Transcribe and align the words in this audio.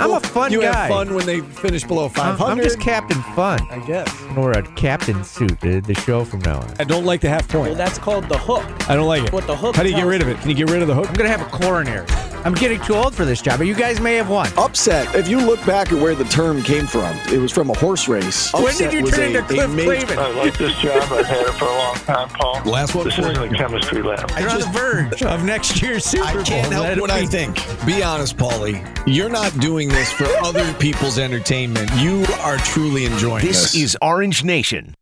I'm 0.00 0.12
a 0.12 0.20
fun 0.20 0.50
guy. 0.50 0.56
you 0.56 0.62
guy. 0.62 0.72
have 0.72 0.88
fun 0.88 1.14
when 1.14 1.26
they 1.26 1.40
finish 1.40 1.84
below 1.84 2.08
500. 2.08 2.44
I'm 2.44 2.58
just 2.58 2.80
Captain 2.80 3.20
Fun. 3.34 3.60
I 3.70 3.84
guess. 3.86 4.08
Or 4.36 4.52
a 4.52 4.62
captain 4.74 5.24
suit, 5.24 5.60
the, 5.60 5.80
the 5.80 5.94
show 5.94 6.24
from 6.24 6.40
now 6.40 6.60
on. 6.60 6.74
I 6.78 6.84
don't 6.84 7.04
like 7.04 7.20
the 7.20 7.28
half 7.28 7.48
point. 7.48 7.70
Well, 7.70 7.74
that's 7.74 7.98
called 7.98 8.28
the 8.28 8.38
hook. 8.38 8.64
I 8.88 8.94
don't 8.94 9.06
like 9.06 9.24
it. 9.24 9.32
What 9.32 9.46
the 9.46 9.56
hook 9.56 9.76
How 9.76 9.82
do 9.82 9.88
you 9.88 9.94
get 9.94 10.02
tells 10.02 10.10
rid 10.10 10.22
of 10.22 10.28
it? 10.28 10.38
Can 10.40 10.50
you 10.50 10.56
get 10.56 10.70
rid 10.70 10.82
of 10.82 10.88
the 10.88 10.94
hook? 10.94 11.08
I'm 11.08 11.14
going 11.14 11.30
to 11.30 11.36
have 11.36 11.46
a 11.46 11.50
coronary. 11.50 12.06
I'm 12.44 12.54
getting 12.54 12.80
too 12.80 12.94
old 12.94 13.14
for 13.14 13.24
this 13.24 13.42
job, 13.42 13.58
but 13.58 13.66
you 13.66 13.74
guys 13.74 14.00
may 14.00 14.14
have 14.14 14.30
won. 14.30 14.48
Upset. 14.56 15.14
If 15.14 15.28
you 15.28 15.38
look 15.38 15.64
back 15.66 15.92
at 15.92 16.00
where 16.00 16.14
the 16.14 16.24
term 16.24 16.62
came 16.62 16.86
from, 16.86 17.14
it 17.32 17.38
was 17.38 17.52
from 17.52 17.68
a 17.68 17.76
horse 17.76 18.08
race. 18.08 18.52
when 18.54 18.64
Upset 18.64 18.90
did 18.90 18.96
you 18.98 19.02
was 19.04 19.14
turn 19.14 19.34
a- 19.34 19.38
into 19.38 19.42
Cliff 19.42 19.64
a 19.64 19.68
major- 19.68 20.06
Clavin? 20.06 20.18
I 20.18 20.28
like 20.30 20.56
this 20.56 20.74
job. 20.78 21.02
I've 21.12 21.26
had 21.26 21.46
it 21.46 21.52
for 21.54 21.64
a 21.66 21.74
long 21.76 21.94
time, 21.96 22.28
Paul. 22.30 22.62
Last 22.64 22.94
one 22.94 23.04
This 23.06 23.16
for 23.16 23.30
isn't 23.32 23.54
a 23.54 23.56
chemistry 23.56 24.02
lab. 24.02 24.30
You're 24.38 24.50
on 24.50 24.60
the 24.60 24.66
verge 24.66 25.22
of 25.22 25.44
next 25.44 25.82
year's 25.82 26.04
Super 26.04 26.24
Bowl. 26.32 26.40
I 26.40 26.44
can't 26.44 26.72
help 26.72 26.84
Let 26.86 27.00
what 27.00 27.10
I 27.10 27.26
think. 27.26 27.56
Be 27.84 28.02
honest, 28.02 28.36
Paulie. 28.36 28.86
You're 29.06 29.28
not 29.28 29.52
doing 29.60 29.88
this 29.88 30.10
for 30.12 30.24
other 30.42 30.72
people's 30.74 31.18
entertainment. 31.18 31.90
You 31.96 32.24
are 32.40 32.56
truly 32.58 33.04
enjoying 33.04 33.44
This 33.44 33.72
this. 33.72 33.74
is 33.74 33.96
Orange 34.00 34.44
Nation 34.44 34.94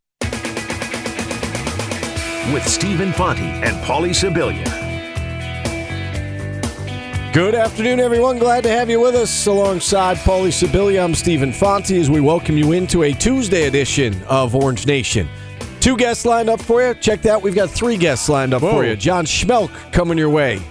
with 2.53 2.67
Stephen 2.67 3.13
Fonte 3.13 3.41
and 3.41 3.77
Paulie 3.85 4.11
Sibilia. 4.11 4.86
Good 7.37 7.55
afternoon, 7.55 8.01
everyone. 8.01 8.39
Glad 8.39 8.63
to 8.63 8.71
have 8.71 8.89
you 8.89 8.99
with 8.99 9.15
us 9.15 9.47
alongside 9.47 10.17
Paulie 10.17 10.49
Sibilia. 10.49 11.05
I'm 11.05 11.15
Stephen 11.15 11.53
Fonte 11.53 11.91
as 11.91 12.09
we 12.09 12.19
welcome 12.19 12.57
you 12.57 12.73
into 12.73 13.03
a 13.03 13.13
Tuesday 13.13 13.67
edition 13.67 14.23
of 14.23 14.55
Orange 14.55 14.87
Nation. 14.87 15.29
Two 15.79 15.99
guests 15.99 16.25
lined 16.25 16.49
up 16.49 16.63
for 16.63 16.81
you. 16.81 16.95
Check 16.95 17.21
that. 17.21 17.43
We've 17.43 17.55
got 17.55 17.69
three 17.69 17.99
guests 17.99 18.31
lined 18.31 18.55
up 18.55 18.63
for 18.63 18.87
you. 18.87 18.97
John 18.97 19.27
Schmelk 19.27 19.71
coming 19.93 20.17
your 20.17 20.31
way 20.31 20.63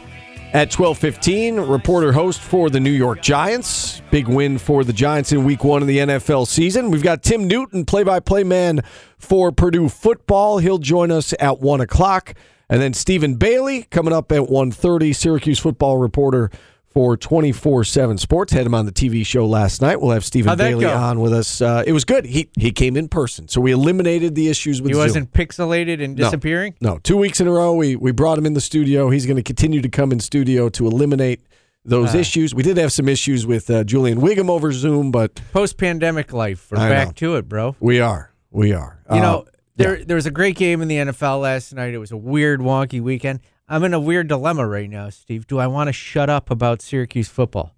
at 0.54 0.72
12:15. 0.72 1.60
Reporter 1.70 2.12
host 2.12 2.42
for 2.42 2.72
the 2.72 2.80
New 2.80 2.90
York 2.90 3.22
Giants. 3.22 4.02
Big 4.10 4.28
win 4.28 4.58
for 4.58 4.84
the 4.84 4.92
Giants 4.92 5.32
in 5.32 5.44
Week 5.44 5.64
One 5.64 5.84
of 5.84 5.88
the 5.88 6.00
NFL 6.00 6.48
season. 6.48 6.90
We've 6.90 7.04
got 7.04 7.22
Tim 7.22 7.48
Newton, 7.48 7.86
play-by-play 7.86 8.44
man 8.44 8.82
for 9.20 9.52
Purdue 9.52 9.88
football. 9.88 10.58
He'll 10.58 10.80
join 10.80 11.12
us 11.12 11.32
at 11.40 11.60
one 11.60 11.80
o'clock. 11.80 12.34
And 12.70 12.82
then 12.82 12.94
Stephen 12.94 13.36
Bailey 13.36 13.84
coming 13.84 14.14
up 14.14 14.32
at 14.32 14.42
1.30, 14.42 15.16
Syracuse 15.16 15.60
football 15.60 15.98
reporter 15.98 16.50
for 16.88 17.16
24-7 17.18 18.20
Sports. 18.20 18.54
Had 18.54 18.66
him 18.66 18.74
on 18.74 18.86
the 18.86 18.92
TV 18.92 19.26
show 19.26 19.46
last 19.46 19.82
night. 19.82 20.00
We'll 20.02 20.12
have 20.12 20.24
Stephen 20.26 20.50
How'd 20.50 20.58
Bailey 20.58 20.86
on 20.86 21.20
with 21.20 21.34
us. 21.34 21.62
Uh, 21.62 21.84
it 21.86 21.92
was 21.92 22.06
good. 22.06 22.26
He 22.26 22.50
he 22.58 22.72
came 22.72 22.96
in 22.98 23.08
person. 23.10 23.48
So 23.48 23.60
we 23.62 23.72
eliminated 23.72 24.34
the 24.36 24.48
issues 24.48 24.82
with 24.82 24.92
He 24.92 24.98
wasn't 24.98 25.32
pixelated 25.34 26.02
and 26.04 26.16
disappearing? 26.16 26.76
No, 26.82 26.98
two 27.00 27.18
weeks 27.18 27.40
in 27.42 27.48
a 27.48 27.52
row, 27.52 27.74
we, 27.76 27.96
we 27.96 28.12
brought 28.12 28.38
him 28.38 28.46
in 28.46 28.54
the 28.54 28.62
studio. 28.62 29.10
He's 29.10 29.26
going 29.26 29.36
to 29.38 29.44
continue 29.44 29.82
to 29.82 29.90
come 29.90 30.12
in 30.12 30.20
studio 30.20 30.70
to 30.70 30.88
eliminate 30.88 31.42
those 31.84 32.16
Ah. 32.16 32.20
issues. 32.20 32.56
We 32.56 32.64
did 32.64 32.78
have 32.78 32.92
some 32.94 33.08
issues 33.10 33.46
with 33.46 33.70
uh, 33.70 33.84
Julian 33.84 34.20
Wiggum 34.22 34.50
over 34.50 34.72
Zoom, 34.72 35.12
but 35.12 35.40
Post 35.54 35.78
pandemic 35.78 36.34
life. 36.34 36.68
We're 36.72 36.80
I 36.80 36.90
back 36.90 37.08
know. 37.10 37.14
to 37.14 37.36
it, 37.36 37.48
bro. 37.50 37.76
we 37.80 38.00
are. 38.00 38.32
We 38.50 38.72
are. 38.74 38.98
You 39.12 39.18
Uh, 39.18 39.22
know, 39.22 39.46
there 39.76 40.04
there 40.04 40.16
was 40.16 40.26
a 40.26 40.32
great 40.32 40.56
game 40.56 40.82
in 40.82 40.88
the 40.88 40.98
NFL 40.98 41.42
last 41.42 41.74
night. 41.74 41.94
It 41.94 41.98
was 41.98 42.12
a 42.12 42.18
weird, 42.18 42.60
wonky 42.60 43.02
weekend. 43.02 43.42
I'm 43.68 43.84
in 43.84 43.94
a 43.94 44.00
weird 44.00 44.28
dilemma 44.28 44.68
right 44.68 44.90
now, 44.90 45.10
Steve. 45.10 45.48
Do 45.48 45.60
I 45.60 45.68
want 45.68 45.88
to 45.88 45.94
shut 45.94 46.30
up 46.30 46.52
about 46.52 46.82
Syracuse 46.82 47.28
football? 47.28 47.76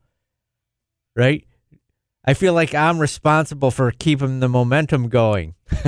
Right? 1.15 1.45
I 2.25 2.33
feel 2.33 2.53
like 2.53 2.75
I'm 2.75 2.99
responsible 2.99 3.71
for 3.71 3.89
keeping 3.91 4.41
the 4.41 4.49
momentum 4.49 5.07
going. 5.07 5.55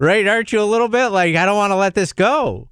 right? 0.00 0.26
Aren't 0.26 0.52
you 0.52 0.60
a 0.60 0.64
little 0.64 0.88
bit 0.88 1.08
like 1.08 1.36
I 1.36 1.46
don't 1.46 1.56
want 1.56 1.70
to 1.70 1.76
let 1.76 1.94
this 1.94 2.12
go? 2.12 2.68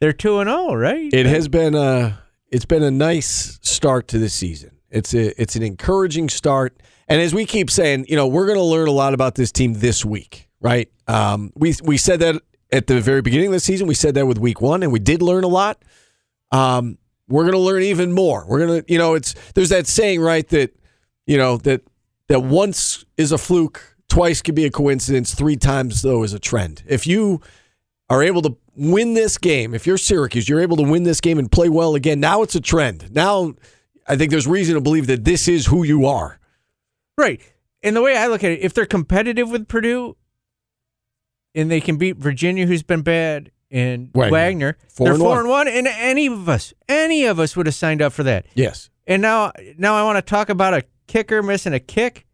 They're 0.00 0.12
two 0.12 0.40
and 0.40 0.50
zero, 0.50 0.74
right? 0.74 1.12
it 1.12 1.24
has 1.24 1.48
been 1.48 1.74
a 1.74 2.20
it's 2.48 2.66
been 2.66 2.82
a 2.82 2.90
nice 2.90 3.58
start 3.62 4.08
to 4.08 4.18
the 4.18 4.28
season. 4.28 4.72
It's 4.90 5.14
a 5.14 5.40
it's 5.40 5.56
an 5.56 5.62
encouraging 5.62 6.28
start, 6.28 6.76
and 7.08 7.20
as 7.20 7.34
we 7.34 7.46
keep 7.46 7.70
saying, 7.70 8.06
you 8.08 8.16
know, 8.16 8.26
we're 8.26 8.46
going 8.46 8.58
to 8.58 8.64
learn 8.64 8.86
a 8.86 8.92
lot 8.92 9.14
about 9.14 9.34
this 9.34 9.50
team 9.50 9.74
this 9.74 10.04
week, 10.04 10.48
right? 10.64 10.90
Um, 11.06 11.52
we 11.54 11.74
we 11.84 11.96
said 11.98 12.18
that 12.20 12.40
at 12.72 12.88
the 12.88 13.00
very 13.00 13.22
beginning 13.22 13.48
of 13.48 13.52
the 13.52 13.60
season. 13.60 13.86
We 13.86 13.94
said 13.94 14.14
that 14.14 14.26
with 14.26 14.38
Week 14.38 14.60
One, 14.60 14.82
and 14.82 14.90
we 14.90 14.98
did 14.98 15.22
learn 15.22 15.44
a 15.44 15.48
lot. 15.48 15.84
Um, 16.50 16.98
we're 17.28 17.42
going 17.42 17.52
to 17.54 17.58
learn 17.58 17.82
even 17.82 18.12
more. 18.12 18.44
We're 18.48 18.66
going 18.66 18.82
to, 18.82 18.92
you 18.92 18.98
know, 18.98 19.14
it's 19.14 19.34
there's 19.54 19.68
that 19.68 19.86
saying, 19.86 20.20
right, 20.20 20.48
that 20.48 20.74
you 21.26 21.36
know 21.36 21.58
that 21.58 21.82
that 22.28 22.40
once 22.40 23.04
is 23.16 23.30
a 23.30 23.38
fluke, 23.38 23.96
twice 24.08 24.42
could 24.42 24.54
be 24.54 24.64
a 24.64 24.70
coincidence, 24.70 25.34
three 25.34 25.56
times 25.56 26.02
though 26.02 26.22
is 26.22 26.32
a 26.32 26.40
trend. 26.40 26.82
If 26.86 27.06
you 27.06 27.40
are 28.08 28.22
able 28.22 28.42
to 28.42 28.56
win 28.74 29.14
this 29.14 29.38
game, 29.38 29.74
if 29.74 29.86
you're 29.86 29.98
Syracuse, 29.98 30.48
you're 30.48 30.60
able 30.60 30.78
to 30.78 30.82
win 30.82 31.02
this 31.04 31.20
game 31.20 31.38
and 31.38 31.52
play 31.52 31.68
well 31.68 31.94
again. 31.94 32.20
Now 32.20 32.42
it's 32.42 32.54
a 32.54 32.60
trend. 32.60 33.14
Now 33.14 33.54
I 34.06 34.16
think 34.16 34.30
there's 34.30 34.46
reason 34.46 34.74
to 34.74 34.80
believe 34.80 35.06
that 35.08 35.24
this 35.24 35.46
is 35.46 35.66
who 35.66 35.82
you 35.82 36.06
are. 36.06 36.38
Right. 37.18 37.40
And 37.82 37.94
the 37.94 38.02
way 38.02 38.16
I 38.16 38.28
look 38.28 38.42
at 38.42 38.52
it, 38.52 38.60
if 38.60 38.72
they're 38.72 38.86
competitive 38.86 39.50
with 39.50 39.68
Purdue 39.68 40.16
and 41.54 41.70
they 41.70 41.80
can 41.80 41.96
beat 41.96 42.16
Virginia, 42.16 42.66
who's 42.66 42.82
been 42.82 43.02
bad, 43.02 43.50
and 43.70 44.10
Wagner. 44.14 44.30
Wagner, 44.32 44.78
Four 44.88 45.04
they're 45.06 45.14
and 45.14 45.20
four 45.22 45.28
one. 45.30 45.38
and 45.40 45.48
one, 45.48 45.68
and 45.68 45.86
any 45.88 46.26
of 46.26 46.48
us, 46.48 46.72
any 46.88 47.24
of 47.24 47.38
us 47.40 47.56
would 47.56 47.66
have 47.66 47.74
signed 47.74 48.02
up 48.02 48.12
for 48.12 48.22
that. 48.22 48.46
Yes. 48.54 48.90
And 49.06 49.20
now, 49.20 49.52
now 49.76 49.94
I 49.94 50.02
want 50.04 50.16
to 50.16 50.22
talk 50.22 50.48
about 50.48 50.74
a 50.74 50.84
kicker 51.06 51.42
missing 51.42 51.72
a 51.74 51.80
kick 51.80 52.26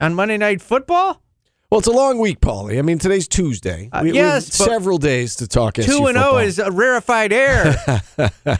on 0.00 0.14
Monday 0.14 0.38
Night 0.38 0.62
Football. 0.62 1.22
Well, 1.70 1.78
it's 1.78 1.88
a 1.88 1.92
long 1.92 2.18
week, 2.18 2.40
Paulie. 2.40 2.78
I 2.78 2.82
mean, 2.82 2.98
today's 2.98 3.28
Tuesday. 3.28 3.88
Uh, 3.92 4.00
we, 4.02 4.12
yes, 4.12 4.46
we've 4.46 4.68
several 4.68 4.98
days 4.98 5.36
to 5.36 5.46
talk 5.46 5.74
Two 5.74 6.06
and 6.06 6.18
zero 6.18 6.38
is 6.38 6.58
a 6.58 6.70
rarefied 6.70 7.32
air. 7.32 7.76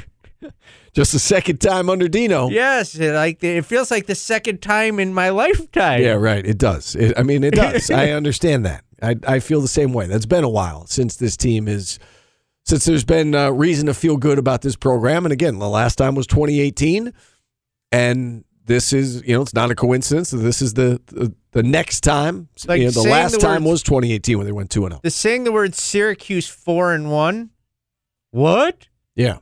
just 0.92 1.12
the 1.12 1.18
second 1.18 1.60
time 1.60 1.90
under 1.90 2.06
Dino. 2.06 2.48
yes, 2.50 2.94
it, 2.94 3.12
like 3.12 3.42
it 3.42 3.64
feels 3.64 3.90
like 3.90 4.06
the 4.06 4.14
second 4.14 4.62
time 4.62 5.00
in 5.00 5.12
my 5.12 5.30
lifetime. 5.30 6.02
Yeah, 6.02 6.12
right. 6.12 6.46
It 6.46 6.58
does. 6.58 6.94
It, 6.94 7.18
I 7.18 7.24
mean, 7.24 7.42
it 7.42 7.54
does. 7.54 7.90
I 7.90 8.10
understand 8.12 8.64
that. 8.66 8.84
I, 9.02 9.16
I 9.26 9.38
feel 9.40 9.60
the 9.60 9.68
same 9.68 9.92
way. 9.92 10.06
That's 10.06 10.26
been 10.26 10.44
a 10.44 10.48
while 10.48 10.86
since 10.86 11.16
this 11.16 11.36
team 11.36 11.68
is, 11.68 11.98
since 12.64 12.84
there's 12.84 13.04
been 13.04 13.34
uh, 13.34 13.50
reason 13.50 13.86
to 13.86 13.94
feel 13.94 14.16
good 14.16 14.38
about 14.38 14.62
this 14.62 14.76
program. 14.76 15.24
And 15.24 15.32
again, 15.32 15.58
the 15.58 15.68
last 15.68 15.96
time 15.96 16.14
was 16.14 16.26
2018, 16.26 17.12
and 17.92 18.44
this 18.64 18.92
is, 18.92 19.22
you 19.26 19.34
know, 19.34 19.42
it's 19.42 19.54
not 19.54 19.70
a 19.70 19.74
coincidence. 19.74 20.30
that 20.30 20.38
This 20.38 20.62
is 20.62 20.74
the 20.74 21.00
the, 21.06 21.34
the 21.52 21.62
next 21.62 22.02
time. 22.02 22.48
Like 22.66 22.78
you 22.78 22.86
know, 22.86 22.90
the 22.90 23.02
last 23.02 23.32
the 23.32 23.38
time 23.38 23.64
was 23.64 23.82
2018 23.82 24.38
when 24.38 24.46
they 24.46 24.52
went 24.52 24.70
two 24.70 24.84
and 24.84 24.92
oh. 24.92 24.96
zero. 24.96 25.00
The 25.02 25.10
saying 25.10 25.44
the 25.44 25.52
word 25.52 25.74
Syracuse 25.74 26.48
four 26.48 26.92
and 26.92 27.10
one. 27.10 27.50
What? 28.30 28.86
Yeah. 29.16 29.38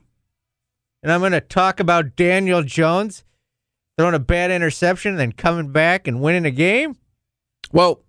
and 1.03 1.11
I'm 1.11 1.19
going 1.19 1.31
to 1.33 1.41
talk 1.41 1.79
about 1.79 2.15
Daniel 2.15 2.63
Jones 2.63 3.23
throwing 3.99 4.15
a 4.15 4.19
bad 4.19 4.49
interception 4.49 5.11
and 5.11 5.19
then 5.19 5.33
coming 5.33 5.73
back 5.73 6.07
and 6.07 6.21
winning 6.21 6.45
a 6.45 6.51
game? 6.51 6.95
Well, 7.73 8.01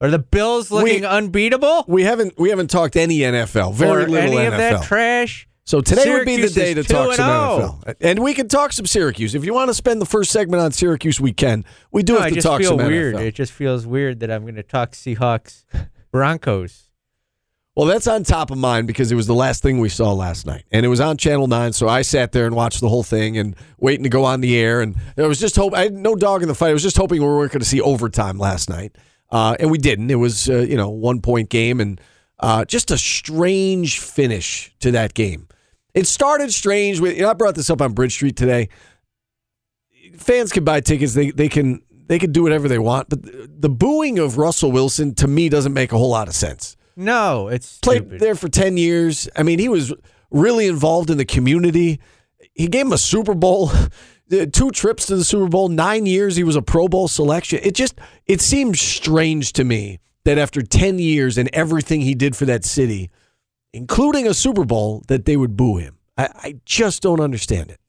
Are 0.00 0.10
the 0.10 0.18
Bills 0.18 0.70
looking 0.70 1.00
We- 1.02 1.06
unbeatable? 1.06 1.84
we 1.88 2.02
haven't 2.02 2.38
we 2.38 2.50
haven't 2.50 2.68
talked 2.70 2.96
any 2.96 3.18
NFL. 3.20 3.72
Very 3.72 4.04
or 4.04 4.08
little 4.08 4.16
any 4.16 4.36
NFL. 4.36 4.52
of 4.52 4.58
that 4.58 4.82
trash? 4.84 5.48
So 5.64 5.80
today 5.80 6.12
would 6.12 6.26
be 6.26 6.40
the 6.40 6.48
day 6.48 6.74
to 6.74 6.84
talk 6.84 7.10
2 7.10 7.16
some 7.16 7.28
and 7.28 7.62
oh. 7.62 7.78
NFL, 7.86 7.94
and 8.00 8.18
we 8.20 8.34
can 8.34 8.46
talk 8.46 8.72
some 8.72 8.86
Syracuse. 8.86 9.34
If 9.34 9.44
you 9.44 9.52
want 9.52 9.68
to 9.68 9.74
spend 9.74 10.00
the 10.00 10.06
first 10.06 10.30
segment 10.30 10.62
on 10.62 10.70
Syracuse, 10.70 11.20
we 11.20 11.32
can. 11.32 11.64
We 11.90 12.04
do 12.04 12.12
No, 12.12 12.18
have 12.20 12.26
I 12.26 12.28
to 12.28 12.34
just 12.36 12.46
talk 12.46 12.60
feel 12.60 12.78
some 12.78 12.86
weird. 12.86 13.16
NFL. 13.16 13.20
It 13.26 13.34
just 13.34 13.52
feels 13.52 13.84
weird 13.84 14.20
that 14.20 14.30
I'm 14.30 14.42
going 14.42 14.54
to 14.54 14.62
talk 14.62 14.92
Seahawks 14.92 15.64
Broncos. 16.12 16.84
Well, 17.74 17.86
that's 17.86 18.06
on 18.06 18.22
top 18.22 18.50
of 18.52 18.58
mine 18.58 18.86
because 18.86 19.10
it 19.10 19.16
was 19.16 19.26
the 19.26 19.34
last 19.34 19.60
thing 19.62 19.80
we 19.80 19.88
saw 19.88 20.12
last 20.12 20.46
night, 20.46 20.64
and 20.70 20.86
it 20.86 20.88
was 20.88 21.00
on 21.00 21.16
Channel 21.16 21.46
Nine. 21.48 21.72
So 21.72 21.88
I 21.88 22.02
sat 22.02 22.30
there 22.32 22.46
and 22.46 22.54
watched 22.54 22.80
the 22.80 22.88
whole 22.88 23.02
thing 23.02 23.36
and 23.36 23.56
waiting 23.78 24.04
to 24.04 24.08
go 24.08 24.24
on 24.24 24.40
the 24.40 24.56
air. 24.56 24.80
And 24.82 24.94
I 25.18 25.26
was 25.26 25.40
just 25.40 25.56
hope 25.56 25.74
I 25.74 25.82
had 25.82 25.92
no 25.94 26.14
dog 26.14 26.42
in 26.42 26.48
the 26.48 26.54
fight. 26.54 26.70
I 26.70 26.74
was 26.74 26.82
just 26.82 26.96
hoping 26.96 27.20
we 27.20 27.26
weren't 27.26 27.50
going 27.50 27.60
to 27.60 27.66
see 27.66 27.80
overtime 27.80 28.38
last 28.38 28.70
night, 28.70 28.96
uh, 29.30 29.56
and 29.58 29.70
we 29.70 29.78
didn't. 29.78 30.10
It 30.10 30.16
was 30.16 30.48
uh, 30.48 30.58
you 30.58 30.76
know 30.76 30.90
one 30.90 31.20
point 31.20 31.48
game 31.50 31.80
and 31.80 32.00
uh, 32.40 32.64
just 32.64 32.90
a 32.90 32.98
strange 32.98 34.00
finish 34.00 34.74
to 34.80 34.90
that 34.92 35.14
game. 35.14 35.48
It 35.94 36.06
started 36.06 36.52
strange 36.52 37.00
with. 37.00 37.16
You 37.16 37.22
know, 37.22 37.30
I 37.30 37.34
brought 37.34 37.54
this 37.54 37.70
up 37.70 37.80
on 37.80 37.92
Bridge 37.92 38.12
Street 38.12 38.36
today. 38.36 38.68
Fans 40.16 40.52
can 40.52 40.64
buy 40.64 40.80
tickets. 40.80 41.14
They 41.14 41.30
they 41.30 41.48
can 41.48 41.82
they 42.06 42.18
can 42.18 42.32
do 42.32 42.42
whatever 42.42 42.68
they 42.68 42.78
want, 42.78 43.08
but 43.08 43.22
the, 43.60 43.68
booing 43.68 44.18
of 44.18 44.38
Russell 44.38 44.70
Wilson 44.70 45.14
to 45.16 45.26
me 45.26 45.48
doesn't 45.48 45.72
make 45.72 45.92
a 45.92 45.98
whole 45.98 46.10
lot 46.10 46.28
of 46.28 46.34
sense 46.34 46.76
No, 46.94 47.48
it's 47.48 47.78
played 47.78 48.02
stupid. 48.02 48.20
there 48.20 48.34
for 48.36 48.48
10 48.48 48.76
years. 48.76 49.28
I 49.34 49.42
mean, 49.42 49.58
he 49.58 49.68
was 49.68 49.92
really 50.30 50.66
involved 50.68 51.10
in 51.10 51.18
the 51.18 51.24
community. 51.24 52.00
He 52.54 52.68
gave 52.68 52.86
him 52.86 52.92
a 52.92 52.98
Super 52.98 53.34
Bowl, 53.34 53.70
two 54.30 54.70
trips 54.70 55.06
to 55.06 55.16
the 55.16 55.24
Super 55.24 55.48
Bowl, 55.48 55.68
nine 55.68 56.06
years 56.06 56.36
he 56.36 56.44
was 56.44 56.56
a 56.56 56.62
Pro 56.62 56.88
Bowl 56.88 57.08
selection. 57.08 57.60
It 57.62 57.74
just 57.74 57.98
it 58.26 58.40
seems 58.40 58.80
strange 58.80 59.52
to 59.54 59.64
me 59.64 60.00
that 60.24 60.38
after 60.38 60.60
10 60.60 60.98
years 60.98 61.38
and 61.38 61.48
everything 61.52 62.00
he 62.00 62.14
did 62.14 62.34
for 62.34 62.46
that 62.46 62.64
city, 62.64 63.10
including 63.72 64.26
a 64.26 64.34
Super 64.34 64.64
Bowl, 64.64 65.02
that 65.08 65.24
they 65.24 65.36
would 65.36 65.56
boo 65.56 65.76
him. 65.76 65.98
I, 66.18 66.28
I 66.34 66.54
just 66.64 67.02
don't 67.02 67.20
understand 67.20 67.70
it. 67.70 67.80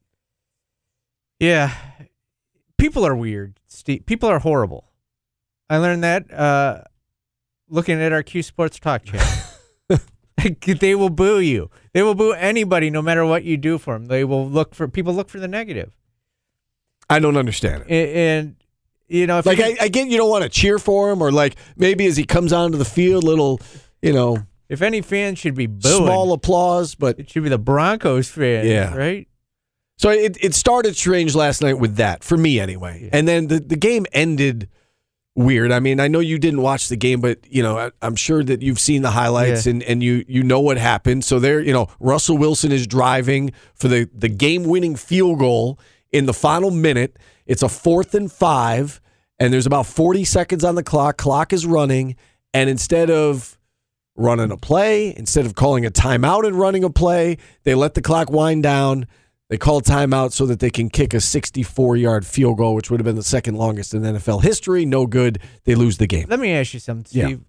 Yeah. 1.39 1.74
People 2.78 3.06
are 3.06 3.16
weird. 3.16 3.60
Steve. 3.68 4.06
People 4.06 4.30
are 4.30 4.39
horrible. 4.39 4.86
I 5.69 5.78
learned 5.78 6.04
that 6.04 6.31
uh, 6.31 6.84
looking 7.68 8.01
at 8.01 8.13
our 8.13 8.24
Q 8.24 8.44
Sports 8.44 8.80
Talk 8.80 9.04
channel. 9.04 9.28
they 10.80 10.95
will 10.95 11.10
boo 11.10 11.39
you. 11.39 11.69
They 11.94 12.04
will 12.04 12.16
boo 12.16 12.31
anybody, 12.34 12.89
no 12.89 13.01
matter 13.01 13.25
what 13.25 13.44
you 13.44 13.57
do 13.57 13.78
for 13.78 13.94
them. 13.95 14.06
They 14.06 14.24
will 14.24 14.48
look 14.48 14.75
for 14.75 14.88
people 14.88 15.13
look 15.13 15.30
for 15.30 15.39
the 15.39 15.48
negative. 15.48 15.92
I 17.09 17.19
don't 17.19 17.38
understand 17.38 17.83
it. 17.88 17.92
and, 17.92 18.18
and 18.18 18.56
you 19.07 19.25
know, 19.27 19.38
if 19.39 19.45
Like 19.45 19.59
I, 19.62 19.77
I 19.81 19.88
get 19.88 20.07
you 20.09 20.18
don't 20.18 20.30
want 20.30 20.44
to 20.44 20.50
cheer 20.50 20.80
for 20.80 21.09
him, 21.12 21.21
or 21.21 21.31
like 21.31 21.56
maybe 21.77 22.06
as 22.07 22.18
he 22.18 22.25
comes 22.25 22.51
onto 22.51 22.77
the 22.77 22.86
field, 22.86 23.24
little, 23.24 23.62
you 24.01 24.12
know, 24.12 24.38
if 24.68 24.81
any 24.81 25.01
fan 25.01 25.36
should 25.36 25.56
be 25.56 25.65
booing, 25.65 25.95
small 26.06 26.33
applause. 26.33 26.94
But 26.95 27.18
it 27.19 27.30
should 27.30 27.44
be 27.44 27.50
the 27.50 27.57
Broncos 27.57 28.27
fans, 28.30 28.68
Yeah. 28.68 28.94
right? 28.95 29.27
so 30.00 30.09
it 30.12 30.38
it 30.42 30.54
started 30.54 30.95
strange 30.95 31.33
last 31.36 31.62
night 31.62 31.80
with 31.80 31.95
that 31.95 32.24
for 32.24 32.38
me 32.38 32.59
anyway, 32.59 33.10
and 33.13 33.27
then 33.27 33.48
the 33.48 33.60
the 33.62 33.77
game 33.77 34.06
ended 34.12 34.68
weird. 35.36 35.71
I 35.71 35.80
mean, 35.80 36.00
I 36.00 36.07
know 36.07 36.19
you 36.19 36.38
didn't 36.38 36.62
watch 36.62 36.89
the 36.89 36.98
game, 36.98 37.21
but 37.21 37.39
you 37.50 37.63
know, 37.63 37.77
I, 37.77 37.92
I'm 38.01 38.15
sure 38.15 38.44
that 38.44 38.62
you've 38.62 38.80
seen 38.80 39.01
the 39.03 39.12
highlights 39.12 39.65
Yeah. 39.65 39.71
and 39.71 39.83
and 39.83 40.03
you 40.03 40.25
you 40.27 40.44
know 40.44 40.60
what 40.60 40.77
happened. 40.77 41.24
So 41.24 41.39
there, 41.39 41.62
you 41.62 41.71
know, 41.74 41.88
Russell 42.01 42.38
Wilson 42.38 42.71
is 42.74 42.86
driving 42.88 43.53
for 43.74 43.88
the 43.88 44.10
the 44.13 44.30
game 44.30 44.65
winning 44.65 44.95
field 44.98 45.39
goal 45.39 45.80
in 46.12 46.25
the 46.25 46.33
final 46.33 46.71
minute. 46.71 47.18
It's 47.45 47.63
a 47.63 47.69
fourth 47.69 48.13
and 48.13 48.31
five, 48.31 49.01
and 49.39 49.54
there's 49.54 49.65
about 49.65 49.86
40 49.86 50.24
seconds 50.25 50.63
on 50.63 50.75
the 50.75 50.83
clock. 50.83 51.18
Clock 51.18 51.54
is 51.54 51.65
running, 51.65 52.15
and 52.54 52.69
instead 52.69 53.09
of 53.09 53.57
running 54.15 54.51
a 54.51 54.57
play, 54.57 55.15
instead 55.15 55.45
of 55.45 55.56
calling 55.56 55.86
a 55.86 55.92
timeout 55.92 56.45
and 56.45 56.57
running 56.57 56.83
a 56.83 56.89
play, 56.89 57.38
they 57.63 57.75
let 57.75 57.94
the 57.94 58.01
clock 58.01 58.30
wind 58.30 58.63
down. 58.63 59.07
They 59.50 59.57
call 59.57 59.81
timeout 59.81 60.33
so 60.33 60.45
that 60.48 60.59
they 60.59 60.69
can 60.69 60.89
kick 60.89 61.13
a 61.13 61.21
64 61.21 61.95
yard 61.95 62.25
field 62.25 62.57
goal, 62.57 62.75
which 62.75 62.92
would 62.92 63.00
have 63.00 63.06
been 63.06 63.15
the 63.15 63.24
second 63.24 63.56
longest 63.56 63.94
in 63.94 64.01
NFL 64.01 64.44
history. 64.44 64.86
No 64.86 65.07
good. 65.07 65.39
They 65.63 65.75
lose 65.75 65.98
the 65.98 66.07
game. 66.07 66.25
Let 66.27 66.39
me 66.39 66.51
ask 66.51 66.74
you 66.74 66.81
something, 66.81 67.06
Steve. 67.06 67.42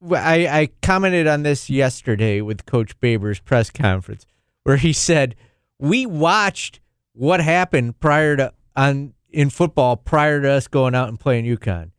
Well, 0.00 0.22
I, 0.22 0.46
I 0.46 0.68
commented 0.82 1.26
on 1.26 1.42
this 1.42 1.70
yesterday 1.70 2.42
with 2.42 2.66
Coach 2.66 2.98
Babers' 3.00 3.42
press 3.42 3.70
conference, 3.70 4.26
where 4.64 4.76
he 4.76 4.92
said 4.92 5.34
we 5.78 6.04
watched 6.04 6.80
what 7.16 7.40
happened 7.40 7.98
prior 8.00 8.36
to 8.36 8.52
on 8.76 9.14
in 9.30 9.50
football 9.50 9.96
prior 9.96 10.40
to 10.40 10.50
us 10.50 10.68
going 10.68 10.94
out 10.94 11.08
and 11.08 11.18
playing 11.18 11.44
UConn, 11.44 11.90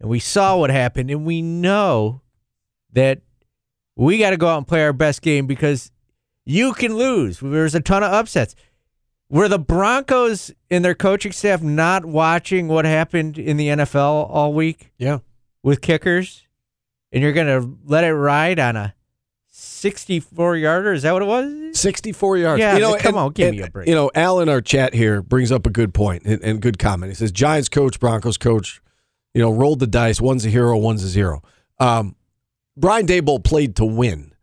and 0.00 0.08
we 0.08 0.18
saw 0.18 0.56
what 0.56 0.70
happened, 0.70 1.10
and 1.10 1.24
we 1.24 1.42
know 1.42 2.22
that 2.92 3.20
we 3.96 4.18
got 4.18 4.30
to 4.30 4.36
go 4.36 4.48
out 4.48 4.58
and 4.58 4.68
play 4.68 4.82
our 4.82 4.92
best 4.92 5.22
game 5.22 5.46
because 5.46 5.90
you 6.44 6.72
can 6.74 6.96
lose. 6.96 7.40
There's 7.40 7.74
a 7.74 7.80
ton 7.80 8.02
of 8.02 8.12
upsets. 8.12 8.54
Were 9.28 9.48
the 9.48 9.58
Broncos 9.58 10.52
and 10.70 10.84
their 10.84 10.94
coaching 10.94 11.32
staff 11.32 11.60
not 11.62 12.04
watching 12.04 12.68
what 12.68 12.84
happened 12.84 13.38
in 13.38 13.56
the 13.56 13.68
NFL 13.68 14.30
all 14.30 14.52
week? 14.52 14.92
Yeah. 14.98 15.18
with 15.62 15.80
kickers, 15.80 16.46
and 17.10 17.22
you're 17.22 17.32
gonna 17.32 17.68
let 17.84 18.04
it 18.04 18.14
ride 18.14 18.60
on 18.60 18.76
a 18.76 18.94
64 19.58 20.56
yarder? 20.56 20.92
Is 20.92 21.02
that 21.02 21.12
what 21.12 21.22
it 21.22 21.26
was? 21.26 21.78
64 21.78 22.38
yards. 22.38 22.60
Yeah, 22.60 22.74
you 22.74 22.80
know, 22.80 22.96
come 22.96 23.14
and- 23.14 23.16
on, 23.16 23.32
give 23.32 23.48
and, 23.48 23.56
me 23.56 23.62
a 23.62 23.70
break. 23.70 23.88
You 23.88 23.94
know, 23.94 24.10
Al 24.14 24.40
in 24.40 24.48
our 24.48 24.60
chat 24.60 24.92
here 24.92 25.22
brings 25.22 25.50
up 25.50 25.66
a 25.66 25.70
good 25.70 25.94
point 25.94 26.24
and, 26.24 26.42
and 26.42 26.60
good 26.60 26.78
comment. 26.78 27.10
He 27.10 27.16
says, 27.16 27.32
Giants 27.32 27.68
coach, 27.70 27.98
Broncos 27.98 28.36
coach, 28.36 28.82
you 29.32 29.40
know, 29.40 29.50
rolled 29.50 29.80
the 29.80 29.86
dice. 29.86 30.20
One's 30.20 30.44
a 30.44 30.50
hero, 30.50 30.76
one's 30.76 31.02
a 31.02 31.08
zero. 31.08 31.42
Um, 31.78 32.16
Brian 32.76 33.06
Daboll 33.06 33.42
played 33.42 33.76
to 33.76 33.84
win. 33.86 34.34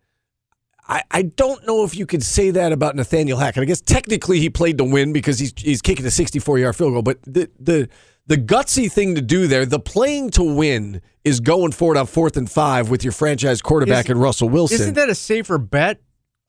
I, 0.88 1.04
I 1.12 1.22
don't 1.22 1.66
know 1.66 1.84
if 1.84 1.96
you 1.96 2.06
could 2.06 2.24
say 2.24 2.50
that 2.52 2.72
about 2.72 2.96
Nathaniel 2.96 3.38
Hackett. 3.38 3.62
I 3.62 3.66
guess 3.66 3.82
technically 3.82 4.40
he 4.40 4.50
played 4.50 4.80
to 4.80 4.84
win 4.84 5.14
because 5.14 5.40
he's 5.40 5.54
he's 5.56 5.82
kicking 5.82 6.06
a 6.06 6.12
64 6.12 6.60
yard 6.60 6.76
field 6.76 6.94
goal. 6.94 7.02
But 7.02 7.22
the 7.24 7.50
the 7.60 7.88
the 8.28 8.38
gutsy 8.38 8.92
thing 8.92 9.16
to 9.16 9.22
do 9.22 9.48
there, 9.48 9.66
the 9.66 9.80
playing 9.80 10.30
to 10.32 10.44
win, 10.44 11.02
is 11.24 11.40
going 11.40 11.72
for 11.72 11.96
it 11.96 11.98
on 11.98 12.06
fourth 12.06 12.38
and 12.38 12.50
five 12.50 12.90
with 12.90 13.04
your 13.04 13.14
franchise 13.14 13.62
quarterback 13.62 14.06
Is- 14.06 14.12
and 14.12 14.22
Russell 14.22 14.50
Wilson. 14.50 14.82
Isn't 14.82 14.94
that 14.96 15.10
a 15.10 15.16
safer 15.16 15.58
bet? 15.58 16.00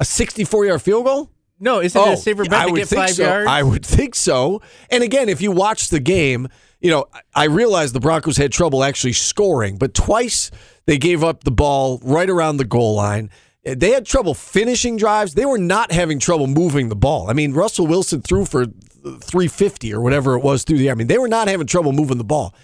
a 0.00 0.04
64 0.04 0.66
yard 0.66 0.82
field 0.82 1.04
goal? 1.04 1.30
No, 1.60 1.80
isn't 1.80 2.00
it 2.00 2.04
a 2.04 2.10
oh, 2.10 2.14
safer 2.16 2.44
bet 2.44 2.52
Oh, 2.52 2.56
I 2.56 2.66
to 2.66 2.72
would 2.72 2.78
get 2.78 2.88
think 2.88 3.00
five 3.00 3.10
so. 3.14 3.22
yards? 3.22 3.48
I 3.48 3.62
would 3.62 3.86
think 3.86 4.14
so. 4.16 4.60
And 4.90 5.04
again, 5.04 5.28
if 5.28 5.40
you 5.40 5.52
watch 5.52 5.88
the 5.88 6.00
game, 6.00 6.48
you 6.80 6.90
know, 6.90 7.06
I 7.34 7.44
realize 7.44 7.92
the 7.92 8.00
Broncos 8.00 8.36
had 8.36 8.50
trouble 8.52 8.82
actually 8.82 9.12
scoring, 9.12 9.78
but 9.78 9.94
twice 9.94 10.50
they 10.86 10.98
gave 10.98 11.22
up 11.22 11.44
the 11.44 11.52
ball 11.52 12.00
right 12.02 12.28
around 12.28 12.56
the 12.56 12.64
goal 12.64 12.96
line. 12.96 13.30
They 13.64 13.92
had 13.92 14.04
trouble 14.04 14.34
finishing 14.34 14.96
drives. 14.98 15.34
They 15.34 15.46
were 15.46 15.56
not 15.56 15.90
having 15.92 16.18
trouble 16.18 16.48
moving 16.48 16.90
the 16.90 16.96
ball. 16.96 17.30
I 17.30 17.32
mean, 17.32 17.54
Russell 17.54 17.86
Wilson 17.86 18.20
threw 18.20 18.44
for 18.44 18.66
350 19.04 19.92
or 19.94 20.00
whatever 20.00 20.34
it 20.34 20.42
was 20.42 20.64
through 20.64 20.78
the 20.78 20.88
air. 20.88 20.92
I 20.92 20.94
mean, 20.96 21.06
they 21.06 21.18
were 21.18 21.28
not 21.28 21.48
having 21.48 21.66
trouble 21.66 21.92
moving 21.92 22.18
the 22.18 22.24
ball. 22.24 22.54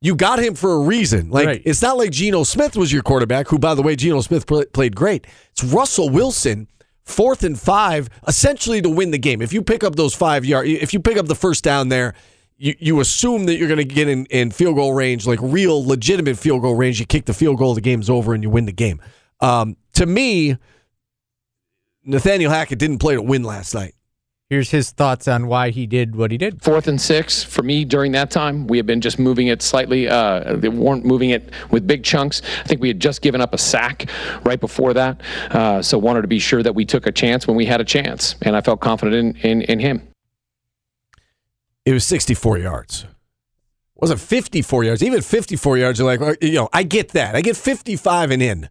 You 0.00 0.14
got 0.14 0.38
him 0.38 0.54
for 0.54 0.72
a 0.72 0.78
reason. 0.80 1.30
Like 1.30 1.46
Right. 1.46 1.62
it's 1.64 1.80
not 1.80 1.96
like 1.96 2.10
Geno 2.10 2.42
Smith 2.44 2.76
was 2.76 2.92
your 2.92 3.02
quarterback, 3.02 3.48
who, 3.48 3.58
by 3.58 3.74
the 3.74 3.82
way, 3.82 3.96
Geno 3.96 4.20
Smith 4.20 4.46
pl- 4.46 4.66
played 4.72 4.94
great. 4.94 5.26
It's 5.52 5.64
Russell 5.64 6.10
Wilson, 6.10 6.68
fourth 7.04 7.44
and 7.44 7.58
five, 7.58 8.10
essentially 8.28 8.82
to 8.82 8.90
win 8.90 9.10
the 9.10 9.18
game. 9.18 9.40
If 9.40 9.52
you 9.52 9.62
pick 9.62 9.82
up 9.82 9.96
those 9.96 10.14
five 10.14 10.44
yard, 10.44 10.66
if 10.66 10.92
you 10.92 11.00
pick 11.00 11.16
up 11.16 11.26
the 11.26 11.34
first 11.34 11.64
down 11.64 11.88
there, 11.88 12.14
you, 12.58 12.74
you 12.78 13.00
assume 13.00 13.44
that 13.46 13.56
you're 13.56 13.68
going 13.68 13.78
to 13.78 13.84
get 13.84 14.08
in, 14.08 14.26
in 14.26 14.50
field 14.50 14.76
goal 14.76 14.92
range, 14.92 15.26
like 15.26 15.38
real 15.42 15.84
legitimate 15.86 16.36
field 16.38 16.62
goal 16.62 16.74
range. 16.74 17.00
You 17.00 17.06
kick 17.06 17.24
the 17.24 17.34
field 17.34 17.58
goal, 17.58 17.74
the 17.74 17.80
game's 17.80 18.10
over, 18.10 18.34
and 18.34 18.42
you 18.42 18.50
win 18.50 18.64
the 18.66 18.72
game. 18.72 19.00
Um, 19.40 19.76
to 19.94 20.06
me, 20.06 20.56
Nathaniel 22.04 22.50
Hackett 22.50 22.78
didn't 22.78 22.98
play 22.98 23.14
to 23.14 23.22
win 23.22 23.42
last 23.42 23.74
night. 23.74 23.94
Here's 24.48 24.70
his 24.70 24.92
thoughts 24.92 25.26
on 25.26 25.48
why 25.48 25.70
he 25.70 25.88
did 25.88 26.14
what 26.14 26.30
he 26.30 26.38
did. 26.38 26.62
Fourth 26.62 26.86
and 26.86 27.00
six 27.00 27.42
for 27.42 27.64
me 27.64 27.84
during 27.84 28.12
that 28.12 28.30
time. 28.30 28.68
We 28.68 28.76
had 28.76 28.86
been 28.86 29.00
just 29.00 29.18
moving 29.18 29.48
it 29.48 29.60
slightly. 29.60 30.08
Uh, 30.08 30.54
they 30.54 30.68
weren't 30.68 31.04
moving 31.04 31.30
it 31.30 31.50
with 31.72 31.84
big 31.84 32.04
chunks. 32.04 32.42
I 32.60 32.62
think 32.62 32.80
we 32.80 32.86
had 32.86 33.00
just 33.00 33.22
given 33.22 33.40
up 33.40 33.54
a 33.54 33.58
sack 33.58 34.08
right 34.44 34.60
before 34.60 34.94
that. 34.94 35.20
Uh, 35.50 35.82
so 35.82 35.98
wanted 35.98 36.22
to 36.22 36.28
be 36.28 36.38
sure 36.38 36.62
that 36.62 36.76
we 36.76 36.84
took 36.84 37.08
a 37.08 37.12
chance 37.12 37.48
when 37.48 37.56
we 37.56 37.66
had 37.66 37.80
a 37.80 37.84
chance, 37.84 38.36
and 38.42 38.54
I 38.54 38.60
felt 38.60 38.80
confident 38.80 39.36
in 39.36 39.50
in, 39.50 39.62
in 39.62 39.78
him. 39.80 40.06
It 41.84 41.92
was 41.92 42.04
64 42.04 42.58
yards. 42.58 43.02
It 43.02 44.00
wasn't 44.00 44.20
54 44.20 44.84
yards. 44.84 45.02
Even 45.02 45.22
54 45.22 45.78
yards, 45.78 45.98
you're 45.98 46.16
like, 46.16 46.38
you 46.40 46.52
know, 46.52 46.68
I 46.72 46.84
get 46.84 47.08
that. 47.10 47.34
I 47.34 47.40
get 47.40 47.56
55 47.56 48.30
and 48.30 48.42
in. 48.42 48.68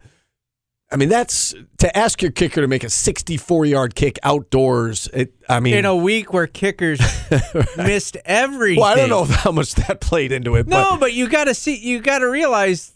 I 0.91 0.97
mean, 0.97 1.09
that's 1.09 1.55
to 1.79 1.97
ask 1.97 2.21
your 2.21 2.31
kicker 2.31 2.61
to 2.61 2.67
make 2.67 2.83
a 2.83 2.89
64 2.89 3.65
yard 3.65 3.95
kick 3.95 4.19
outdoors. 4.23 5.09
It, 5.13 5.33
I 5.49 5.59
mean, 5.59 5.73
In 5.75 5.85
a 5.85 5.95
week 5.95 6.31
where 6.31 6.47
kickers 6.47 6.99
missed 7.77 8.17
everything. 8.23 8.79
well, 8.81 8.91
I 8.91 8.95
don't 8.95 9.09
know 9.09 9.23
how 9.35 9.51
much 9.51 9.75
that 9.75 9.99
played 9.99 10.31
into 10.31 10.55
it. 10.55 10.67
No, 10.67 10.91
but 10.91 10.99
but 10.99 11.13
you 11.13 11.27
got 11.27 11.45
to 11.45 11.55
see. 11.55 11.75
You 11.75 11.99
got 11.99 12.19
to 12.19 12.29
realize, 12.29 12.93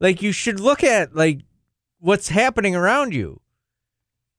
like, 0.00 0.20
you 0.22 0.32
should 0.32 0.60
look 0.60 0.84
at 0.84 1.16
like 1.16 1.40
what's 1.98 2.28
happening 2.28 2.76
around 2.76 3.14
you. 3.14 3.40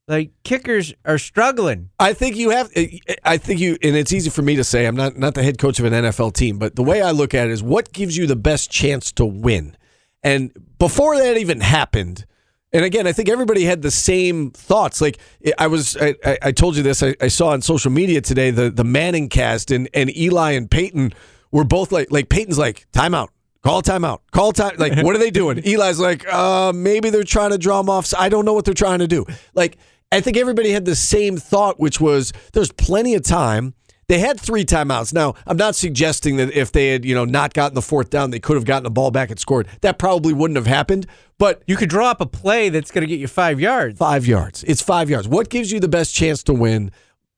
Like 0.07 0.31
kickers 0.43 0.93
are 1.03 1.17
struggling. 1.17 1.89
I 1.99 2.13
think 2.13 2.35
you 2.35 2.51
have. 2.51 2.69
Eh, 2.75 2.99
eh, 3.07 3.15
I 3.23 3.37
think 3.37 3.59
you, 3.59 3.75
and 3.81 3.95
it's 3.95 4.13
easy 4.13 4.29
for 4.29 4.43
me 4.43 4.55
to 4.57 4.63
say. 4.63 4.85
I'm 4.85 4.95
not 4.95 5.17
not 5.17 5.33
the 5.33 5.41
head 5.41 5.57
coach 5.57 5.79
of 5.79 5.85
an 5.85 5.93
NFL 5.93 6.33
team, 6.33 6.59
but 6.59 6.75
the 6.75 6.83
way 6.83 7.01
I 7.01 7.09
look 7.09 7.33
at 7.33 7.47
it 7.47 7.51
is 7.51 7.63
what 7.63 7.91
gives 7.91 8.15
you 8.15 8.27
the 8.27 8.35
best 8.35 8.69
chance 8.69 9.11
to 9.13 9.25
win. 9.25 9.75
And 10.21 10.51
before 10.77 11.17
that 11.17 11.37
even 11.37 11.59
happened, 11.61 12.27
and 12.75 12.85
again, 12.85 13.07
I 13.07 13.11
think 13.13 13.29
everybody 13.29 13.63
had 13.63 13.81
the 13.81 13.91
same 13.91 14.51
thoughts. 14.51 14.99
Like 15.01 15.17
I 15.57 15.67
was, 15.67 15.95
I, 15.97 16.15
I- 16.41 16.51
told 16.51 16.75
you 16.75 16.83
this. 16.83 17.01
I, 17.01 17.15
I 17.21 17.29
saw 17.29 17.49
on 17.49 17.61
social 17.61 17.91
media 17.91 18.21
today 18.21 18.51
the 18.51 18.69
the 18.69 18.83
Manning 18.83 19.29
cast 19.29 19.71
and 19.71 19.89
and 19.93 20.15
Eli 20.15 20.51
and 20.51 20.69
Peyton 20.69 21.13
were 21.51 21.63
both 21.63 21.91
like 21.91 22.11
like 22.11 22.29
Peyton's 22.29 22.57
like 22.59 22.85
timeout. 22.91 23.29
Call 23.63 23.81
timeout. 23.81 24.19
Call 24.31 24.51
time. 24.51 24.75
Like, 24.77 24.95
what 25.03 25.15
are 25.15 25.19
they 25.19 25.31
doing? 25.31 25.57
Eli's 25.65 25.97
like, 25.99 26.23
uh, 26.31 26.71
maybe 26.75 27.09
they're 27.09 27.23
trying 27.23 27.49
to 27.51 27.57
draw 27.57 27.79
him 27.79 27.89
off. 27.89 28.13
I 28.15 28.29
don't 28.29 28.45
know 28.45 28.53
what 28.53 28.63
they're 28.65 28.75
trying 28.75 28.99
to 28.99 29.07
do. 29.07 29.25
Like, 29.55 29.77
I 30.11 30.21
think 30.21 30.37
everybody 30.37 30.69
had 30.69 30.85
the 30.85 30.95
same 30.95 31.37
thought, 31.37 31.79
which 31.79 31.99
was 31.99 32.31
there's 32.53 32.71
plenty 32.71 33.15
of 33.15 33.23
time. 33.23 33.73
They 34.07 34.19
had 34.19 34.39
three 34.39 34.65
timeouts. 34.65 35.13
Now, 35.13 35.33
I'm 35.47 35.57
not 35.57 35.75
suggesting 35.75 36.37
that 36.37 36.51
if 36.53 36.71
they 36.71 36.89
had, 36.89 37.05
you 37.05 37.15
know, 37.15 37.25
not 37.25 37.53
gotten 37.53 37.73
the 37.73 37.81
fourth 37.81 38.09
down, 38.11 38.29
they 38.29 38.39
could 38.39 38.55
have 38.55 38.65
gotten 38.65 38.83
the 38.83 38.91
ball 38.91 39.09
back 39.11 39.31
and 39.31 39.39
scored. 39.39 39.67
That 39.81 39.97
probably 39.97 40.31
wouldn't 40.33 40.57
have 40.57 40.67
happened. 40.67 41.07
But 41.39 41.63
You 41.65 41.75
could 41.75 41.89
draw 41.89 42.11
up 42.11 42.21
a 42.21 42.25
play 42.25 42.69
that's 42.69 42.91
going 42.91 43.01
to 43.01 43.07
get 43.07 43.19
you 43.19 43.27
five 43.27 43.59
yards. 43.59 43.97
five 43.97 44.25
yards. 44.27 44.63
It's 44.65 44.81
five 44.81 45.09
yards. 45.09 45.27
What 45.27 45.49
gives 45.49 45.71
you 45.71 45.79
the 45.79 45.87
best 45.87 46.13
chance 46.13 46.43
to 46.43 46.53
win? 46.53 46.91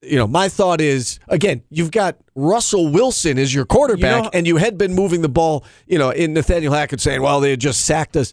You 0.03 0.17
know, 0.17 0.27
my 0.27 0.47
thought 0.49 0.79
is 0.81 1.19
again, 1.27 1.63
you've 1.69 1.89
got 1.91 2.17
Russell 2.35 2.89
Wilson 2.91 3.39
as 3.39 3.53
your 3.53 3.65
quarterback, 3.65 4.15
You 4.17 4.21
know- 4.23 4.29
and 4.33 4.45
you 4.45 4.57
had 4.57 4.77
been 4.77 4.93
moving 4.93 5.21
the 5.21 5.29
ball. 5.29 5.63
You 5.87 5.97
know, 5.97 6.11
in 6.11 6.33
Nathaniel 6.33 6.71
Hackett 6.73 7.01
saying, 7.01 7.21
"Well, 7.23 7.39
they 7.39 7.49
had 7.49 7.59
just 7.59 7.81
sacked 7.85 8.15
us." 8.15 8.31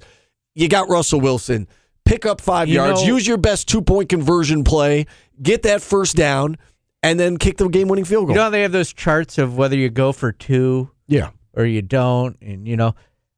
You 0.54 0.68
got 0.68 0.90
Russell 0.90 1.20
Wilson. 1.20 1.66
Pick 2.04 2.26
up 2.26 2.40
five 2.42 2.68
yards. 2.68 3.00
know- 3.00 3.06
use 3.14 3.26
your 3.26 3.38
best 3.38 3.66
two 3.66 3.80
point 3.80 4.10
conversion 4.10 4.62
play. 4.62 5.06
Get 5.42 5.62
that 5.62 5.80
first 5.80 6.16
down, 6.16 6.58
and 7.04 7.20
then 7.20 7.36
kick 7.36 7.58
the 7.58 7.68
game 7.68 7.88
winning 7.88 8.04
field 8.04 8.26
goal. 8.26 8.34
You 8.34 8.42
know 8.42 8.50
they 8.50 8.62
have 8.62 8.72
those 8.72 8.92
charts 8.92 9.38
of 9.38 9.56
whether 9.56 9.76
you 9.76 9.90
go 9.90 10.12
for 10.12 10.32
two 10.32 10.90
yeah. 11.06 11.30
or 11.52 11.64
you 11.64 11.82
don't, 11.82 12.36
and 12.40 12.66
you 12.66 12.76
know 12.76 12.94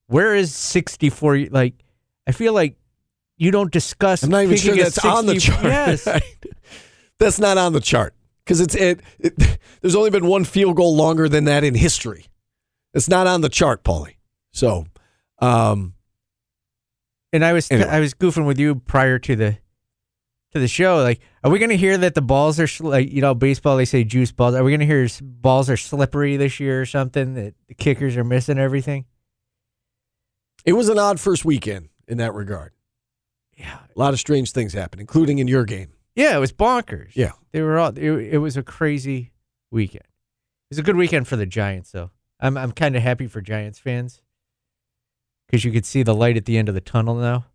where 0.06 0.35
is 0.35 0.54
sixty 0.54 1.11
four? 1.11 1.38
Like 1.38 1.75
I 2.26 2.32
feel 2.32 2.52
like 2.52 2.76
you 3.37 3.50
don't 3.50 3.73
discuss. 3.73 4.23
I'm 4.23 4.30
not 4.30 4.44
even 4.44 4.56
sure 4.56 4.76
that's 4.76 5.04
on 5.04 5.26
the 5.26 5.38
chart. 5.38 5.64
Yes, 5.64 6.08
that's 7.18 7.38
not 7.38 7.58
on 7.58 7.73
the 7.73 7.80
chart 7.80 8.14
because 8.44 8.61
it's 8.61 8.75
it, 8.75 9.00
it. 9.18 9.58
There's 9.80 9.94
only 9.94 10.11
been 10.11 10.26
one 10.26 10.44
field 10.44 10.76
goal 10.76 10.96
longer 10.96 11.28
than 11.28 11.44
that 11.44 11.64
in 11.64 11.75
history. 11.75 12.26
It's 12.94 13.08
not 13.08 13.26
on 13.26 13.42
the 13.42 13.49
chart, 13.49 13.85
Paulie. 13.85 14.16
So, 14.52 14.87
um, 15.40 15.94
and 17.32 17.44
I 17.44 17.52
was 17.52 17.70
Anyway. 17.70 17.88
I 17.88 18.00
was 18.00 18.14
goofing 18.14 18.46
with 18.46 18.58
you 18.58 18.76
prior 18.76 19.18
to 19.18 19.37
the 19.37 19.58
to 20.52 20.61
the 20.61 20.68
show. 20.68 21.02
Like 21.02 21.20
Are 21.46 21.50
we 21.52 21.60
going 21.60 21.70
to 21.70 21.76
hear 21.76 21.96
that 21.96 22.14
the 22.16 22.22
balls 22.22 22.58
are 22.58 22.66
sl- 22.66 22.88
like 22.88 23.10
you 23.12 23.20
know 23.20 23.32
baseball? 23.34 23.76
They 23.76 23.84
say 23.84 24.02
juice 24.02 24.32
balls. 24.32 24.54
Are 24.56 24.64
we 24.64 24.72
going 24.72 24.80
to 24.80 24.86
hear 24.86 25.04
s- 25.04 25.20
balls 25.20 25.70
are 25.70 25.76
slippery 25.76 26.36
this 26.36 26.58
year 26.58 26.80
or 26.80 26.86
something? 26.86 27.34
That 27.34 27.54
the 27.68 27.74
kickers 27.74 28.16
are 28.16 28.24
missing 28.24 28.58
everything. 28.58 29.04
It 30.64 30.72
was 30.72 30.88
an 30.88 30.98
odd 30.98 31.20
first 31.20 31.44
weekend 31.44 31.88
in 32.08 32.18
that 32.18 32.34
regard. 32.34 32.72
Yeah, 33.56 33.78
A 33.94 33.98
lot 33.98 34.12
of 34.12 34.18
strange 34.18 34.50
things 34.52 34.72
happened, 34.72 35.00
including 35.00 35.38
in 35.38 35.46
your 35.48 35.64
game. 35.64 35.92
yeah, 36.16 36.36
it 36.36 36.40
was 36.40 36.52
bonkers. 36.52 37.12
Yeah. 37.14 37.32
they 37.52 37.62
were 37.62 37.78
all. 37.78 37.96
It, 37.96 38.10
it 38.34 38.38
was 38.38 38.56
a 38.56 38.62
crazy 38.62 39.30
weekend. 39.70 40.02
It 40.04 40.70
was 40.74 40.78
a 40.78 40.82
good 40.82 40.96
weekend 40.96 41.28
for 41.28 41.36
the 41.36 41.46
Giants, 41.46 41.92
though. 41.92 42.10
I'm 42.40 42.56
I'm 42.58 42.72
kind 42.72 42.96
of 42.96 43.02
happy 43.02 43.28
for 43.28 43.40
Giants 43.40 43.78
fans 43.78 44.20
because 45.46 45.64
you 45.64 45.70
could 45.72 45.86
see 45.86 46.02
the 46.02 46.14
light 46.14 46.36
at 46.36 46.44
the 46.44 46.58
end 46.58 46.68
of 46.68 46.74
the 46.74 46.80
tunnel 46.80 47.14
now 47.14 47.46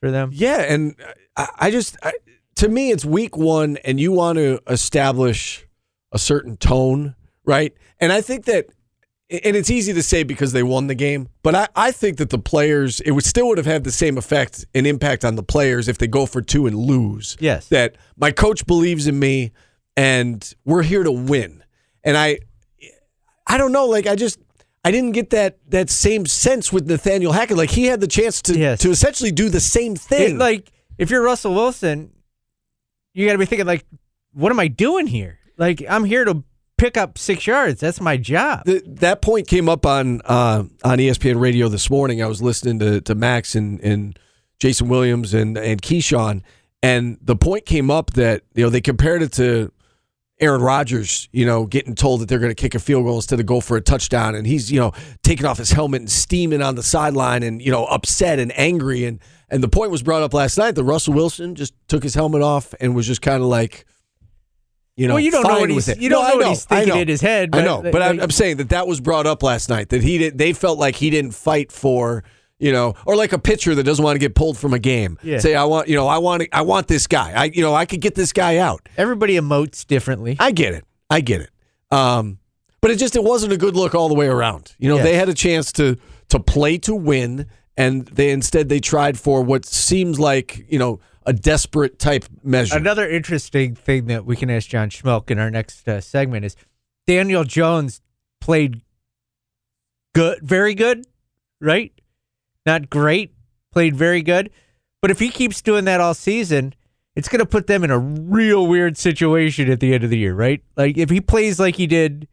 for 0.00 0.10
them. 0.12 0.30
Yeah, 0.32 0.60
and 0.60 0.94
I, 1.36 1.48
I 1.58 1.70
just 1.72 1.96
I, 2.02 2.12
to 2.56 2.68
me 2.68 2.90
it's 2.90 3.04
week 3.04 3.36
one, 3.36 3.76
and 3.84 3.98
you 4.00 4.12
want 4.12 4.38
to 4.38 4.60
establish 4.68 5.66
a 6.12 6.18
certain 6.18 6.56
tone, 6.56 7.14
right? 7.44 7.72
And 8.00 8.12
I 8.12 8.20
think 8.20 8.44
that, 8.44 8.66
and 9.30 9.56
it's 9.56 9.70
easy 9.70 9.92
to 9.92 10.02
say 10.02 10.22
because 10.22 10.52
they 10.52 10.62
won 10.62 10.86
the 10.86 10.94
game, 10.94 11.28
but 11.42 11.54
I, 11.54 11.68
I 11.74 11.90
think 11.90 12.18
that 12.18 12.30
the 12.30 12.38
players 12.38 13.00
it 13.00 13.10
would 13.12 13.24
still 13.24 13.48
would 13.48 13.58
have 13.58 13.66
had 13.66 13.82
the 13.84 13.90
same 13.92 14.16
effect 14.18 14.64
and 14.74 14.86
impact 14.86 15.24
on 15.24 15.34
the 15.36 15.42
players 15.42 15.88
if 15.88 15.98
they 15.98 16.06
go 16.06 16.26
for 16.26 16.40
two 16.42 16.66
and 16.66 16.76
lose. 16.76 17.36
Yes. 17.40 17.68
that 17.68 17.96
my 18.16 18.30
coach 18.30 18.66
believes 18.66 19.06
in 19.06 19.18
me, 19.18 19.52
and 19.96 20.54
we're 20.64 20.82
here 20.82 21.02
to 21.02 21.12
win. 21.12 21.62
And 22.04 22.16
I, 22.16 22.38
I 23.46 23.58
don't 23.58 23.72
know, 23.72 23.86
like 23.86 24.06
I 24.06 24.14
just. 24.16 24.38
I 24.86 24.90
didn't 24.90 25.12
get 25.12 25.30
that 25.30 25.56
that 25.70 25.88
same 25.88 26.26
sense 26.26 26.70
with 26.70 26.86
Nathaniel 26.86 27.32
Hackett. 27.32 27.56
Like 27.56 27.70
he 27.70 27.86
had 27.86 28.02
the 28.02 28.06
chance 28.06 28.42
to 28.42 28.58
Yes. 28.58 28.80
to 28.80 28.90
essentially 28.90 29.32
do 29.32 29.48
the 29.48 29.58
same 29.58 29.96
thing. 29.96 30.34
It- 30.34 30.38
like 30.38 30.70
if 30.98 31.08
you're 31.08 31.22
Russell 31.22 31.54
Wilson, 31.54 32.12
you 33.14 33.26
got 33.26 33.32
to 33.32 33.38
be 33.38 33.46
thinking 33.46 33.66
like, 33.66 33.86
what 34.32 34.50
am 34.50 34.60
I 34.60 34.68
doing 34.68 35.06
here? 35.06 35.38
Like 35.56 35.82
I'm 35.88 36.04
here 36.04 36.24
to 36.24 36.42
pick 36.76 36.96
up 36.96 37.16
six 37.16 37.46
yards. 37.46 37.80
That's 37.80 38.00
my 38.00 38.16
job. 38.16 38.64
Th 38.66 38.82
that 38.86 39.22
point 39.22 39.46
came 39.46 39.68
up 39.68 39.86
on 39.86 40.20
uh, 40.24 40.64
on 40.82 40.98
ESPN 40.98 41.40
Radio 41.40 41.68
this 41.68 41.88
morning. 41.88 42.22
I 42.22 42.26
was 42.26 42.42
listening 42.42 42.78
to, 42.80 43.00
to 43.02 43.14
Max 43.14 43.54
and, 43.54 43.80
and 43.80 44.18
Jason 44.58 44.88
Williams 44.88 45.32
and 45.32 45.56
and 45.56 45.80
Keyshawn, 45.80 46.42
and 46.82 47.18
the 47.22 47.36
point 47.36 47.66
came 47.66 47.90
up 47.90 48.12
that 48.12 48.42
you 48.54 48.64
know 48.64 48.70
they 48.70 48.80
compared 48.80 49.22
it 49.22 49.32
to 49.32 49.72
Aaron 50.44 50.60
Rodgers, 50.60 51.28
you 51.32 51.44
know, 51.44 51.66
getting 51.66 51.94
told 51.94 52.20
that 52.20 52.28
they're 52.28 52.38
going 52.38 52.50
to 52.50 52.54
kick 52.54 52.74
a 52.74 52.78
field 52.78 53.04
goal 53.04 53.16
instead 53.16 53.40
of 53.40 53.46
go 53.46 53.60
for 53.60 53.76
a 53.76 53.80
touchdown, 53.80 54.34
and 54.34 54.46
he's 54.46 54.70
you 54.70 54.78
know 54.78 54.92
taking 55.22 55.46
off 55.46 55.58
his 55.58 55.72
helmet 55.72 56.00
and 56.02 56.10
steaming 56.10 56.62
on 56.62 56.74
the 56.74 56.82
sideline 56.82 57.42
and 57.42 57.60
you 57.60 57.70
know 57.70 57.86
upset 57.86 58.38
and 58.38 58.52
angry, 58.58 59.04
and 59.04 59.18
and 59.48 59.62
the 59.62 59.68
point 59.68 59.90
was 59.90 60.02
brought 60.02 60.22
up 60.22 60.32
last 60.34 60.56
night 60.58 60.74
that 60.76 60.84
Russell 60.84 61.14
Wilson 61.14 61.54
just 61.54 61.74
took 61.88 62.02
his 62.02 62.14
helmet 62.14 62.42
off 62.42 62.74
and 62.80 62.94
was 62.94 63.06
just 63.06 63.22
kind 63.22 63.42
of 63.42 63.48
like. 63.48 63.86
You 64.96 65.08
know, 65.08 65.14
well, 65.14 65.24
you 65.24 65.32
don't 65.32 65.42
know 65.42 65.58
what 65.58 65.70
he's 65.70 65.88
you 65.98 66.08
don't 66.08 66.22
No, 66.22 66.28
know 66.28 66.34
I 66.34 66.36
what 66.36 66.46
he's 66.46 66.64
thinking 66.66 66.96
in 66.96 67.08
his 67.08 67.20
head. 67.20 67.50
I 67.52 67.64
know, 67.64 67.82
but 67.82 68.00
I'm, 68.00 68.20
I'm 68.20 68.30
saying 68.30 68.58
that 68.58 68.68
that 68.68 68.86
was 68.86 69.00
brought 69.00 69.26
up 69.26 69.42
last 69.42 69.68
night. 69.68 69.88
That 69.88 70.04
he 70.04 70.18
did. 70.18 70.38
They 70.38 70.52
felt 70.52 70.78
like 70.78 70.94
he 70.94 71.10
didn't 71.10 71.32
fight 71.32 71.72
for 71.72 72.22
you 72.64 72.72
know, 72.72 72.94
or 73.04 73.14
like 73.14 73.34
a 73.34 73.38
pitcher 73.38 73.74
that 73.74 73.82
doesn't 73.82 74.02
want 74.02 74.14
to 74.14 74.18
get 74.18 74.34
pulled 74.34 74.56
from 74.56 74.72
a 74.72 74.78
game. 74.78 75.18
Yeah. 75.22 75.38
Say, 75.38 75.54
I 75.54 75.64
want 75.64 75.86
you 75.86 75.96
know, 75.96 76.08
I 76.08 76.16
want 76.16 76.48
I 76.50 76.62
want 76.62 76.88
this 76.88 77.06
guy. 77.06 77.32
I 77.32 77.44
you 77.44 77.60
know, 77.60 77.74
I 77.74 77.84
could 77.84 78.00
get 78.00 78.14
this 78.14 78.32
guy 78.32 78.56
out. 78.56 78.88
everybody 78.96 79.34
emotes 79.34 79.86
differently. 79.86 80.36
I 80.40 80.50
get 80.50 80.72
it. 80.72 80.84
I 81.10 81.20
get 81.20 81.42
it. 81.42 81.50
Um, 81.90 82.38
but 82.80 82.90
it 82.90 82.98
just 82.98 83.16
it 83.16 83.22
wasn't 83.22 83.52
a 83.52 83.58
good 83.58 83.76
look 83.76 83.94
all 83.94 84.08
the 84.08 84.14
way 84.14 84.28
around. 84.28 84.74
You 84.78 84.88
know, 84.88 84.96
they 84.96 85.14
had 85.14 85.28
a 85.28 85.34
chance 85.34 85.72
to 85.72 85.98
to 86.30 86.40
play 86.40 86.78
to 86.78 86.94
win, 86.94 87.46
and 87.76 88.06
they 88.06 88.30
instead 88.30 88.70
they 88.70 88.80
tried 88.80 89.18
for 89.18 89.42
what 89.42 89.66
seems 89.66 90.18
like 90.18 90.64
you 90.66 90.78
know 90.78 91.00
a 91.26 91.34
desperate 91.34 91.98
type 91.98 92.24
measure. 92.42 92.78
Another 92.78 93.06
interesting 93.06 93.74
thing 93.74 94.06
that 94.06 94.24
we 94.24 94.36
can 94.36 94.48
ask 94.48 94.70
John 94.70 94.88
Schmelk 94.88 95.30
in 95.30 95.38
our 95.38 95.50
next 95.50 95.86
uh, 95.86 96.00
segment 96.00 96.46
is 96.46 96.56
Daniel 97.06 97.44
Jones 97.44 98.00
played 98.40 98.80
good, 100.14 100.38
very 100.42 100.74
good, 100.74 101.06
right? 101.60 101.92
Not 102.66 102.90
great, 102.90 103.32
played 103.72 103.96
very 103.96 104.22
good. 104.22 104.50
But 105.02 105.10
if 105.10 105.18
he 105.18 105.28
keeps 105.28 105.60
doing 105.60 105.84
that 105.84 106.00
all 106.00 106.14
season, 106.14 106.74
it's 107.14 107.28
going 107.28 107.40
to 107.40 107.46
put 107.46 107.66
them 107.66 107.84
in 107.84 107.90
a 107.90 107.98
real 107.98 108.66
weird 108.66 108.96
situation 108.96 109.70
at 109.70 109.80
the 109.80 109.94
end 109.94 110.02
of 110.02 110.10
the 110.10 110.18
year, 110.18 110.34
right? 110.34 110.62
Like 110.76 110.96
if 110.96 111.10
he 111.10 111.20
plays 111.20 111.60
like 111.60 111.76
he 111.76 111.86
did 111.86 112.26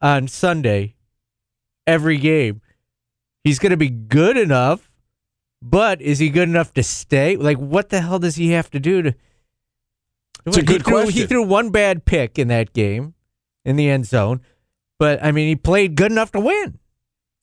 on 0.00 0.28
Sunday 0.28 0.96
every 1.86 2.18
game, 2.18 2.60
he's 3.44 3.58
going 3.58 3.70
to 3.70 3.76
be 3.76 3.90
good 3.90 4.36
enough, 4.36 4.90
but 5.62 6.00
is 6.00 6.18
he 6.18 6.30
good 6.30 6.48
enough 6.48 6.72
to 6.74 6.82
stay? 6.82 7.36
Like 7.36 7.58
what 7.58 7.90
the 7.90 8.00
hell 8.00 8.18
does 8.18 8.36
he 8.36 8.52
have 8.52 8.70
to 8.70 8.80
do 8.80 9.02
to 9.02 9.14
It's 10.46 10.56
a 10.56 10.62
good 10.62 10.84
threw, 10.84 11.06
He 11.08 11.26
threw 11.26 11.42
one 11.42 11.70
bad 11.70 12.04
pick 12.04 12.38
in 12.38 12.48
that 12.48 12.72
game 12.72 13.14
in 13.64 13.76
the 13.76 13.90
end 13.90 14.06
zone, 14.06 14.40
but 14.98 15.22
I 15.22 15.32
mean, 15.32 15.48
he 15.48 15.56
played 15.56 15.96
good 15.96 16.10
enough 16.10 16.32
to 16.32 16.40
win. 16.40 16.78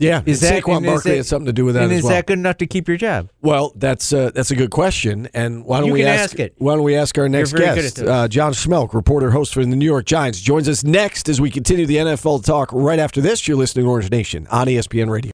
Yeah, 0.03 0.21
Is 0.25 0.39
that- 0.41 0.63
Saquon 0.63 0.77
and 0.77 0.85
is 0.85 0.91
Barkley 0.91 1.11
that- 1.11 1.17
had 1.17 1.25
something 1.25 1.45
to 1.47 1.53
do 1.53 1.65
with 1.65 1.75
that 1.75 1.83
and 1.83 1.91
as 1.91 1.97
is 1.99 2.03
well. 2.03 2.13
that 2.13 2.25
good 2.27 2.39
enough 2.39 2.57
to 2.57 2.67
keep 2.67 2.87
your 2.87 2.97
job? 2.97 3.29
Well, 3.41 3.71
that's 3.75 4.13
uh, 4.13 4.31
that's 4.35 4.51
a 4.51 4.55
good 4.55 4.69
question, 4.71 5.27
and 5.33 5.65
why 5.65 5.79
don't 5.79 5.87
You 5.87 5.93
we 5.93 5.99
can 6.01 6.09
ask, 6.09 6.23
ask 6.33 6.39
it. 6.39 6.53
Why 6.57 6.75
don't 6.75 6.83
we 6.83 6.95
ask 6.95 7.17
our 7.17 7.27
next 7.29 7.53
guest, 7.53 7.99
uh, 8.01 8.27
John 8.27 8.53
Schmelk, 8.53 8.93
reporter, 8.93 9.31
host 9.31 9.53
for 9.53 9.61
the 9.65 9.75
New 9.75 9.85
York 9.85 10.05
Giants, 10.05 10.39
joins 10.41 10.69
us 10.69 10.83
next 10.83 11.29
as 11.29 11.39
we 11.41 11.49
continue 11.49 11.85
the 11.85 11.97
NFL 11.97 12.43
talk. 12.43 12.69
Right 12.71 12.99
after 12.99 13.21
this, 13.21 13.47
you're 13.47 13.57
listening 13.57 13.85
to 13.85 13.89
Orange 13.89 14.11
Nation 14.11 14.47
on 14.51 14.67
ESPN 14.67 15.09
Radio. 15.09 15.31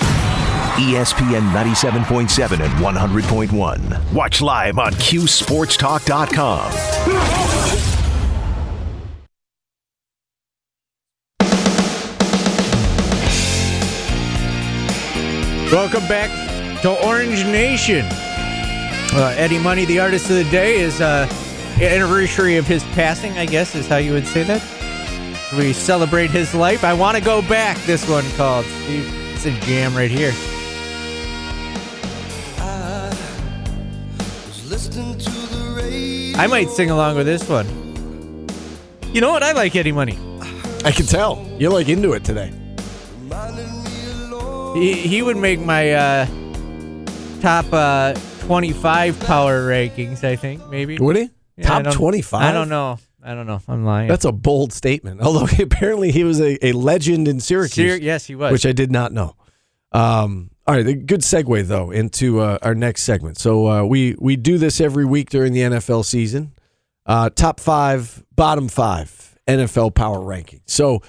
ESPN 0.00 1.52
97.7 1.52 2.60
and 2.60 2.72
100.1. 2.82 4.12
Watch 4.14 4.40
live 4.40 4.78
on 4.78 4.92
QSportsTalk.com. 4.94 7.89
Welcome 15.70 16.08
back 16.08 16.30
to 16.82 16.90
Orange 17.06 17.44
Nation. 17.44 18.04
Uh, 18.04 19.32
Eddie 19.36 19.60
Money, 19.60 19.84
the 19.84 20.00
artist 20.00 20.28
of 20.28 20.34
the 20.34 20.42
day, 20.50 20.80
is 20.80 21.00
uh, 21.00 21.28
anniversary 21.80 22.56
of 22.56 22.66
his 22.66 22.82
passing. 22.86 23.38
I 23.38 23.46
guess 23.46 23.76
is 23.76 23.86
how 23.86 23.98
you 23.98 24.12
would 24.12 24.26
say 24.26 24.42
that. 24.42 24.60
We 25.56 25.72
celebrate 25.72 26.30
his 26.30 26.56
life. 26.56 26.82
I 26.82 26.92
want 26.92 27.18
to 27.18 27.22
go 27.22 27.40
back. 27.42 27.78
This 27.82 28.08
one 28.08 28.24
called 28.32 28.64
Steve. 28.64 29.08
It's 29.32 29.46
a 29.46 29.52
jam 29.60 29.94
right 29.94 30.10
here. 30.10 30.32
I 36.36 36.48
might 36.48 36.70
sing 36.70 36.90
along 36.90 37.14
with 37.14 37.26
this 37.26 37.48
one. 37.48 37.68
You 39.14 39.20
know 39.20 39.30
what? 39.30 39.44
I 39.44 39.52
like 39.52 39.76
Eddie 39.76 39.92
Money. 39.92 40.18
I 40.84 40.90
can 40.90 41.06
tell 41.06 41.46
you're 41.60 41.70
like 41.70 41.88
into 41.88 42.14
it 42.14 42.24
today. 42.24 42.52
He, 44.74 44.92
he 44.94 45.20
would 45.22 45.36
make 45.36 45.58
my 45.60 45.92
uh, 45.92 46.26
top 47.40 47.66
uh, 47.72 48.14
25 48.42 49.18
power 49.20 49.66
rankings, 49.68 50.22
I 50.22 50.36
think, 50.36 50.66
maybe. 50.68 50.96
Would 50.98 51.16
he? 51.16 51.30
Yeah, 51.56 51.80
Top 51.82 51.92
25? 51.92 52.40
I 52.40 52.52
don't 52.52 52.68
know. 52.68 52.98
I 53.22 53.34
don't 53.34 53.46
know. 53.46 53.60
I'm 53.66 53.84
lying. 53.84 54.06
That's 54.08 54.24
a 54.24 54.32
bold 54.32 54.72
statement. 54.72 55.20
Although 55.22 55.48
apparently 55.60 56.12
he 56.12 56.22
was 56.24 56.40
a, 56.40 56.64
a 56.64 56.72
legend 56.72 57.26
in 57.26 57.40
Syracuse, 57.40 57.74
Syr- 57.74 58.02
yes, 58.02 58.26
he 58.26 58.36
was. 58.36 58.52
which 58.52 58.64
I 58.64 58.72
did 58.72 58.92
not 58.92 59.12
know. 59.12 59.34
Um, 59.92 60.52
all 60.66 60.76
right, 60.76 61.04
good 61.04 61.20
segue 61.20 61.66
though 61.66 61.90
into 61.90 62.38
uh, 62.40 62.58
our 62.62 62.76
next 62.76 63.02
segment. 63.02 63.38
So 63.38 63.66
uh, 63.68 63.84
we 63.84 64.14
we 64.20 64.36
do 64.36 64.56
this 64.56 64.80
every 64.80 65.04
week 65.04 65.30
during 65.30 65.52
the 65.52 65.60
NFL 65.62 66.04
season. 66.04 66.52
Uh, 67.04 67.28
top 67.28 67.58
five, 67.58 68.24
bottom 68.36 68.68
five 68.68 69.36
NFL 69.48 69.94
power 69.96 70.20
rankings. 70.20 70.62
So 70.66 71.02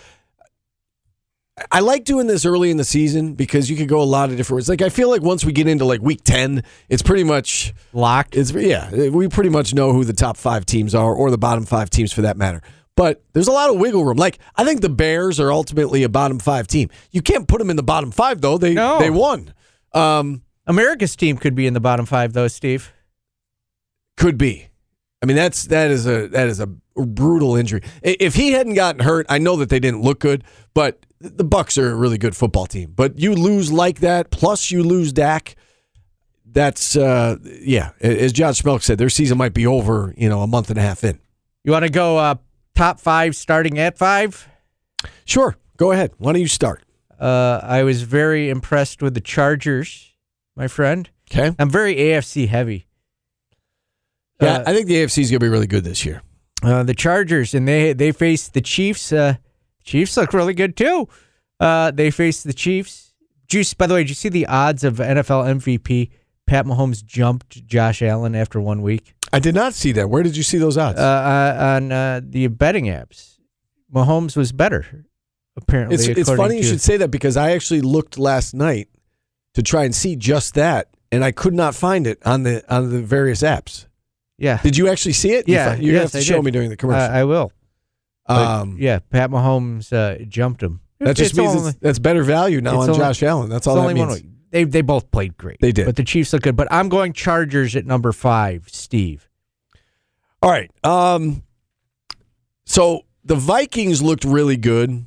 I 1.72 1.80
like 1.82 2.04
doing 2.06 2.28
this 2.28 2.46
early 2.46 2.72
in 2.72 2.78
the 2.78 2.84
season 2.84 3.34
because 3.34 3.70
you 3.70 3.76
could 3.78 3.88
go 3.88 4.02
a 4.02 4.04
lot 4.06 4.30
of 4.30 4.38
different 4.38 4.58
ways. 4.58 4.70
Like 4.70 4.82
I 4.82 4.90
feel 4.90 5.10
like 5.10 5.22
once 5.22 5.44
we 5.44 5.52
get 5.52 5.68
into 5.68 5.86
like 5.86 6.02
week 6.02 6.22
ten, 6.24 6.64
it's 6.90 7.02
pretty 7.02 7.24
much 7.24 7.74
Locked. 7.94 8.36
it's 8.36 8.52
yeah, 8.52 9.10
we 9.10 9.28
pretty 9.28 9.50
much 9.50 9.74
know 9.74 9.94
who 9.94 10.04
the 10.04 10.14
top 10.14 10.38
five 10.38 10.66
teams 10.66 10.96
are, 10.96 11.14
or 11.14 11.30
the 11.32 11.38
bottom 11.38 11.66
five 11.66 11.90
teams 11.90 12.14
for 12.14 12.22
that 12.22 12.38
matter. 12.38 12.62
But 12.96 13.24
there's 13.34 13.48
a 13.48 13.52
lot 13.52 13.70
of 13.70 13.78
wiggle 13.80 14.04
room. 14.06 14.18
Like 14.18 14.40
I 14.56 14.64
think 14.66 14.82
the 14.82 14.90
Bears 14.90 15.40
are 15.40 15.52
ultimately 15.52 16.04
a 16.04 16.10
bottom 16.10 16.40
five 16.40 16.68
team. 16.68 16.90
You 17.12 17.22
can't 17.22 17.48
put 17.48 17.60
them 17.60 17.70
in 17.70 17.76
the 17.76 17.84
bottom 17.84 18.12
five 18.12 18.42
though. 18.42 18.58
They 18.58 18.74
No. 18.74 19.00
they 19.00 19.10
won. 19.10 19.54
Um, 19.94 20.44
America's 20.68 21.16
team 21.16 21.38
could 21.38 21.56
be 21.56 21.68
in 21.68 21.74
the 21.74 21.80
bottom 21.82 22.06
five, 22.06 22.34
though, 22.34 22.48
Steve. 22.48 22.94
could 24.18 24.38
be. 24.38 24.68
I 25.22 25.26
mean 25.26 25.36
that's 25.36 25.64
that 25.66 25.92
is 25.92 26.08
a 26.08 26.28
that 26.30 26.48
is 26.48 26.60
a 26.60 26.68
brutal 26.96 27.56
injury. 27.56 27.82
If 28.02 28.36
he 28.36 28.52
hadn't 28.52 28.74
gotten 28.74 29.02
hurt, 29.02 29.26
I 29.30 29.38
know 29.38 29.56
that 29.58 29.70
they 29.70 29.80
didn't 29.80 30.02
look 30.02 30.20
good, 30.20 30.44
but 30.74 31.06
the 31.22 31.44
Bucks 31.44 31.78
are 31.78 31.92
a 31.92 31.96
really 31.96 32.18
good 32.18 32.36
football 32.36 32.66
team. 32.66 32.94
But 32.96 33.20
you 33.20 33.34
lose 33.36 33.72
like 33.72 34.00
that, 34.00 34.32
plus 34.32 34.72
you 34.72 34.84
lose 34.84 35.14
Dak. 35.14 35.56
That's 36.46 36.96
uh, 36.96 37.38
yeah. 37.62 37.92
As 38.02 38.34
John 38.34 38.54
Schmelk 38.54 38.82
said, 38.82 38.98
their 38.98 39.10
season 39.10 39.38
might 39.38 39.54
be 39.54 39.66
over. 39.66 40.14
You 40.18 40.28
know, 40.30 40.42
a 40.42 40.48
month 40.48 40.70
and 40.70 40.78
a 40.78 40.82
half 40.82 41.04
in. 41.04 41.20
You 41.64 41.72
want 41.72 41.86
to 41.86 41.92
go 41.92 42.18
uh, 42.18 42.36
top 42.76 43.00
five 43.00 43.36
starting 43.36 43.80
at 43.80 43.98
five? 43.98 44.48
Sure. 45.26 45.56
Go 45.78 45.92
ahead. 45.92 46.12
Why 46.18 46.34
don't 46.34 46.42
you 46.42 46.48
start? 46.48 46.84
Uh, 47.20 47.60
I 47.64 47.84
was 47.84 48.02
very 48.02 48.50
impressed 48.50 49.02
with 49.02 49.14
the 49.14 49.22
Chargers, 49.22 50.14
my 50.56 50.68
friend. 50.68 51.10
Okay. 51.32 51.56
I'm 51.58 51.70
very 51.70 51.96
AFC 51.96 52.48
heavy. 52.50 52.88
Yeah, 54.42 54.58
Uh, 54.58 54.64
I 54.68 54.74
think 54.74 54.88
the 54.88 54.96
AFC 54.96 55.20
is 55.22 55.30
going 55.32 55.40
to 55.40 55.46
be 55.46 55.50
really 55.50 55.68
good 55.68 55.84
this 55.84 56.04
year. 56.04 56.22
uh, 56.64 56.84
the 56.84 56.94
Chargers, 56.96 57.54
and 57.54 57.68
they 57.68 57.94
they 57.94 58.12
face 58.12 58.48
the 58.50 58.62
Chiefs. 58.62 59.14
Uh, 59.82 59.84
Chiefs 59.84 60.18
look 60.18 60.34
really 60.34 60.54
good 60.54 60.76
too. 60.76 61.08
Uh, 61.60 61.92
they 61.92 62.12
face 62.12 62.44
the 62.44 62.54
Chiefs. 62.54 63.14
Juice. 63.48 63.74
By 63.74 63.88
the 63.88 63.96
way, 63.96 64.04
did 64.04 64.10
you 64.10 64.16
see 64.16 64.30
the 64.30 64.46
odds 64.48 64.84
of 64.84 64.96
NFL 64.96 65.62
MVP? 65.62 66.10
Pat 66.48 66.66
Mahomes 66.66 67.04
jumped 67.06 67.66
Josh 67.66 68.02
Allen 68.02 68.36
after 68.36 68.60
one 68.60 68.82
week 68.82 69.14
I 69.34 69.40
did 69.40 69.56
not 69.56 69.74
see 69.74 69.92
that. 69.94 70.10
Where 70.10 70.24
did 70.24 70.36
you 70.36 70.44
see 70.44 70.58
those 70.58 70.78
odds? 70.78 71.00
uh, 71.00 71.02
uh, 71.02 71.76
on 71.76 71.92
uh, 71.92 72.22
the 72.24 72.48
betting 72.48 72.86
apps. 72.86 73.38
Mahomes 73.94 74.36
was 74.36 74.52
better, 74.52 75.06
apparently. 75.56 75.96
it's 75.96 76.08
it's 76.08 76.30
funny 76.30 76.58
you 76.58 76.64
should 76.64 76.82
say 76.82 76.98
that 76.98 77.10
because 77.10 77.36
I 77.38 77.52
actually 77.52 77.82
looked 77.82 78.18
last 78.18 78.54
night 78.54 78.88
to 79.54 79.62
try 79.64 79.84
and 79.84 79.94
see 79.94 80.16
just 80.16 80.54
that, 80.56 80.88
and 81.12 81.24
I 81.26 81.32
could 81.32 81.54
not 81.54 81.76
find 81.76 82.08
it 82.08 82.20
on 82.26 82.44
the 82.44 82.64
on 82.74 82.90
the 82.90 83.02
various 83.02 83.42
apps. 83.42 83.88
Yeah, 84.38 84.60
Did 84.62 84.76
you 84.76 84.88
actually 84.88 85.14
see 85.14 85.34
it? 85.34 85.48
Yeah, 85.48 85.76
gonna 85.76 85.84
yes, 85.84 86.02
have 86.02 86.12
to 86.14 86.18
I 86.18 86.22
show 86.22 86.36
did. 86.38 86.46
me 86.46 86.52
during 86.52 86.70
the 86.70 86.76
uh, 86.76 86.78
commercial. 86.78 87.16
I 87.16 87.24
will. 87.26 87.52
Um, 88.28 88.78
yeah, 88.80 89.00
Pat 89.00 89.30
Mahomes 89.30 89.92
uh, 89.92 90.24
jumped 90.26 90.62
him. 90.64 90.80
that 91.00 91.16
just 91.16 91.32
It's 91.32 91.38
means 91.38 91.56
only- 91.56 91.70
it's, 91.70 91.80
that's 91.80 92.00
better 92.00 92.24
value 92.24 92.62
now 92.62 92.80
on 92.80 92.90
only- 92.90 93.00
Josh 93.00 93.24
Allen. 93.24 93.50
That's 93.50 93.68
all 93.68 93.76
that 93.76 93.82
only 93.82 93.94
means. 93.96 94.10
one. 94.22 94.38
They 94.52 94.64
they 94.66 94.82
both 94.82 95.10
played 95.12 95.38
great. 95.38 95.58
They 95.62 95.72
did. 95.72 95.86
but 95.86 95.96
the 95.96 96.04
Chiefs 96.04 96.34
look 96.34 96.42
good. 96.44 96.56
But 96.58 96.68
I'm 96.72 96.90
going 96.90 97.14
Chargers 97.14 97.76
at 97.76 97.86
number 97.86 98.12
five. 98.12 98.68
Steve. 98.70 99.30
All 100.44 100.50
right. 100.52 100.70
Um, 100.84 101.44
so 102.66 103.02
the 103.24 103.36
Vikings 103.36 104.02
looked 104.02 104.24
really 104.26 104.58
good. 104.58 105.06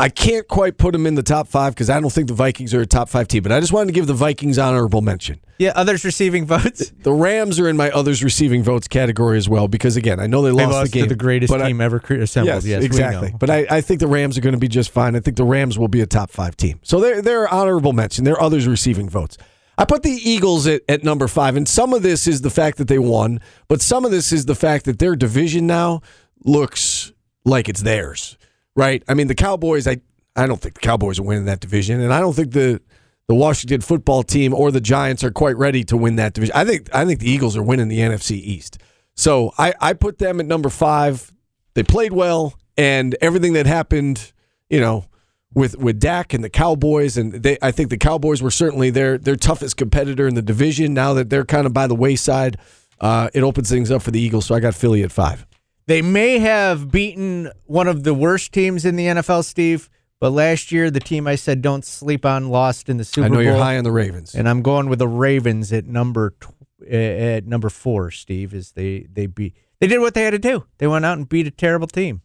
I 0.00 0.08
can't 0.10 0.46
quite 0.46 0.78
put 0.78 0.92
them 0.92 1.08
in 1.08 1.16
the 1.16 1.24
top 1.24 1.48
five 1.48 1.74
because 1.74 1.90
I 1.90 1.98
don't 2.00 2.12
think 2.12 2.28
the 2.28 2.34
Vikings 2.34 2.72
are 2.72 2.80
a 2.80 2.86
top 2.86 3.08
five 3.08 3.26
team. 3.26 3.42
But 3.42 3.50
I 3.50 3.58
just 3.58 3.72
wanted 3.72 3.86
to 3.88 3.92
give 3.92 4.06
the 4.06 4.14
Vikings 4.14 4.56
honorable 4.56 5.00
mention. 5.02 5.40
Yeah, 5.58 5.72
others 5.74 6.04
receiving 6.04 6.46
votes. 6.46 6.92
The 7.02 7.12
Rams 7.12 7.58
are 7.58 7.68
in 7.68 7.76
my 7.76 7.90
others 7.90 8.22
receiving 8.22 8.62
votes 8.62 8.86
category 8.86 9.38
as 9.38 9.48
well 9.48 9.66
because 9.66 9.96
again 9.96 10.20
I 10.20 10.26
know 10.28 10.42
they 10.42 10.50
They 10.50 10.64
lost, 10.66 10.72
lost 10.72 10.92
the 10.92 10.98
game, 11.00 11.02
to 11.04 11.08
the 11.08 11.16
greatest 11.16 11.50
but 11.50 11.62
I- 11.62 11.68
team 11.68 11.80
ever 11.80 11.96
assembled. 11.96 12.54
Yes, 12.54 12.64
Yes, 12.64 12.80
we 12.80 12.86
exactly. 12.86 13.30
know. 13.32 13.38
But 13.38 13.50
I, 13.50 13.66
I 13.70 13.80
think 13.80 13.98
the 13.98 14.06
Rams 14.06 14.38
are 14.38 14.40
going 14.40 14.52
to 14.54 14.58
be 14.60 14.68
just 14.68 14.90
fine. 14.90 15.16
I 15.16 15.20
think 15.20 15.36
the 15.36 15.44
Rams 15.44 15.78
will 15.78 15.88
be 15.88 16.00
a 16.00 16.06
top 16.06 16.30
five 16.30 16.56
team. 16.56 16.78
So 16.84 17.00
they're 17.00 17.20
they're 17.20 17.48
honorable 17.48 17.92
mention. 17.92 18.22
They're 18.24 18.40
others 18.40 18.68
receiving 18.68 19.08
votes. 19.08 19.36
I 19.76 19.84
put 19.84 20.02
the 20.04 20.10
Eagles 20.10 20.66
at, 20.68 20.82
at 20.88 21.02
number 21.02 21.26
five, 21.28 21.56
and 21.56 21.68
some 21.68 21.92
of 21.92 22.02
this 22.02 22.26
is 22.28 22.42
the 22.42 22.50
fact 22.50 22.78
that 22.78 22.86
they 22.88 22.98
won, 22.98 23.40
but 23.68 23.80
some 23.80 24.04
of 24.04 24.10
this 24.12 24.32
is 24.32 24.44
the 24.46 24.54
fact 24.56 24.84
that 24.84 24.98
their 25.00 25.16
division 25.16 25.66
now 25.66 26.02
looks 26.44 27.12
like 27.44 27.68
it's 27.68 27.82
theirs. 27.82 28.36
Right? 28.78 29.02
I 29.08 29.14
mean, 29.14 29.26
the 29.26 29.34
Cowboys. 29.34 29.88
I 29.88 29.96
I 30.36 30.46
don't 30.46 30.60
think 30.60 30.74
the 30.74 30.80
Cowboys 30.80 31.18
are 31.18 31.24
winning 31.24 31.46
that 31.46 31.58
division, 31.58 32.00
and 32.00 32.14
I 32.14 32.20
don't 32.20 32.32
think 32.32 32.52
the 32.52 32.80
the 33.26 33.34
Washington 33.34 33.80
football 33.80 34.22
team 34.22 34.54
or 34.54 34.70
the 34.70 34.80
Giants 34.80 35.24
are 35.24 35.32
quite 35.32 35.56
ready 35.56 35.82
to 35.82 35.96
win 35.96 36.14
that 36.16 36.32
division. 36.32 36.54
I 36.54 36.64
think 36.64 36.88
I 36.94 37.04
think 37.04 37.18
the 37.18 37.28
Eagles 37.28 37.56
are 37.56 37.62
winning 37.62 37.88
the 37.88 37.98
NFC 37.98 38.36
East. 38.36 38.78
So 39.16 39.52
I, 39.58 39.74
I 39.80 39.94
put 39.94 40.18
them 40.18 40.38
at 40.38 40.46
number 40.46 40.68
five. 40.68 41.32
They 41.74 41.82
played 41.82 42.12
well, 42.12 42.56
and 42.76 43.16
everything 43.20 43.54
that 43.54 43.66
happened, 43.66 44.32
you 44.70 44.78
know, 44.78 45.06
with 45.54 45.76
with 45.76 45.98
Dak 45.98 46.32
and 46.32 46.44
the 46.44 46.48
Cowboys, 46.48 47.16
and 47.16 47.32
they 47.32 47.58
I 47.60 47.72
think 47.72 47.90
the 47.90 47.98
Cowboys 47.98 48.40
were 48.40 48.52
certainly 48.52 48.90
their 48.90 49.18
their 49.18 49.34
toughest 49.34 49.76
competitor 49.76 50.28
in 50.28 50.36
the 50.36 50.42
division. 50.42 50.94
Now 50.94 51.14
that 51.14 51.30
they're 51.30 51.44
kind 51.44 51.66
of 51.66 51.72
by 51.72 51.88
the 51.88 51.96
wayside, 51.96 52.58
uh, 53.00 53.28
it 53.34 53.42
opens 53.42 53.68
things 53.68 53.90
up 53.90 54.02
for 54.02 54.12
the 54.12 54.20
Eagles. 54.20 54.46
So 54.46 54.54
I 54.54 54.60
got 54.60 54.76
Philly 54.76 55.02
at 55.02 55.10
five. 55.10 55.44
They 55.88 56.02
may 56.02 56.38
have 56.38 56.92
beaten 56.92 57.50
one 57.64 57.88
of 57.88 58.04
the 58.04 58.12
worst 58.12 58.52
teams 58.52 58.84
in 58.84 58.96
the 58.96 59.06
NFL, 59.06 59.42
Steve. 59.42 59.88
But 60.20 60.30
last 60.32 60.70
year, 60.70 60.90
the 60.90 61.00
team 61.00 61.26
I 61.26 61.34
said 61.36 61.62
don't 61.62 61.84
sleep 61.84 62.26
on 62.26 62.50
lost 62.50 62.88
in 62.90 62.98
the 62.98 63.04
Super 63.04 63.28
Bowl. 63.28 63.38
I 63.38 63.42
know 63.42 63.44
Bowl. 63.50 63.54
you're 63.56 63.64
high 63.64 63.78
on 63.78 63.84
the 63.84 63.90
Ravens. 63.92 64.34
and 64.34 64.46
I'm 64.48 64.60
going 64.62 64.88
with 64.90 64.98
the 64.98 65.08
Ravens 65.08 65.72
at 65.72 65.86
number 65.86 66.34
tw- 66.40 66.86
at 66.90 67.46
number 67.46 67.70
four. 67.70 68.10
Steve 68.10 68.52
is 68.52 68.72
they 68.72 69.06
they 69.10 69.26
beat 69.26 69.54
they 69.80 69.86
did 69.86 70.00
what 70.00 70.12
they 70.14 70.24
had 70.24 70.32
to 70.32 70.38
do. 70.38 70.66
They 70.76 70.86
went 70.86 71.04
out 71.06 71.16
and 71.16 71.28
beat 71.28 71.46
a 71.46 71.50
terrible 71.50 71.86
team. 71.86 72.20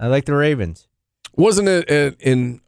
I 0.00 0.06
like 0.06 0.24
the 0.24 0.34
Ravens. 0.34 0.88
Wasn't 1.36 1.68
it 1.68 1.90
a, 1.90 2.16
an 2.26 2.60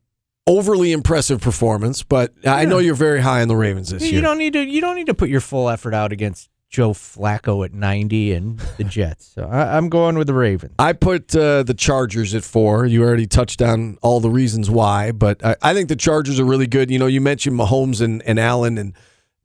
overly 0.46 0.92
impressive 0.92 1.40
performance, 1.40 2.02
but 2.02 2.34
I 2.44 2.64
know 2.66 2.78
you're 2.78 2.94
very 2.94 3.20
high 3.20 3.40
on 3.42 3.48
the 3.48 3.56
Ravens 3.56 3.90
this 3.90 4.02
You 4.02 4.10
year. 4.14 4.22
don't 4.22 4.38
need 4.38 4.52
to 4.54 4.60
you 4.62 4.80
don't 4.82 4.96
need 4.96 5.06
to 5.06 5.14
put 5.14 5.28
your 5.30 5.40
full 5.40 5.68
effort 5.70 5.94
out 5.94 6.12
against 6.12 6.50
Joe 6.68 6.90
Flacco 6.90 7.64
at 7.64 7.72
90 7.72 8.32
and 8.32 8.58
the 8.76 8.84
Jets. 8.84 9.32
So 9.34 9.44
I, 9.44 9.76
I'm 9.76 9.88
going 9.88 10.18
with 10.18 10.26
the 10.26 10.34
Ravens. 10.34 10.74
I 10.78 10.92
put 10.92 11.34
uh, 11.34 11.62
the 11.62 11.74
Chargers 11.74 12.34
at 12.34 12.44
four. 12.44 12.84
You 12.84 13.02
already 13.02 13.26
touched 13.26 13.62
on 13.62 13.96
all 14.02 14.20
the 14.20 14.30
reasons 14.30 14.68
why, 14.68 15.12
but 15.12 15.44
I, 15.44 15.56
I 15.62 15.74
think 15.74 15.88
the 15.88 15.96
Chargers 15.96 16.38
are 16.38 16.44
really 16.44 16.66
good. 16.66 16.90
You 16.90 16.98
know, 16.98 17.06
you 17.06 17.22
mentioned 17.22 17.58
Mahomes 17.58 18.02
and, 18.02 18.22
and 18.22 18.38
Allen, 18.38 18.76
and 18.76 18.94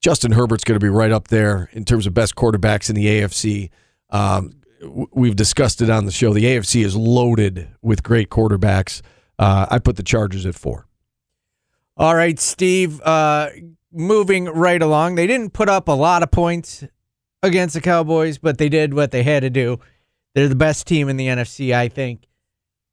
Justin 0.01 0.33
Herbert's 0.33 0.65
going 0.65 0.77
to 0.77 0.83
be 0.83 0.89
right 0.89 1.11
up 1.11 1.29
there 1.29 1.69
in 1.71 1.85
terms 1.85 2.05
of 2.05 2.13
best 2.13 2.35
quarterbacks 2.35 2.89
in 2.89 2.95
the 2.95 3.05
AFC. 3.05 3.69
Um, 4.09 4.61
we've 5.13 5.37
discussed 5.37 5.81
it 5.81 5.89
on 5.89 6.05
the 6.05 6.11
show. 6.11 6.33
The 6.33 6.43
AFC 6.43 6.83
is 6.83 6.95
loaded 6.95 7.69
with 7.81 8.03
great 8.03 8.29
quarterbacks. 8.29 9.01
Uh, 9.39 9.65
I 9.71 9.79
put 9.79 9.95
the 9.95 10.03
Chargers 10.03 10.45
at 10.45 10.55
four. 10.55 10.87
All 11.95 12.15
right, 12.15 12.37
Steve. 12.37 12.99
Uh, 13.01 13.49
moving 13.93 14.45
right 14.45 14.81
along, 14.81 15.15
they 15.15 15.27
didn't 15.27 15.53
put 15.53 15.69
up 15.69 15.87
a 15.87 15.93
lot 15.93 16.21
of 16.21 16.31
points 16.31 16.83
against 17.43 17.75
the 17.75 17.81
Cowboys, 17.81 18.39
but 18.39 18.57
they 18.57 18.69
did 18.69 18.93
what 18.93 19.11
they 19.11 19.21
had 19.21 19.41
to 19.41 19.49
do. 19.49 19.79
They're 20.33 20.47
the 20.47 20.55
best 20.55 20.87
team 20.87 21.09
in 21.09 21.17
the 21.17 21.27
NFC, 21.27 21.75
I 21.75 21.89
think. 21.89 22.27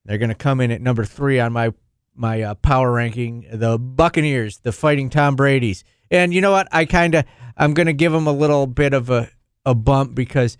They're 0.05 0.19
going 0.19 0.29
to 0.29 0.35
come 0.35 0.61
in 0.61 0.71
at 0.71 0.83
number 0.83 1.05
three 1.05 1.41
on 1.41 1.53
my 1.53 1.73
my 2.15 2.43
uh, 2.43 2.55
power 2.57 2.93
ranking. 2.93 3.47
The 3.51 3.79
Buccaneers, 3.79 4.59
the 4.59 4.73
Fighting 4.73 5.09
Tom 5.09 5.37
Brady's, 5.37 5.85
and 6.11 6.35
you 6.35 6.41
know 6.41 6.51
what? 6.51 6.69
I 6.73 6.85
kind 6.85 7.15
of 7.15 7.25
I'm 7.57 7.73
going 7.73 7.87
to 7.87 7.93
give 7.93 8.13
them 8.13 8.27
a 8.27 8.33
little 8.33 8.67
bit 8.67 8.93
of 8.93 9.09
a 9.09 9.31
a 9.65 9.75
bump 9.75 10.15
because 10.15 10.59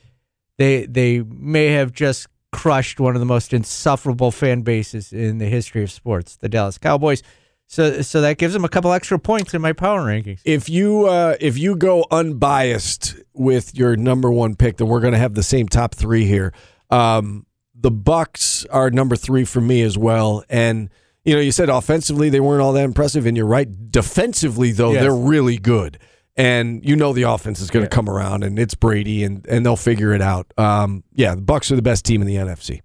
they 0.57 0.87
they 0.87 1.21
may 1.21 1.69
have 1.69 1.93
just 1.93 2.29
crushed 2.53 3.01
one 3.01 3.15
of 3.15 3.21
the 3.21 3.27
most 3.27 3.53
insufferable 3.53 4.31
fan 4.31 4.63
bases 4.63 5.13
in 5.13 5.39
the 5.39 5.47
history 5.47 5.83
of 5.83 5.91
sports, 5.91 6.37
the 6.37 6.49
Dallas 6.49 6.79
Cowboys. 6.79 7.23
So 7.73 8.03
so 8.03 8.21
that 8.23 8.37
gives 8.39 8.53
them 8.53 8.65
a 8.65 8.69
couple 8.69 8.93
extra 8.93 9.17
points 9.17 9.55
in 9.55 9.63
my 9.63 9.73
power 9.73 10.01
rankings. 10.01 10.41
If 10.45 10.69
you 10.69 11.07
uh, 11.07 11.37
if 11.41 11.57
you 11.57 11.77
go 11.77 12.05
unbiased 12.11 13.15
with 13.33 13.77
your 13.77 13.95
number 13.95 14.29
one 14.33 14.57
pick, 14.57 14.77
then 14.79 14.89
we're 14.89 14.99
going 14.99 15.13
to 15.13 15.19
have 15.21 15.35
the 15.35 15.45
same 15.45 15.69
top 15.69 15.95
three 15.95 16.25
here. 16.25 16.53
Um, 16.91 17.47
the 17.75 17.93
Bucks 17.93 18.67
are 18.67 18.91
number 18.91 19.15
three 19.15 19.45
for 19.45 19.61
me 19.61 19.83
as 19.83 19.97
well, 19.97 20.43
and 20.49 20.91
you 21.25 21.33
know 21.33 21.41
you 21.41 21.53
said 21.53 21.69
offensively 21.69 22.29
they 22.29 22.41
weren't 22.41 22.61
all 22.61 22.73
that 22.73 22.83
impressive, 22.85 23.25
and 23.25 23.37
you're 23.37 23.47
right. 23.47 23.69
Defensively 23.93 24.73
though, 24.73 24.91
Yes. 24.93 25.03
they're 25.03 25.15
really 25.15 25.57
good, 25.57 25.97
and 26.37 26.85
you 26.85 26.97
know 26.97 27.13
the 27.13 27.23
offense 27.23 27.61
is 27.61 27.71
going 27.71 27.85
to 27.85 27.89
come 27.89 28.09
around, 28.11 28.43
and 28.43 28.59
it's 28.59 28.75
Brady, 28.75 29.23
and 29.23 29.47
and 29.47 29.65
they'll 29.65 29.77
figure 29.77 30.13
it 30.13 30.21
out. 30.21 30.53
Um, 30.59 31.05
yeah, 31.15 31.37
the 31.37 31.41
Bucks 31.43 31.71
are 31.71 31.77
the 31.77 31.83
best 31.83 32.05
team 32.05 32.21
in 32.21 32.27
the 32.27 32.35
NFC. 32.35 32.81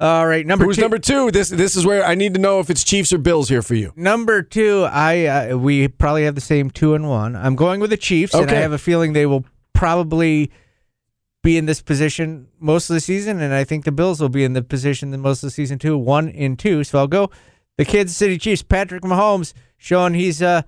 All 0.00 0.26
right, 0.26 0.44
number 0.44 0.64
Who's 0.64 0.76
two. 0.76 0.82
number 0.82 0.98
two? 0.98 1.30
This 1.30 1.50
this 1.50 1.76
is 1.76 1.86
where 1.86 2.04
I 2.04 2.14
need 2.16 2.34
to 2.34 2.40
know 2.40 2.58
if 2.58 2.68
it's 2.68 2.82
Chiefs 2.82 3.12
or 3.12 3.18
Bills 3.18 3.48
here 3.48 3.62
for 3.62 3.74
you. 3.76 3.92
Number 3.94 4.42
two, 4.42 4.86
I 4.90 5.26
uh, 5.26 5.56
we 5.56 5.86
probably 5.86 6.24
have 6.24 6.34
the 6.34 6.40
same 6.40 6.68
two 6.70 6.94
and 6.94 7.08
one. 7.08 7.36
I'm 7.36 7.54
going 7.54 7.78
with 7.80 7.90
the 7.90 7.96
Chiefs, 7.96 8.34
and 8.34 8.50
I 8.50 8.52
Okay. 8.54 8.60
have 8.62 8.72
a 8.72 8.78
feeling 8.78 9.12
they 9.12 9.26
will 9.26 9.44
probably 9.72 10.50
be 11.44 11.56
in 11.56 11.66
this 11.66 11.80
position 11.80 12.48
most 12.58 12.90
of 12.90 12.94
the 12.94 13.00
season, 13.00 13.40
and 13.40 13.54
I 13.54 13.62
think 13.62 13.84
the 13.84 13.92
Bills 13.92 14.20
will 14.20 14.28
be 14.28 14.42
in 14.42 14.54
the 14.54 14.62
position 14.62 15.10
the 15.12 15.18
most 15.18 15.42
of 15.44 15.48
the 15.48 15.52
season 15.52 15.78
too, 15.78 15.96
one 15.96 16.28
in 16.28 16.56
two. 16.56 16.82
So 16.82 16.98
I'll 16.98 17.06
go 17.06 17.30
the 17.78 17.84
Kansas 17.84 18.16
City 18.16 18.36
Chiefs. 18.36 18.62
Patrick 18.62 19.02
Mahomes 19.02 19.52
showing 19.76 20.14
he's 20.14 20.42
uh, 20.42 20.62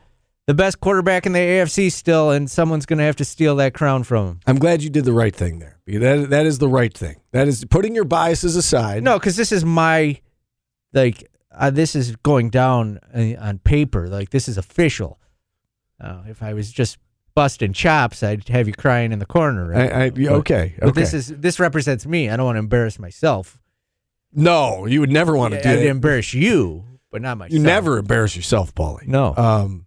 the 0.47 0.55
best 0.55 0.81
quarterback 0.81 1.27
in 1.27 1.33
the 1.33 1.39
AFC 1.39 1.91
still, 1.91 2.31
and 2.31 2.51
someone's 2.51 2.87
going 2.87 2.99
to 2.99 3.05
have 3.05 3.17
to 3.17 3.25
steal 3.25 3.57
that 3.57 3.75
crown 3.75 4.05
from 4.05 4.27
him. 4.27 4.41
I'm 4.47 4.59
glad 4.59 4.83
you 4.83 4.91
did 4.91 5.05
the 5.05 5.13
right 5.13 5.35
thing 5.35 5.59
there. 5.59 5.79
That 5.87 6.31
that 6.31 6.47
is 6.47 6.59
the 6.59 6.69
right 6.69 6.93
thing. 6.93 7.17
That 7.33 7.49
is 7.49 7.65
putting 7.65 7.95
your 7.95 8.05
biases 8.05 8.57
aside. 8.57 9.03
No, 9.03 9.19
because 9.19 9.37
this 9.37 9.53
is 9.53 9.65
my 9.65 10.21
like 10.93 11.29
uh, 11.53 11.71
this 11.71 11.95
is 11.97 12.15
going 12.17 12.51
down 12.51 12.99
uh, 13.15 13.35
on 13.41 13.59
paper. 13.59 14.09
Like 14.09 14.31
this 14.31 14.49
is 14.49 14.57
official. 14.59 15.19
Uh, 16.01 16.23
if 16.29 16.43
I 16.43 16.53
was 16.55 16.71
just 16.71 16.99
busting 17.35 17.73
chops, 17.73 18.23
I'd 18.23 18.49
have 18.49 18.67
you 18.67 18.75
crying 18.75 19.13
in 19.13 19.19
the 19.19 19.27
corner. 19.27 19.69
Right? 19.71 19.93
I, 19.93 20.05
I, 20.05 20.11
But- 20.11 20.21
okay, 20.27 20.75
But 20.81 20.95
this 20.95 21.13
is 21.15 21.29
this 21.29 21.59
represents 21.59 22.07
me. 22.07 22.29
I 22.31 22.37
don't 22.37 22.47
want 22.47 22.57
to 22.57 22.61
embarrass 22.61 22.99
myself. 22.99 23.59
no, 24.33 24.87
you 24.87 25.01
would 25.01 25.11
never 25.11 25.37
want 25.37 25.55
to 25.55 25.63
do 25.63 25.69
I'd 25.69 25.77
that. 25.77 25.87
embarrass 25.87 26.35
you, 26.35 26.85
but 27.11 27.23
not 27.23 27.39
myself. 27.39 27.53
You 27.53 27.61
never 27.61 27.99
embarrass 27.99 28.37
yourself, 28.37 28.75
Paulie. 28.75 29.07
No. 29.07 29.35
Um, 29.37 29.86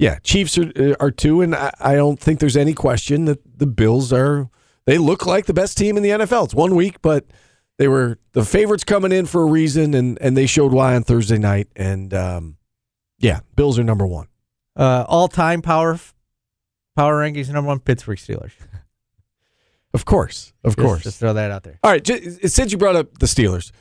yeah, 0.00 0.18
Chiefs 0.24 0.56
are 0.56 0.72
uh, 0.76 0.94
are 0.98 1.10
two, 1.10 1.42
and 1.42 1.54
I, 1.54 1.70
I 1.78 1.94
don't 1.94 2.18
think 2.18 2.40
there's 2.40 2.56
any 2.56 2.72
question 2.72 3.26
that 3.26 3.58
the 3.58 3.66
Bills 3.66 4.12
are. 4.12 4.48
They 4.86 4.96
look 4.96 5.26
like 5.26 5.44
the 5.44 5.52
best 5.54 5.76
team 5.76 5.96
in 5.98 6.02
the 6.02 6.08
NFL. 6.08 6.46
It's 6.46 6.54
one 6.54 6.74
week, 6.74 7.02
but 7.02 7.26
they 7.78 7.86
were 7.86 8.18
the 8.32 8.44
favorites 8.44 8.82
coming 8.82 9.12
in 9.12 9.26
for 9.26 9.42
a 9.42 9.46
reason, 9.46 9.92
and 9.94 10.16
and 10.22 10.36
they 10.36 10.46
showed 10.46 10.72
why 10.72 10.94
on 10.96 11.02
Thursday 11.04 11.36
night. 11.38 11.68
And 11.76 12.14
um, 12.14 12.56
yeah, 13.18 13.40
Bills 13.56 13.78
are 13.78 13.84
number 13.84 14.06
one. 14.06 14.26
Uh, 14.74 15.04
all 15.06 15.28
time 15.28 15.60
power 15.60 15.98
power 16.96 17.20
rankings 17.22 17.50
number 17.52 17.68
one 17.68 17.78
Pittsburgh 17.80 18.18
Steelers. 18.18 18.52
Of 19.92 20.04
course, 20.04 20.52
of 20.64 20.76
Just- 20.76 20.86
course. 20.86 21.02
just 21.02 21.18
throw 21.20 21.32
that 21.34 21.50
out 21.50 21.62
there. 21.64 21.78
All 21.82 21.90
right, 21.90 22.02
j- 22.02 22.20
since 22.46 22.70
you 22.72 22.78
brought 22.78 22.96
up 22.96 23.18
the 23.18 23.26
Steelers, 23.26 23.72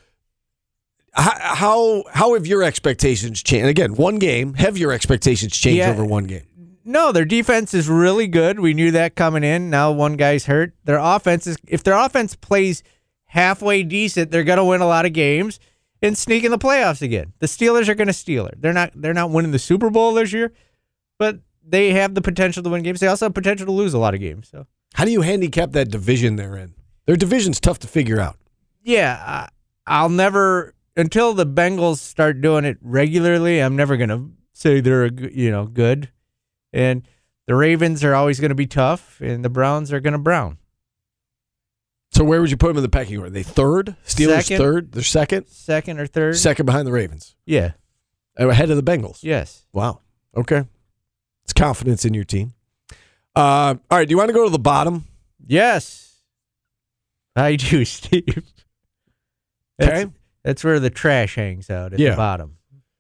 how 1.14 2.04
how, 2.12 2.34
have 2.34 2.46
your 2.48 2.64
expectations 2.64 3.42
changed? 3.44 3.68
Again, 3.68 3.96
one 3.96 4.18
game. 4.20 4.54
Have 4.56 4.78
your 4.78 4.92
expectations 4.92 5.56
changed 5.58 5.78
Yeah. 5.80 5.90
over 5.92 6.06
one 6.06 6.26
game? 6.26 6.44
No, 6.86 7.12
their 7.12 7.26
defense 7.26 7.74
is 7.74 7.88
really 7.88 8.28
good. 8.28 8.60
We 8.60 8.74
knew 8.74 8.92
that 8.92 9.16
coming 9.16 9.44
in. 9.44 9.70
Now 9.70 9.92
one 9.92 10.16
guy's 10.18 10.46
hurt. 10.46 10.74
Their 10.86 10.98
offense 10.98 11.46
is 11.48 11.58
if 11.68 11.84
their 11.84 11.96
offense 11.96 12.36
plays 12.36 12.84
halfway 13.26 13.84
decent, 13.84 14.32
they're 14.32 14.44
gonna 14.44 14.66
win 14.66 14.82
a 14.82 14.88
lot 14.88 15.06
of 15.06 15.14
games 15.14 15.60
and 16.02 16.18
sneak 16.18 16.44
in 16.44 16.52
the 16.52 16.58
playoffs 16.58 17.02
again. 17.02 17.34
The 17.40 17.48
Steelers 17.48 17.88
are 17.90 17.96
gonna 17.96 18.14
steal 18.14 18.48
it. 18.48 18.62
They're 18.62 18.74
not 18.74 18.92
they're 18.96 19.14
not 19.14 19.30
winning 19.30 19.52
the 19.52 19.60
Super 19.60 19.90
Bowl 19.90 20.14
this 20.14 20.32
year, 20.34 20.52
but 21.20 21.40
they 21.64 21.92
have 21.92 22.16
the 22.16 22.22
potential 22.22 22.64
to 22.64 22.70
win 22.70 22.82
games. 22.82 23.00
They 23.00 23.08
also 23.08 23.26
have 23.26 23.34
potential 23.36 23.66
to 23.68 23.72
lose 23.72 23.94
a 23.94 24.00
lot 24.00 24.14
of 24.16 24.20
games. 24.20 24.48
So 24.50 24.66
How 24.96 25.06
do 25.06 25.12
you 25.12 25.22
handicap 25.22 25.72
that 25.74 25.90
division 25.92 26.36
they're 26.38 26.56
in? 26.58 26.74
Their 27.06 27.16
division's 27.18 27.60
tough 27.60 27.78
to 27.80 27.88
figure 27.88 28.20
out. 28.20 28.38
yeah, 28.84 29.48
I'll 29.86 30.10
never 30.10 30.74
until 31.00 31.34
the 31.34 31.46
Bengals 31.46 31.98
start 31.98 32.42
doing 32.42 32.66
it 32.66 32.78
regularly. 32.82 33.60
I'm 33.60 33.76
never 33.76 33.98
gonna 33.98 34.30
say 34.54 34.80
they're 34.82 35.08
you 35.08 35.50
know 35.52 35.66
good, 35.66 36.10
and 36.74 37.04
the 37.48 37.56
Ravens 37.56 38.04
are 38.04 38.14
always 38.14 38.40
gonna 38.40 38.56
be 38.56 38.68
tough, 38.68 39.20
and 39.22 39.44
the 39.44 39.50
Browns 39.50 39.92
are 39.94 40.00
gonna 40.00 40.20
brown. 40.20 40.58
So 42.12 42.24
where 42.24 42.42
would 42.42 42.50
you 42.52 42.58
put 42.58 42.70
them 42.70 42.78
in 42.78 42.84
the 42.84 42.90
pecking 42.90 43.18
order? 43.20 43.30
They 43.30 43.44
third? 43.44 43.96
Steelers 44.06 44.44
Second. 44.44 44.58
third? 44.58 44.92
They're 44.92 45.04
second? 45.04 45.48
Second 45.48 46.00
or 46.00 46.08
third? 46.08 46.38
Second 46.38 46.66
behind 46.66 46.88
the 46.88 46.92
Ravens. 46.92 47.36
yeah. 47.46 47.72
Ahead 48.38 48.70
of 48.70 48.78
the 48.78 48.84
Bengals. 48.92 49.20
Yes. 49.22 49.66
Wow. 49.74 50.00
Okay. 50.36 50.64
It's 51.44 51.52
confidence 51.52 52.06
in 52.06 52.14
your 52.14 52.24
team. 52.24 52.54
Uh, 53.36 53.76
all 53.92 53.98
right. 53.98 54.08
Do 54.08 54.14
you 54.14 54.18
want 54.18 54.30
to 54.30 54.34
go 54.34 54.46
to 54.46 54.50
the 54.50 54.58
bottom? 54.58 55.08
Yes. 55.46 56.16
I 57.36 57.58
do, 57.58 57.84
Steve. 57.86 58.44
That's, 59.78 60.04
Okay. 60.04 60.12
That's 60.44 60.64
where 60.64 60.80
the 60.80 60.90
trash 60.90 61.36
hangs 61.36 61.70
out 61.70 61.94
at 61.94 62.00
Yeah. 62.00 62.12
the 62.12 62.18
bottom. 62.18 62.58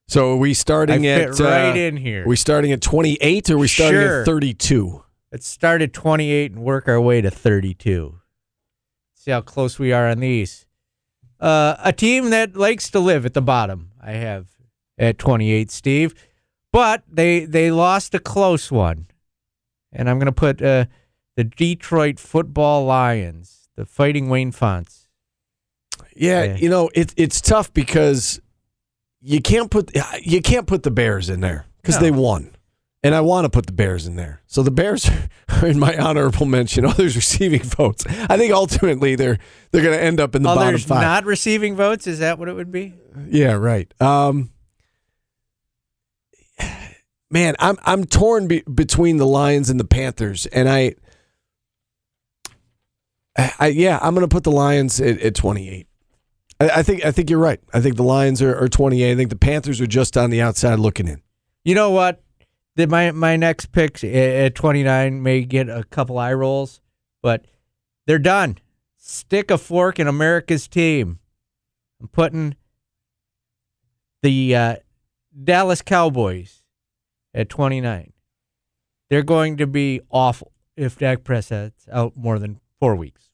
So 0.07 0.33
are 0.33 0.37
we 0.37 0.49
I 0.49 0.53
starting 0.53 1.03
fit 1.03 1.29
at 1.29 1.39
right 1.39 1.71
uh, 1.71 1.75
in 1.75 1.97
here. 1.97 2.23
Are 2.23 2.27
we 2.27 2.35
starting 2.35 2.71
at 2.71 2.81
28 2.81 3.49
or 3.49 3.53
are 3.53 3.57
we 3.57 3.67
starting 3.67 4.01
Sure. 4.01 4.21
at 4.21 4.25
32? 4.25 5.03
Let's 5.31 5.47
start 5.47 5.81
at 5.83 5.93
28 5.93 6.51
and 6.53 6.63
work 6.63 6.87
our 6.87 6.99
way 6.99 7.21
to 7.21 7.29
32. 7.29 8.15
See 9.13 9.31
how 9.31 9.41
close 9.41 9.77
we 9.77 9.93
are 9.93 10.07
on 10.09 10.19
these. 10.19 10.65
Uh, 11.39 11.75
a 11.83 11.93
team 11.93 12.31
that 12.31 12.55
likes 12.55 12.89
to 12.89 12.99
live 12.99 13.25
at 13.25 13.33
the 13.33 13.41
bottom. 13.41 13.91
I 14.01 14.13
have 14.13 14.47
at 14.97 15.17
28, 15.19 15.69
Steve, 15.71 16.13
but 16.73 17.03
they 17.07 17.45
they 17.45 17.71
lost 17.71 18.13
a 18.15 18.19
close 18.19 18.71
one, 18.71 19.07
and 19.93 20.09
I'm 20.09 20.17
going 20.19 20.25
to 20.25 20.31
put 20.33 20.61
uh, 20.61 20.85
the 21.37 21.43
Detroit 21.45 22.19
Football 22.19 22.85
Lions, 22.85 23.69
the 23.75 23.85
Fighting 23.85 24.27
Wayne 24.29 24.51
Fontes. 24.51 24.98
Yeah, 26.19 26.43
Yeah. 26.43 26.55
you 26.57 26.69
know 26.69 26.89
it, 26.93 27.13
it's 27.17 27.39
tough 27.41 27.73
because 27.73 28.41
you 29.21 29.41
can't 29.41 29.71
put 29.71 29.91
you 30.21 30.41
can't 30.41 30.67
put 30.67 30.83
the 30.83 30.91
Bears 30.91 31.29
in 31.29 31.39
there 31.41 31.65
because 31.81 31.95
No. 31.95 32.01
they 32.01 32.11
won, 32.11 32.51
and 33.03 33.15
I 33.15 33.21
want 33.21 33.45
to 33.45 33.49
put 33.49 33.65
the 33.67 33.71
Bears 33.73 34.05
in 34.05 34.15
there. 34.17 34.41
So 34.45 34.61
the 34.63 34.71
Bears 34.71 35.09
are 35.49 35.65
in 35.65 35.79
my 35.79 35.97
honorable 35.97 36.45
mention. 36.45 36.85
Others 36.85 37.15
receiving 37.15 37.63
votes. 37.63 38.05
I 38.07 38.37
think 38.37 38.51
ultimately 38.53 39.15
they're 39.15 39.39
they're 39.71 39.81
going 39.83 39.97
to 39.97 40.03
end 40.03 40.19
up 40.19 40.35
in 40.35 40.43
the 40.43 40.49
bottom 40.53 40.77
five. 40.79 41.01
not 41.01 41.25
receiving 41.25 41.75
votes. 41.77 42.05
Is 42.05 42.19
that 42.19 42.37
what 42.37 42.49
it 42.49 42.53
would 42.53 42.71
be? 42.71 42.95
Yeah, 43.29 43.53
right. 43.53 43.91
Um, 44.01 44.51
man, 47.31 47.55
I'm 47.59 47.77
I'm 47.83 48.05
torn 48.05 48.47
be, 48.47 48.61
between 48.61 49.17
the 49.17 49.25
Lions 49.25 49.69
and 49.69 49.79
the 49.79 49.85
Panthers, 49.85 50.45
and 50.47 50.67
I, 50.69 50.95
I, 53.37 53.53
I 53.59 53.67
yeah, 53.67 53.99
I'm 54.01 54.13
going 54.15 54.27
to 54.27 54.33
put 54.33 54.43
the 54.43 54.51
Lions 54.51 54.99
at, 54.99 55.19
at 55.21 55.35
28. 55.35 55.87
I, 56.59 56.69
I 56.69 56.83
think 56.83 57.05
I 57.05 57.11
think 57.11 57.29
you're 57.29 57.39
right. 57.39 57.59
I 57.73 57.81
think 57.81 57.95
the 57.95 58.03
Lions 58.03 58.41
are, 58.41 58.55
are 58.57 58.67
28. 58.67 59.11
I 59.11 59.15
think 59.15 59.29
the 59.29 59.35
Panthers 59.35 59.79
are 59.81 59.87
just 59.87 60.17
on 60.17 60.29
the 60.29 60.41
outside 60.41 60.79
looking 60.79 61.07
in. 61.07 61.21
You 61.63 61.75
know 61.75 61.91
what? 61.91 62.21
The, 62.75 62.87
my 62.87 63.11
my 63.11 63.35
next 63.35 63.71
pick 63.71 64.03
at 64.03 64.55
29 64.55 65.21
may 65.21 65.43
get 65.43 65.69
a 65.69 65.83
couple 65.83 66.17
eye 66.17 66.33
rolls, 66.33 66.81
but 67.21 67.45
they're 68.05 68.19
done. 68.19 68.57
Stick 68.97 69.51
a 69.51 69.57
fork 69.57 69.99
in 69.99 70.07
America's 70.07 70.67
team. 70.67 71.19
I'm 72.01 72.07
putting 72.07 72.55
the 74.21 74.55
uh, 74.55 74.75
Dallas 75.43 75.81
Cowboys 75.81 76.63
at 77.33 77.49
29. 77.49 78.13
They're 79.09 79.23
going 79.23 79.57
to 79.57 79.67
be 79.67 80.01
awful 80.09 80.51
if 80.77 80.97
Dak 80.97 81.23
Prescott's 81.23 81.87
out 81.91 82.15
more 82.15 82.39
than 82.39 82.59
four 82.79 82.95
weeks. 82.95 83.29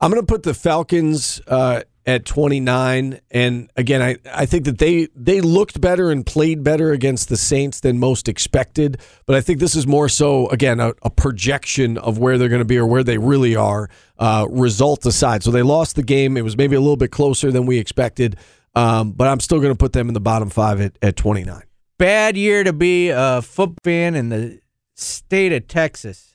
I'm 0.00 0.10
going 0.10 0.20
to 0.20 0.26
put 0.26 0.42
the 0.42 0.54
Falcons 0.54 1.40
uh, 1.46 1.82
at 2.04 2.24
29, 2.24 3.20
and 3.30 3.70
again, 3.76 4.02
I, 4.02 4.16
I 4.32 4.46
think 4.46 4.64
that 4.64 4.78
they 4.78 5.06
they 5.14 5.40
looked 5.40 5.80
better 5.80 6.10
and 6.10 6.26
played 6.26 6.64
better 6.64 6.90
against 6.90 7.28
the 7.28 7.36
Saints 7.36 7.80
than 7.80 7.98
most 7.98 8.28
expected. 8.28 9.00
But 9.26 9.36
I 9.36 9.40
think 9.40 9.60
this 9.60 9.76
is 9.76 9.86
more 9.86 10.08
so 10.08 10.48
again 10.48 10.80
a, 10.80 10.94
a 11.02 11.10
projection 11.10 11.98
of 11.98 12.18
where 12.18 12.38
they're 12.38 12.48
going 12.48 12.60
to 12.60 12.64
be 12.64 12.78
or 12.78 12.86
where 12.86 13.04
they 13.04 13.18
really 13.18 13.54
are, 13.54 13.88
uh, 14.18 14.46
result 14.50 15.06
aside. 15.06 15.44
So 15.44 15.52
they 15.52 15.62
lost 15.62 15.94
the 15.94 16.02
game. 16.02 16.36
It 16.36 16.42
was 16.42 16.56
maybe 16.56 16.74
a 16.74 16.80
little 16.80 16.96
bit 16.96 17.12
closer 17.12 17.52
than 17.52 17.66
we 17.66 17.78
expected, 17.78 18.36
um, 18.74 19.12
but 19.12 19.28
I'm 19.28 19.40
still 19.40 19.58
going 19.58 19.72
to 19.72 19.78
put 19.78 19.92
them 19.92 20.08
in 20.08 20.14
the 20.14 20.20
bottom 20.20 20.50
five 20.50 20.80
at, 20.80 20.98
at 21.02 21.16
29. 21.16 21.62
Bad 21.98 22.36
year 22.36 22.64
to 22.64 22.72
be 22.72 23.10
a 23.10 23.40
foot 23.42 23.74
fan 23.84 24.16
in 24.16 24.28
the 24.30 24.58
state 24.96 25.52
of 25.52 25.68
Texas. 25.68 26.34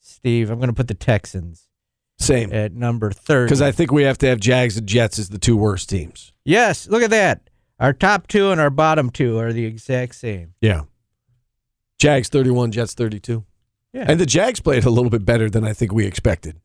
Steve, 0.00 0.50
I'm 0.50 0.58
going 0.58 0.68
to 0.68 0.74
put 0.74 0.88
the 0.88 0.94
Texans 0.94 1.69
Same, 2.20 2.52
at 2.52 2.74
number 2.74 3.10
30. 3.10 3.46
because 3.46 3.62
I 3.62 3.72
think 3.72 3.90
we 3.90 4.02
have 4.04 4.18
to 4.18 4.26
have 4.26 4.38
Jags 4.40 4.76
and 4.76 4.86
Jets 4.86 5.18
as 5.18 5.30
the 5.30 5.38
two 5.38 5.56
worst 5.56 5.88
teams. 5.88 6.32
Yes, 6.44 6.86
look 6.88 7.02
at 7.02 7.10
that. 7.10 7.48
Our 7.78 7.92
top 7.94 8.26
two 8.26 8.50
and 8.50 8.60
our 8.60 8.68
bottom 8.70 9.08
two 9.10 9.38
are 9.38 9.52
the 9.52 9.64
exact 9.64 10.14
same. 10.14 10.52
Yeah. 10.60 10.82
Jags 11.98 12.28
31, 12.28 12.72
Jets 12.72 12.92
32. 12.94 13.44
Yeah. 13.92 14.04
And 14.06 14.20
the 14.20 14.26
Jags 14.26 14.60
played 14.60 14.84
a 14.84 14.90
little 14.90 15.10
bit 15.10 15.24
better 15.24 15.48
than 15.50 15.64
I 15.64 15.72
think 15.72 15.92
we 15.92 16.06
expected. 16.06 16.60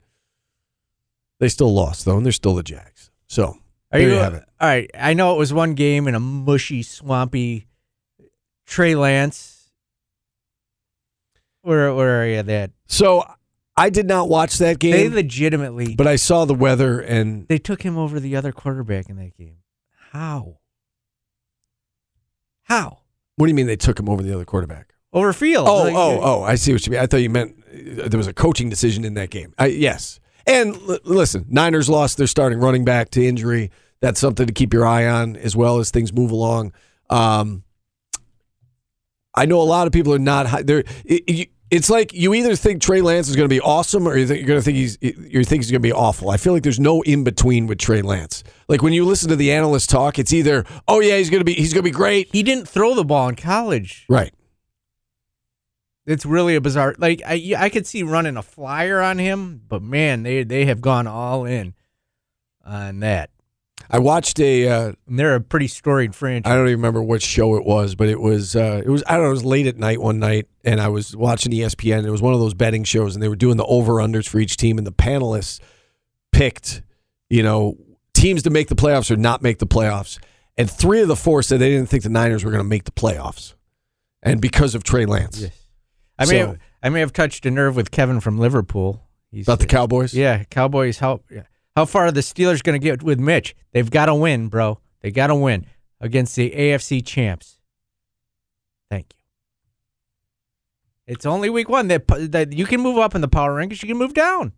They 1.40 1.48
still 1.50 1.74
lost, 1.74 2.06
though, 2.06 2.18
and 2.18 2.26
they're 2.26 2.32
still 2.34 2.56
the 2.56 2.64
Jags. 2.64 3.10
So 3.28 3.58
Are 3.92 4.00
there 4.00 4.02
you, 4.02 4.10
you 4.16 4.20
have 4.20 4.34
it. 4.34 4.44
All 4.60 4.68
right. 4.68 4.90
I 4.94 5.14
know 5.14 5.34
it 5.36 5.38
was 5.38 5.54
one 5.54 5.74
game 5.74 6.08
in 6.08 6.16
a 6.16 6.20
mushy, 6.20 6.84
swampy 6.84 7.68
Trey 8.66 8.96
Lance. 8.96 9.72
Where 11.62 11.94
where 11.96 12.22
are 12.22 12.28
you 12.28 12.36
at 12.36 12.46
that? 12.46 12.72
So 12.88 13.24
I 13.78 13.90
did 13.90 14.08
not 14.08 14.30
watch 14.30 14.58
that 14.60 14.80
game. 14.80 14.94
They 14.94 15.10
legitimately 15.10 15.96
but 15.96 16.08
I 16.08 16.16
saw 16.16 16.46
the 16.46 16.56
weather, 16.56 17.00
and 17.00 17.48
they 17.50 17.58
took 17.58 17.82
him 17.82 17.98
over 17.98 18.20
the 18.20 18.36
other 18.36 18.52
quarterback 18.52 19.10
in 19.10 19.18
that 19.18 19.36
game. 19.38 19.58
How? 20.12 20.60
How? 22.64 23.00
what 23.38 23.48
do 23.48 23.50
you 23.50 23.56
mean 23.56 23.68
they 23.68 23.76
took 23.76 24.00
him 24.00 24.08
over 24.10 24.24
the 24.24 24.34
other 24.34 24.46
quarterback? 24.46 24.94
Over 25.12 25.34
field. 25.34 25.68
Oh, 25.68 25.84
Like, 25.84 25.94
oh, 25.96 26.20
oh! 26.22 26.44
I 26.44 26.56
see 26.56 26.72
what 26.74 26.86
you 26.86 26.92
mean. 26.92 27.00
I 27.02 27.06
thought 27.06 27.18
you 27.18 27.30
meant 27.30 27.56
uh, 28.02 28.08
there 28.08 28.18
was 28.18 28.28
a 28.28 28.34
coaching 28.34 28.70
decision 28.70 29.04
in 29.06 29.14
that 29.16 29.30
game. 29.30 29.54
I, 29.58 29.68
yes, 29.68 30.20
and 30.48 30.76
l- 30.90 31.00
listen, 31.04 31.46
Niners 31.50 31.90
lost 31.90 32.18
their 32.18 32.28
starting 32.28 32.60
running 32.60 32.86
back 32.86 33.12
to 33.12 33.26
injury. 33.26 33.72
That's 34.02 34.20
something 34.20 34.46
to 34.48 34.54
keep 34.54 34.74
your 34.74 34.86
eye 34.86 35.08
on 35.08 35.36
as 35.38 35.56
well 35.56 35.80
as 35.80 35.90
things 35.92 36.12
move 36.14 36.32
along. 36.32 36.74
Um, 37.10 37.64
I 39.34 39.46
know 39.46 39.62
a 39.62 39.64
lot 39.64 39.88
of 39.88 39.94
people 39.94 40.14
are 40.14 40.20
not. 40.20 40.48
hi- 40.48 40.64
They're. 40.64 40.84
It, 41.06 41.24
it- 41.28 41.50
it's 41.76 41.90
like 41.90 42.14
you 42.14 42.34
either 42.34 42.56
think 42.56 42.82
Trey 42.82 43.02
Lance 43.02 43.28
is 43.28 43.36
going 43.36 43.46
to 43.50 43.54
be 43.54 43.60
awesome, 43.60 44.08
or 44.08 44.18
you 44.18 44.26
think 44.26 44.40
you're 44.40 44.48
going 44.48 44.60
to 44.60 44.64
think 44.64 44.78
he's 44.78 44.98
you 45.02 45.44
think 45.44 45.62
he's 45.64 45.72
going 45.72 45.82
to 45.82 45.88
be 45.88 45.92
awful. 45.92 46.30
I 46.30 46.38
feel 46.38 46.54
like 46.54 46.64
there's 46.64 46.80
no 46.80 47.02
in 47.02 47.24
between 47.24 47.68
with 47.68 47.78
Trey 47.78 48.02
Lance. 48.02 48.44
Like 48.68 48.82
when 48.82 48.94
you 48.94 49.06
listen 49.06 49.30
to 49.30 49.36
the 49.36 49.52
analysts 49.52 49.88
talk, 49.88 50.18
it's 50.18 50.32
either 50.34 50.66
oh 50.88 51.02
yeah 51.02 51.18
he's 51.18 51.30
going 51.30 51.42
to 51.42 51.46
be 51.46 51.54
he's 51.54 51.74
going 51.74 51.84
to 51.84 51.90
be 51.90 51.96
great, 51.96 52.30
He 52.32 52.44
didn't 52.44 52.68
throw 52.70 52.96
the 52.96 53.04
ball 53.04 53.28
in 53.30 53.36
college. 53.36 54.06
right? 54.10 54.34
It's 56.06 56.26
really 56.26 56.56
a 56.56 56.62
bizarre. 56.62 56.96
Like 56.98 57.22
I, 57.26 57.56
I 57.58 57.70
could 57.70 57.88
see 57.88 58.04
running 58.04 58.38
a 58.38 58.44
flyer 58.44 59.02
on 59.02 59.18
him, 59.18 59.62
but 59.68 59.82
man, 59.82 60.24
they 60.24 60.44
they 60.44 60.66
have 60.66 60.80
gone 60.82 61.08
all 61.08 61.46
in 61.46 61.74
on 62.64 63.00
that. 63.02 63.32
I 63.90 64.00
watched 64.00 64.40
a. 64.40 64.68
Uh, 64.68 64.92
they're 65.08 65.36
a 65.36 65.42
pretty 65.42 65.68
storied 65.68 66.16
franchise. 66.16 66.52
I 66.52 66.56
don't 66.56 66.68
even 66.68 66.80
remember 66.80 67.02
what 67.04 67.22
show 67.22 67.56
it 67.56 67.66
was, 67.66 67.96
but 67.96 68.08
it 68.10 68.20
was 68.20 68.56
uh, 68.56 68.82
it 68.86 68.90
was 68.90 69.04
I 69.08 69.14
don't 69.16 69.24
know, 69.24 69.30
it 69.30 69.34
was 69.34 69.46
late 69.46 69.68
at 69.68 69.78
night 69.78 70.02
one 70.02 70.20
night 70.20 70.48
and 70.64 70.82
I 70.82 70.88
was 70.88 71.16
watching 71.16 71.52
ESPN 71.52 72.00
and 72.00 72.08
it 72.08 72.12
was 72.12 72.22
one 72.22 72.34
of 72.34 72.40
those 72.40 72.54
betting 72.54 72.84
shows 72.84 73.16
and 73.16 73.22
they 73.24 73.28
were 73.30 73.36
doing 73.36 73.58
the 73.58 73.66
over 73.66 73.94
unders 73.96 74.28
for 74.28 74.40
each 74.40 74.58
team 74.58 74.78
and 74.78 74.86
the 74.88 74.92
panelists 74.92 75.60
picked, 76.32 76.82
you 77.30 77.44
know, 77.44 77.78
teams 78.14 78.44
to 78.44 78.50
make 78.50 78.68
the 78.70 78.76
playoffs 78.76 79.10
or 79.12 79.16
not 79.18 79.42
make 79.42 79.60
the 79.60 79.68
playoffs. 79.68 80.20
And 80.58 80.70
three 80.70 81.02
of 81.02 81.08
the 81.08 81.16
four 81.16 81.44
said 81.44 81.60
they 81.60 81.70
didn't 81.70 81.90
think 81.90 82.04
the 82.04 82.10
Niners 82.10 82.44
were 82.46 82.52
going 82.52 82.64
to 82.64 82.68
make 82.70 82.86
the 82.86 82.92
playoffs. 82.92 83.54
And 84.24 84.42
because 84.42 84.74
of 84.74 84.84
Trey 84.84 85.06
Lance. 85.06 85.40
Yes. 85.42 85.52
I 86.18 86.24
may 86.26 86.40
So- 86.40 86.48
have, 86.48 86.58
I 86.82 86.90
may 86.90 87.00
have 87.02 87.14
touched 87.14 87.46
a 87.46 87.52
nerve 87.52 87.76
with 87.76 87.92
Kevin 87.92 88.20
from 88.20 88.38
Liverpool. 88.38 89.02
He's 89.32 89.46
About 89.48 89.60
the 89.60 89.66
Cowboys? 89.66 90.14
Yeah, 90.14 90.44
Cowboys. 90.46 91.00
help. 91.00 91.26
yeah. 91.30 91.44
How 91.76 91.86
far 91.86 92.08
are 92.08 92.12
the 92.12 92.22
Steelers 92.22 92.64
going 92.64 92.80
to 92.80 92.84
get 92.84 93.04
with 93.04 93.20
Mitch? 93.20 93.56
They've 93.74 93.90
got 93.90 94.06
to 94.06 94.16
win, 94.16 94.48
bro. 94.48 94.80
They 95.02 95.12
got 95.12 95.28
to 95.28 95.36
win 95.36 95.66
against 96.00 96.36
the 96.36 96.52
AFC 96.52 97.06
champs. 97.06 97.60
Thank 98.90 99.14
you. 99.14 101.14
It's 101.14 101.26
only 101.26 101.50
week 101.50 101.70
one 101.70 101.88
that 101.90 102.08
that 102.32 102.54
you 102.54 102.66
can 102.66 102.82
move 102.82 102.98
up 102.98 103.14
in 103.14 103.22
the 103.22 103.28
power 103.28 103.56
rankings. 103.56 103.84
You 103.84 103.90
can 103.90 103.98
move 103.98 104.14
down. 104.14 104.54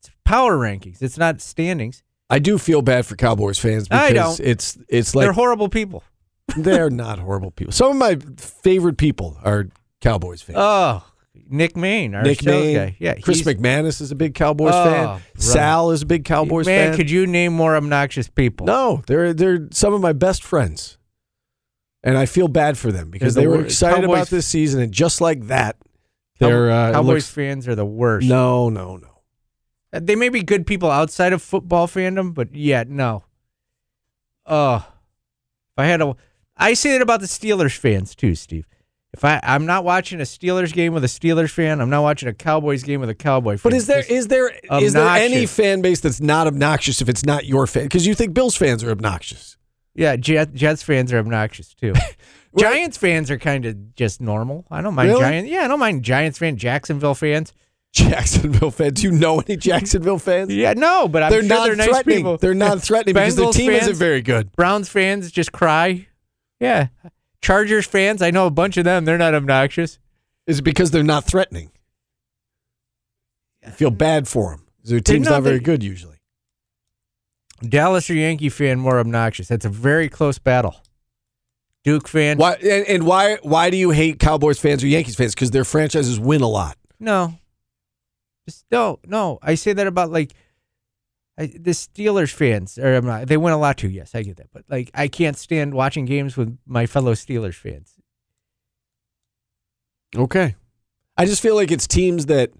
It's 0.00 0.10
power 0.24 0.58
rankings. 0.58 1.02
It's 1.02 1.16
not 1.16 1.40
standings. 1.40 2.02
I 2.30 2.38
do 2.38 2.58
feel 2.58 2.82
bad 2.82 3.06
for 3.06 3.16
Cowboys 3.16 3.58
fans 3.58 3.88
because 3.88 4.10
I 4.10 4.12
don't. 4.12 4.40
it's 4.40 4.76
it's 4.88 5.14
like 5.14 5.24
They're 5.24 5.32
horrible 5.32 5.68
people. 5.68 6.04
They're 6.56 6.90
not 6.90 7.18
horrible 7.18 7.50
people. 7.50 7.72
Some 7.72 7.92
of 7.92 7.96
my 7.96 8.16
favorite 8.36 8.98
people 8.98 9.38
are 9.42 9.68
Cowboys 10.00 10.42
fans. 10.42 10.58
Oh, 10.60 11.04
Nick 11.50 11.76
Main, 11.76 12.14
our 12.14 12.22
Nick 12.22 12.40
sales 12.42 12.64
Main, 12.64 12.76
guy. 12.76 12.96
Yeah, 12.98 13.14
Chris 13.14 13.40
he's- 13.40 13.56
McManus 13.56 14.00
is 14.00 14.10
a 14.10 14.14
big 14.14 14.34
Cowboys 14.34 14.72
Oh, 14.74 14.84
fan. 14.84 15.04
brother. 15.04 15.22
Sal 15.36 15.90
is 15.92 16.02
a 16.02 16.06
big 16.06 16.24
Cowboys 16.24 16.66
Man, 16.66 16.90
fan. 16.90 16.96
could 16.96 17.10
you 17.10 17.26
name 17.26 17.52
more 17.52 17.74
obnoxious 17.76 18.28
people? 18.28 18.66
No, 18.66 19.02
they're 19.06 19.32
they're 19.32 19.68
some 19.72 19.94
of 19.94 20.00
my 20.00 20.12
best 20.12 20.42
friends, 20.44 20.98
and 22.02 22.18
I 22.18 22.26
feel 22.26 22.48
bad 22.48 22.76
for 22.76 22.92
them 22.92 23.10
because 23.10 23.34
They're 23.34 23.44
they 23.44 23.48
were 23.48 23.56
wor- 23.56 23.64
excited 23.64 24.02
Cowboys- 24.02 24.16
about 24.16 24.28
this 24.28 24.46
season, 24.46 24.80
and 24.80 24.92
just 24.92 25.20
like 25.20 25.46
that, 25.46 25.76
Cow- 26.38 26.46
they're 26.48 26.70
uh, 26.70 26.90
it 26.90 26.92
Cowboys 26.92 27.06
looks- 27.08 27.30
fans 27.30 27.66
are 27.68 27.74
the 27.74 27.86
worst. 27.86 28.28
no, 28.28 28.68
no, 28.68 28.96
no. 28.96 29.08
Uh, 29.92 30.00
They 30.02 30.16
may 30.16 30.28
be 30.28 30.42
good 30.42 30.66
people 30.66 30.90
outside 30.90 31.32
of 31.32 31.40
football 31.42 31.88
fandom, 31.88 32.34
but 32.34 32.54
yeah, 32.54 32.84
no. 32.86 33.24
Oh, 34.46 34.76
if 34.86 35.78
I 35.78 35.86
had 35.86 36.00
a, 36.02 36.14
I 36.56 36.74
say 36.74 36.92
that 36.92 37.02
about 37.02 37.20
the 37.20 37.26
Steelers 37.26 37.76
fans 37.76 38.14
too, 38.14 38.34
Steve. 38.34 38.66
If 39.14 39.24
I, 39.24 39.40
I'm 39.42 39.64
not 39.64 39.84
watching 39.84 40.20
a 40.20 40.24
Steelers 40.24 40.72
game 40.72 40.92
with 40.92 41.02
a 41.02 41.08
Steelers 41.08 41.50
fan, 41.50 41.80
I'm 41.80 41.88
not 41.88 42.02
watching 42.02 42.28
a 42.28 42.34
Cowboys 42.34 42.82
game 42.82 43.00
with 43.00 43.08
a 43.08 43.14
Cowboy 43.14 43.56
fan. 43.56 43.70
But 43.70 43.74
is 43.74 43.86
there 43.86 44.04
is 44.08 44.28
there 44.28 44.52
is 44.80 44.92
there 44.92 45.08
any 45.08 45.46
fan 45.46 45.80
base 45.80 46.00
that's 46.00 46.20
not 46.20 46.46
obnoxious 46.46 47.00
if 47.00 47.08
it's 47.08 47.24
not 47.24 47.46
your 47.46 47.66
fan? 47.66 47.84
Because 47.84 48.06
you 48.06 48.14
think 48.14 48.34
Bills 48.34 48.54
fans 48.54 48.84
are 48.84 48.90
obnoxious. 48.90 49.56
yeah, 49.94 50.16
Jet, 50.16 50.52
Jets 50.54 50.82
fans 50.82 51.12
are 51.12 51.18
obnoxious 51.18 51.72
too. 51.74 51.94
Giants 52.58 52.96
fans 52.96 53.30
are 53.30 53.38
kind 53.38 53.64
of 53.66 53.94
just 53.94 54.20
normal. 54.20 54.66
I 54.70 54.82
don't 54.82 54.94
mind 54.94 55.08
Really? 55.10 55.20
Giants. 55.20 55.50
Yeah, 55.50 55.60
I 55.60 55.68
don't 55.68 55.78
mind 55.80 56.02
Giants 56.02 56.38
fans. 56.38 56.60
Jacksonville 56.60 57.14
fans. 57.14 57.52
Jacksonville 57.94 58.70
fans. 58.70 58.92
Do 59.00 59.02
you 59.04 59.12
know 59.12 59.40
any 59.40 59.56
Jacksonville 59.56 60.18
fans? 60.18 60.52
Yeah, 60.52 60.74
no, 60.74 61.08
but 61.08 61.22
I'm 61.22 61.30
they're 61.30 61.40
sure 61.40 61.48
not 61.48 61.66
they're 61.66 61.76
nice 61.76 61.88
threatening. 61.88 62.16
people. 62.18 62.36
They're 62.38 62.54
not 62.54 62.82
threatening 62.82 63.14
because 63.14 63.36
their 63.36 63.52
team 63.52 63.70
isn't 63.70 63.96
very 63.96 64.20
good. 64.22 64.52
Browns 64.52 64.88
fans 64.88 65.30
just 65.30 65.52
cry. 65.52 66.06
Yeah. 66.60 66.88
Chargers 67.42 67.86
fans, 67.86 68.20
I 68.22 68.30
know 68.30 68.46
a 68.46 68.50
bunch 68.50 68.76
of 68.76 68.84
them. 68.84 69.04
They're 69.04 69.18
not 69.18 69.34
obnoxious. 69.34 69.98
Is 70.46 70.58
it 70.60 70.62
because 70.62 70.90
they're 70.90 71.02
not 71.02 71.24
threatening? 71.24 71.70
I 73.64 73.70
feel 73.70 73.90
bad 73.90 74.26
for 74.28 74.50
them. 74.52 74.66
Their 74.84 75.00
team's 75.00 75.26
not- 75.26 75.36
not 75.36 75.42
very 75.42 75.60
good 75.60 75.82
usually. 75.82 76.16
Dallas 77.60 78.08
or 78.08 78.14
Yankee 78.14 78.48
fan 78.48 78.78
more 78.78 78.98
obnoxious. 78.98 79.48
That's 79.48 79.64
a 79.64 79.68
very 79.70 80.08
close 80.08 80.38
battle. 80.38 80.76
Duke 81.84 82.08
fan, 82.08 82.38
Why 82.38 82.54
and, 82.54 82.86
and 82.86 83.02
why 83.06 83.36
why 83.42 83.70
do 83.70 83.76
you 83.76 83.90
hate 83.90 84.18
Cowboys 84.18 84.58
fans 84.58 84.82
or 84.84 84.88
Yankees 84.88 85.14
fans? 85.16 85.34
Because 85.34 85.50
their 85.52 85.64
franchises 85.64 86.18
win 86.20 86.42
a 86.42 86.48
lot. 86.48 86.76
no, 87.00 87.34
just 88.48 88.64
no, 88.70 88.98
no. 89.06 89.38
I 89.42 89.54
say 89.54 89.72
that 89.72 89.86
about 89.86 90.10
like 90.10 90.32
I, 91.38 91.46
the 91.46 91.70
Steelers 91.70 92.32
fans. 92.32 92.78
Or 92.78 92.94
I'm 92.94 93.06
not, 93.06 93.28
they 93.28 93.36
win 93.36 93.52
a 93.52 93.58
lot 93.58 93.78
too. 93.78 93.88
Yes, 93.88 94.14
I 94.14 94.22
get 94.22 94.36
that. 94.38 94.48
But 94.52 94.64
like, 94.68 94.90
I 94.94 95.08
can't 95.08 95.36
stand 95.36 95.72
watching 95.72 96.04
games 96.04 96.36
with 96.36 96.58
my 96.66 96.86
fellow 96.86 97.12
Steelers 97.12 97.54
fans. 97.54 97.94
Okay. 100.16 100.56
I 101.16 101.26
just 101.26 101.42
feel 101.42 101.54
like 101.54 101.70
it's 101.70 101.86
teams 101.86 102.26
that 102.26 102.50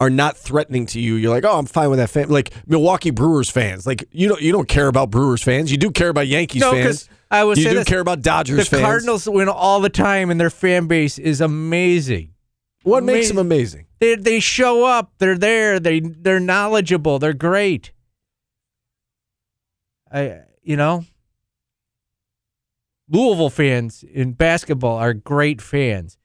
are 0.00 0.10
not 0.10 0.36
threatening 0.36 0.86
to 0.86 1.00
you. 1.00 1.14
You're 1.14 1.30
like, 1.30 1.44
oh, 1.44 1.58
I'm 1.58 1.66
fine 1.66 1.90
with 1.90 1.98
that 1.98 2.10
fan. 2.10 2.28
Like 2.28 2.52
Milwaukee 2.66 3.10
Brewers 3.10 3.50
fans. 3.50 3.86
Like 3.86 4.04
you 4.10 4.28
don't 4.28 4.40
you 4.40 4.50
don't 4.50 4.68
care 4.68 4.88
about 4.88 5.10
Brewers 5.10 5.42
fans. 5.42 5.70
You 5.70 5.76
do 5.76 5.90
care 5.90 6.08
about 6.08 6.26
Yankees 6.26 6.62
no, 6.62 6.72
fans. 6.72 7.08
I 7.30 7.44
will 7.44 7.56
You 7.56 7.68
do 7.68 7.74
this. 7.76 7.86
care 7.86 8.00
about 8.00 8.22
Dodgers 8.22 8.56
fans. 8.56 8.70
the 8.70 8.76
fans. 8.76 8.84
Cardinals 8.86 9.28
win 9.28 9.48
all 9.48 9.80
the 9.80 9.90
time, 9.90 10.30
and 10.30 10.40
their 10.40 10.50
fan 10.50 10.86
base 10.86 11.18
is 11.18 11.40
amazing. 11.40 12.32
What 12.82 13.04
makes 13.04 13.28
them 13.28 13.38
amazing? 13.38 13.86
They 14.00 14.14
they 14.14 14.40
show 14.40 14.84
up. 14.84 15.12
They're 15.18 15.38
there. 15.38 15.78
They 15.78 16.00
they're 16.00 16.40
knowledgeable. 16.40 17.18
They're 17.18 17.32
great. 17.34 17.92
I 20.10 20.40
you 20.62 20.76
know. 20.76 21.04
Louisville 23.12 23.50
fans 23.50 24.04
in 24.04 24.32
basketball 24.32 24.96
are 24.96 25.12
great 25.12 25.60
fans. 25.60 26.16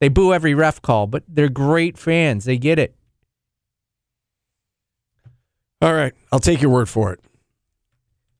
They 0.00 0.08
boo 0.08 0.32
every 0.32 0.54
ref 0.54 0.80
call, 0.82 1.06
but 1.06 1.22
they're 1.28 1.50
great 1.50 1.98
fans. 1.98 2.44
They 2.44 2.56
get 2.56 2.78
it. 2.78 2.96
All 5.80 5.92
right, 5.92 6.14
I'll 6.32 6.40
take 6.40 6.62
your 6.62 6.70
word 6.70 6.88
for 6.88 7.12
it. 7.12 7.20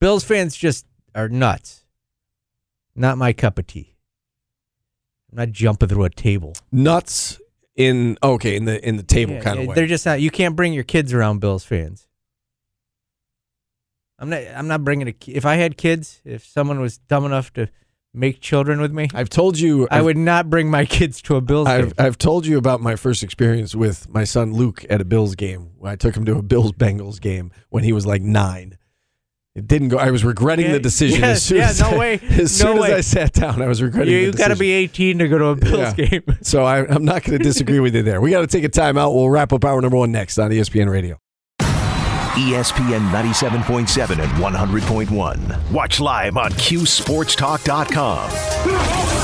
Bills 0.01 0.25
fans 0.25 0.57
just 0.57 0.87
are 1.15 1.29
nuts. 1.29 1.85
Not 2.95 3.19
my 3.19 3.33
cup 3.33 3.59
of 3.59 3.67
tea. 3.67 3.95
I'm 5.31 5.39
not 5.39 5.53
jumping 5.53 5.89
through 5.89 6.05
a 6.05 6.11
table. 6.11 6.55
Nuts 6.71 7.39
in 7.77 8.19
oh, 8.23 8.33
okay 8.35 8.57
in 8.57 8.65
the 8.65 8.87
in 8.87 8.97
the 8.97 9.03
table 9.03 9.35
Yeah, 9.35 9.41
kind 9.41 9.59
of 9.61 9.67
way. 9.67 9.75
They're 9.75 9.87
just 9.87 10.05
not. 10.07 10.21
You 10.21 10.31
can't 10.31 10.55
bring 10.57 10.73
your 10.73 10.85
kids 10.85 11.13
around 11.13 11.41
Bills 11.41 11.65
fans. 11.65 12.07
I'm 14.19 14.29
not. 14.31 14.43
I'm 14.55 14.69
not 14.69 14.85
bringing 14.85 15.09
a. 15.09 15.15
If 15.27 15.45
I 15.47 15.57
had 15.57 15.77
kids, 15.77 16.21
if 16.25 16.45
someone 16.45 16.81
was 16.81 16.99
dumb 16.99 17.25
enough 17.25 17.53
to 17.55 17.69
make 18.15 18.41
children 18.41 18.81
with 18.81 18.93
me, 18.93 19.09
I've 19.15 19.31
told 19.31 19.59
you. 19.59 19.89
I 19.91 19.97
I've- 19.99 20.05
would 20.05 20.17
not 20.17 20.49
bring 20.51 20.71
my 20.71 20.85
kids 20.99 21.21
to 21.23 21.37
a 21.37 21.41
Bills 21.41 21.67
game. 21.67 21.77
I've, 21.87 21.95
I've 21.99 22.19
told 22.19 22.47
you 22.47 22.59
about 22.59 22.81
my 22.81 22.95
first 22.97 23.23
experience 23.23 23.75
with 23.75 24.09
my 24.09 24.25
son 24.25 24.53
Luke 24.53 24.85
at 24.91 25.01
a 25.01 25.05
Bills 25.05 25.35
game. 25.35 25.71
I 25.83 25.97
took 25.97 26.17
him 26.17 26.25
to 26.27 26.37
a 26.37 26.43
Bills 26.43 26.73
Bengals 26.73 27.21
game 27.21 27.51
when 27.71 27.85
he 27.85 27.93
was 27.93 28.07
like 28.07 28.23
nine. 28.23 28.79
It 29.55 29.69
didn't 29.69 29.89
go. 29.89 29.99
I 29.99 30.11
was 30.11 30.25
regretting 30.25 30.65
Yeah, 30.67 30.73
the 30.73 30.81
decision 30.81 31.21
yes, 31.21 31.37
as 31.37 31.43
soon, 31.45 31.59
yeah, 31.59 31.69
as, 31.69 31.79
no 31.81 31.91
I, 31.91 31.99
way, 31.99 32.15
as, 32.31 32.63
no 32.63 32.73
soon 32.73 32.79
way. 32.81 32.93
as 32.93 32.99
I 32.99 33.01
sat 33.03 33.33
down. 33.35 33.61
I 33.61 33.69
was 33.69 33.83
regretting. 33.83 34.15
you 34.15 34.31
the 34.31 34.39
you 34.39 34.45
got 34.45 34.49
to 34.49 34.57
be 34.57 34.73
18 34.73 35.19
to 35.19 35.29
go 35.29 35.37
to 35.39 35.45
a 35.49 35.57
Bills 35.57 35.95
Yeah. 35.99 36.07
game. 36.07 36.23
So 36.43 36.65
I, 36.65 36.79
I'm 36.87 37.05
not 37.05 37.23
going 37.23 37.37
to 37.39 37.45
disagree 37.45 37.79
with 37.81 37.95
you 37.95 38.03
there. 38.03 38.21
We 38.23 38.31
got 38.31 38.41
to 38.41 38.47
take 38.47 38.65
a 38.65 38.69
timeout. 38.71 39.15
We'll 39.15 39.29
wrap 39.31 39.53
up 39.53 39.63
hour 39.65 39.81
number 39.83 39.97
one 39.99 40.11
next 40.11 40.39
on 40.39 40.51
ESPN 40.51 40.91
Radio. 40.91 41.19
ESPN 41.61 43.11
97.7 43.11 44.11
and 44.19 44.33
100.1. 44.43 45.71
Watch 45.71 46.01
live 46.01 46.37
on 46.39 46.51
QSportsTalk.com. 46.53 49.22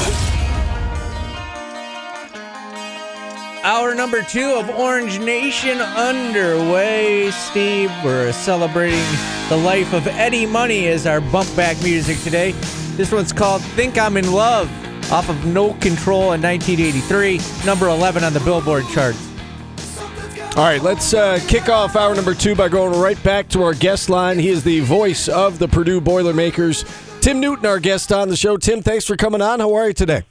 Hour 3.64 3.94
number 3.94 4.23
two 4.23 4.55
of 4.55 4.71
Orange 4.71 5.18
Nation 5.18 5.79
underway. 5.81 7.31
Steve, 7.33 7.90
we're 8.05 8.33
celebrating 8.33 9.05
the 9.49 9.57
life 9.57 9.92
of 9.92 10.07
Eddie 10.07 10.47
Money 10.47 10.87
as 10.87 11.07
our 11.07 11.21
bump 11.21 11.55
back 11.57 11.81
music 11.83 12.18
today. 12.21 12.53
This 12.97 13.11
one's 13.11 13.33
called 13.33 13.62
Think 13.62 13.99
I'm 13.99 14.16
in 14.16 14.33
Love 14.33 14.71
off 15.12 15.29
of 15.29 15.44
No 15.44 15.75
Control 15.75 16.33
in 16.33 16.42
1983, 16.42 17.40
number 17.66 17.88
11 17.88 18.23
on 18.23 18.33
the 18.33 18.40
Billboard 18.40 18.85
charts. 18.92 19.27
All 20.57 20.64
right, 20.64 20.81
let's 20.81 21.12
uh, 21.12 21.40
kick 21.49 21.68
off 21.68 21.97
hour 21.97 22.14
number 22.14 22.35
two 22.35 22.55
by 22.55 22.68
going 22.68 22.99
right 22.99 23.23
back 23.25 23.49
to 23.51 23.62
our 23.64 23.75
guest 23.75 24.09
line. 24.09 24.38
He 24.38 24.49
is 24.49 24.62
the 24.62 24.81
voice 24.81 25.29
of 25.29 25.59
the 25.59 25.68
Purdue 25.68 26.01
Boilermakers. 26.01 26.85
Tim 27.21 27.40
Newton, 27.40 27.66
our 27.66 27.81
guest 27.81 28.12
on 28.12 28.29
the 28.29 28.37
show. 28.37 28.57
Tim, 28.57 28.83
thanks 28.83 29.05
for 29.05 29.16
coming 29.16 29.42
on. 29.42 29.61
How 29.61 29.75
are 29.75 29.88
you 29.88 29.94
today? 29.94 30.25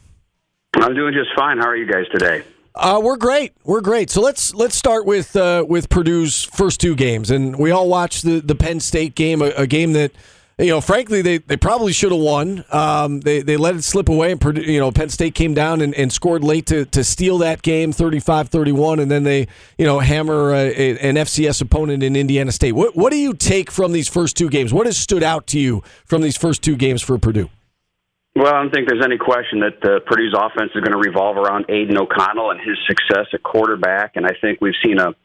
I'm 0.76 0.96
doing 0.96 1.13
just 1.13 1.30
fine. 1.36 1.58
How 1.58 1.68
are 1.68 1.76
you 1.76 1.92
guys 1.92 2.06
today? 2.12 2.44
Uh, 2.78 3.02
we're 3.04 3.18
great. 3.18 3.54
We're 3.63 3.82
great. 3.82 4.10
So 4.10 4.22
let's 4.22 4.54
let's 4.54 4.76
start 4.76 5.06
with 5.06 5.36
uh, 5.36 5.66
with 5.68 5.90
Purdue's 5.90 6.44
first 6.44 6.80
two 6.80 6.96
games, 6.96 7.32
and 7.32 7.58
we 7.58 7.72
all 7.72 7.90
watched 7.90 8.24
the 8.24 8.40
the 8.40 8.56
Penn 8.56 8.80
State 8.80 9.16
game, 9.16 9.42
a, 9.42 9.50
a 9.50 9.68
game 9.68 9.94
that 9.94 10.12
you 10.60 10.72
know, 10.72 10.82
frankly, 10.82 11.22
they, 11.22 11.38
they 11.38 11.56
probably 11.56 11.94
should 11.94 12.12
have 12.12 12.20
won. 12.22 12.66
Um, 12.72 13.20
they 13.20 13.42
they 13.42 13.58
let 13.58 13.76
it 13.76 13.84
slip 13.84 14.10
away, 14.10 14.32
and 14.32 14.42
Purdue, 14.42 14.62
you 14.62 14.80
know, 14.80 14.92
Penn 14.92 15.10
State 15.10 15.36
came 15.36 15.54
down 15.54 15.82
and, 15.82 15.94
and 15.94 16.12
scored 16.12 16.44
late 16.44 16.66
to, 16.68 16.86
to 16.86 17.04
steal 17.04 17.38
that 17.40 17.62
game, 17.62 17.94
35-31, 17.94 19.00
and 19.02 19.12
then 19.12 19.24
they 19.24 19.48
you 19.78 19.86
know 19.86 20.00
hammer 20.00 20.54
uh, 20.54 20.58
a- 20.58 20.98
an 20.98 21.16
FCS 21.16 21.62
opponent 21.62 22.02
in 22.02 22.16
Indiana 22.16 22.52
State. 22.52 22.72
What 22.72 22.96
what 22.96 23.12
do 23.12 23.18
you 23.18 23.34
take 23.34 23.70
from 23.70 23.92
these 23.92 24.08
first 24.08 24.36
two 24.36 24.50
games? 24.50 24.74
What 24.74 24.88
has 24.88 24.98
stood 24.98 25.22
out 25.22 25.46
to 25.48 25.60
you 25.60 25.84
from 26.06 26.24
these 26.24 26.38
first 26.38 26.63
two 26.63 26.76
games 26.76 27.04
for 27.04 27.18
Purdue? 27.20 27.50
Well, 28.38 28.54
I 28.54 28.62
don't 28.62 28.69
think 28.69 28.88
there's 28.88 29.04
any 29.04 29.17
question 29.17 29.62
that 29.62 29.82
uh, 29.82 30.00
Purdue's 30.06 30.36
offense 30.38 30.69
is 30.76 30.82
going 30.86 30.93
to 30.93 31.02
revolve 31.02 31.38
around 31.38 31.65
Aidan 31.69 31.97
O'Connell 31.97 32.52
and 32.52 32.60
his 32.62 32.78
success 32.86 33.26
at 33.34 33.41
quarterback. 33.41 34.12
And 34.13 34.28
I 34.28 34.34
think 34.39 34.62
we've 34.62 34.78
seen 34.86 35.00
a 35.00 35.15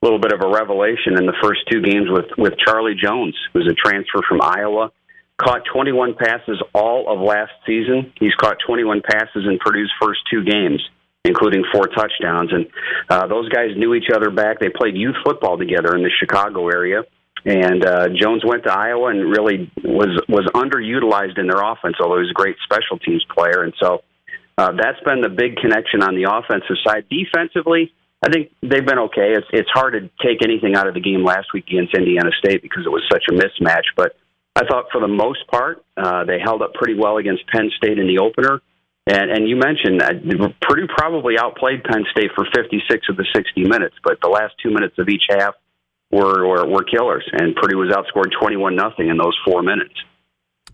little 0.00 0.18
bit 0.18 0.32
of 0.32 0.40
a 0.40 0.48
revelation 0.48 1.18
in 1.20 1.26
the 1.26 1.36
first 1.42 1.68
two 1.70 1.82
games 1.82 2.08
with, 2.08 2.32
with 2.38 2.56
Charlie 2.56 2.96
Jones, 2.96 3.36
who's 3.52 3.68
a 3.70 3.74
transfer 3.74 4.20
from 4.26 4.40
Iowa. 4.40 4.90
Caught 5.36 5.66
21 5.70 6.14
passes 6.14 6.62
all 6.72 7.12
of 7.12 7.20
last 7.20 7.52
season. 7.66 8.10
He's 8.18 8.34
caught 8.36 8.56
21 8.66 9.02
passes 9.04 9.44
in 9.44 9.58
Purdue's 9.58 9.92
first 10.00 10.20
two 10.32 10.42
games, 10.42 10.80
including 11.26 11.64
four 11.74 11.88
touchdowns. 11.88 12.54
And 12.54 12.68
uh, 13.10 13.26
those 13.26 13.50
guys 13.50 13.76
knew 13.76 13.92
each 13.92 14.08
other 14.14 14.30
back. 14.30 14.60
They 14.60 14.70
played 14.70 14.96
youth 14.96 15.16
football 15.22 15.58
together 15.58 15.94
in 15.94 16.02
the 16.02 16.10
Chicago 16.18 16.70
area. 16.70 17.02
And 17.44 17.84
uh, 17.84 18.08
Jones 18.14 18.44
went 18.44 18.62
to 18.64 18.72
Iowa 18.72 19.10
and 19.10 19.30
really 19.30 19.70
was 19.82 20.14
was 20.28 20.46
underutilized 20.54 21.38
in 21.38 21.48
their 21.48 21.60
offense, 21.60 21.96
although 22.00 22.22
he 22.22 22.22
was 22.22 22.30
a 22.30 22.38
great 22.38 22.56
special 22.62 22.98
teams 22.98 23.24
player. 23.34 23.64
And 23.64 23.74
so 23.82 24.02
uh, 24.56 24.70
that's 24.78 25.00
been 25.04 25.22
the 25.22 25.28
big 25.28 25.56
connection 25.56 26.02
on 26.02 26.14
the 26.14 26.30
offensive 26.30 26.76
side. 26.86 27.06
Defensively, 27.10 27.92
I 28.22 28.30
think 28.30 28.52
they've 28.62 28.86
been 28.86 29.10
okay. 29.10 29.34
It's 29.34 29.46
it's 29.52 29.70
hard 29.74 29.94
to 29.94 30.06
take 30.22 30.44
anything 30.44 30.76
out 30.76 30.86
of 30.86 30.94
the 30.94 31.00
game 31.00 31.24
last 31.24 31.52
week 31.52 31.66
against 31.66 31.94
Indiana 31.94 32.30
State 32.38 32.62
because 32.62 32.86
it 32.86 32.92
was 32.92 33.02
such 33.10 33.24
a 33.28 33.34
mismatch. 33.34 33.90
But 33.96 34.14
I 34.54 34.62
thought 34.64 34.86
for 34.92 35.00
the 35.00 35.10
most 35.10 35.46
part 35.48 35.82
uh, 35.96 36.24
they 36.24 36.38
held 36.38 36.62
up 36.62 36.74
pretty 36.74 36.94
well 36.94 37.16
against 37.16 37.46
Penn 37.48 37.70
State 37.76 37.98
in 37.98 38.06
the 38.06 38.22
opener. 38.22 38.60
And 39.08 39.32
and 39.32 39.48
you 39.48 39.56
mentioned 39.56 40.00
that 40.00 40.22
Purdue 40.62 40.86
probably 40.86 41.34
outplayed 41.38 41.82
Penn 41.82 42.04
State 42.12 42.30
for 42.36 42.46
56 42.54 43.08
of 43.10 43.16
the 43.16 43.26
60 43.34 43.64
minutes, 43.64 43.96
but 44.04 44.20
the 44.22 44.28
last 44.28 44.54
two 44.62 44.70
minutes 44.70 44.94
of 44.98 45.08
each 45.08 45.24
half 45.28 45.54
were 46.12 46.46
were, 46.46 46.66
were 46.66 46.84
killers, 46.84 47.24
and 47.32 47.56
Purdue 47.56 47.78
was 47.78 47.90
outscored 47.90 48.30
21 48.38 48.76
nothing 48.76 49.08
in 49.08 49.16
those 49.16 49.36
four 49.44 49.62
minutes. 49.62 49.94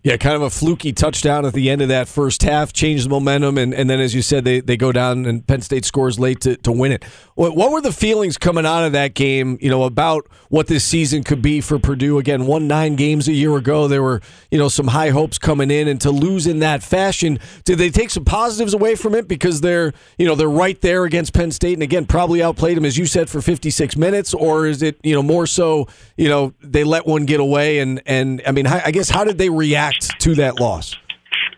Yeah, 0.01 0.15
kind 0.15 0.33
of 0.33 0.41
a 0.41 0.49
fluky 0.49 0.93
touchdown 0.93 1.45
at 1.45 1.51
the 1.51 1.69
end 1.69 1.81
of 1.81 1.89
that 1.89 2.07
first 2.07 2.43
half, 2.43 2.71
changed 2.71 3.03
the 3.03 3.09
momentum, 3.09 3.57
and, 3.57 3.73
and 3.73 3.89
then, 3.89 3.99
as 3.99 4.15
you 4.15 4.21
said, 4.21 4.45
they, 4.45 4.61
they 4.61 4.77
go 4.77 4.93
down 4.93 5.25
and 5.25 5.45
Penn 5.45 5.61
State 5.61 5.83
scores 5.83 6.17
late 6.17 6.39
to, 6.41 6.55
to 6.57 6.71
win 6.71 6.93
it. 6.93 7.03
What, 7.35 7.53
what 7.57 7.69
were 7.69 7.81
the 7.81 7.91
feelings 7.91 8.37
coming 8.37 8.65
out 8.65 8.85
of 8.85 8.93
that 8.93 9.13
game, 9.13 9.57
you 9.59 9.69
know, 9.69 9.83
about 9.83 10.25
what 10.47 10.67
this 10.67 10.85
season 10.85 11.25
could 11.25 11.41
be 11.41 11.59
for 11.59 11.79
Purdue? 11.79 12.17
Again, 12.17 12.45
won 12.45 12.65
nine 12.65 12.95
games 12.95 13.27
a 13.27 13.33
year 13.33 13.57
ago. 13.57 13.89
There 13.89 14.01
were, 14.01 14.21
you 14.49 14.57
know, 14.57 14.69
some 14.69 14.87
high 14.87 15.09
hopes 15.09 15.37
coming 15.37 15.69
in, 15.69 15.89
and 15.89 15.99
to 15.99 16.11
lose 16.11 16.47
in 16.47 16.59
that 16.59 16.81
fashion, 16.81 17.37
did 17.65 17.77
they 17.77 17.89
take 17.89 18.09
some 18.09 18.23
positives 18.23 18.73
away 18.73 18.95
from 18.95 19.13
it 19.15 19.27
because 19.27 19.59
they're, 19.59 19.91
you 20.17 20.25
know, 20.25 20.35
they're 20.35 20.49
right 20.49 20.79
there 20.79 21.03
against 21.03 21.33
Penn 21.33 21.51
State, 21.51 21.73
and 21.73 21.83
again, 21.83 22.05
probably 22.05 22.41
outplayed 22.41 22.77
them, 22.77 22.85
as 22.85 22.97
you 22.97 23.05
said, 23.05 23.29
for 23.29 23.41
56 23.41 23.97
minutes, 23.97 24.33
or 24.33 24.65
is 24.65 24.81
it, 24.81 24.97
you 25.03 25.13
know, 25.13 25.23
more 25.23 25.45
so, 25.45 25.89
you 26.15 26.29
know, 26.29 26.53
they 26.61 26.85
let 26.85 27.05
one 27.05 27.25
get 27.25 27.41
away, 27.41 27.79
and, 27.79 28.01
and 28.05 28.41
I 28.47 28.53
mean, 28.53 28.65
I 28.65 28.91
guess, 28.91 29.09
how 29.09 29.25
did 29.25 29.37
they 29.37 29.49
react? 29.49 29.88
React 29.89 30.19
to 30.21 30.35
that 30.35 30.59
loss? 30.59 30.95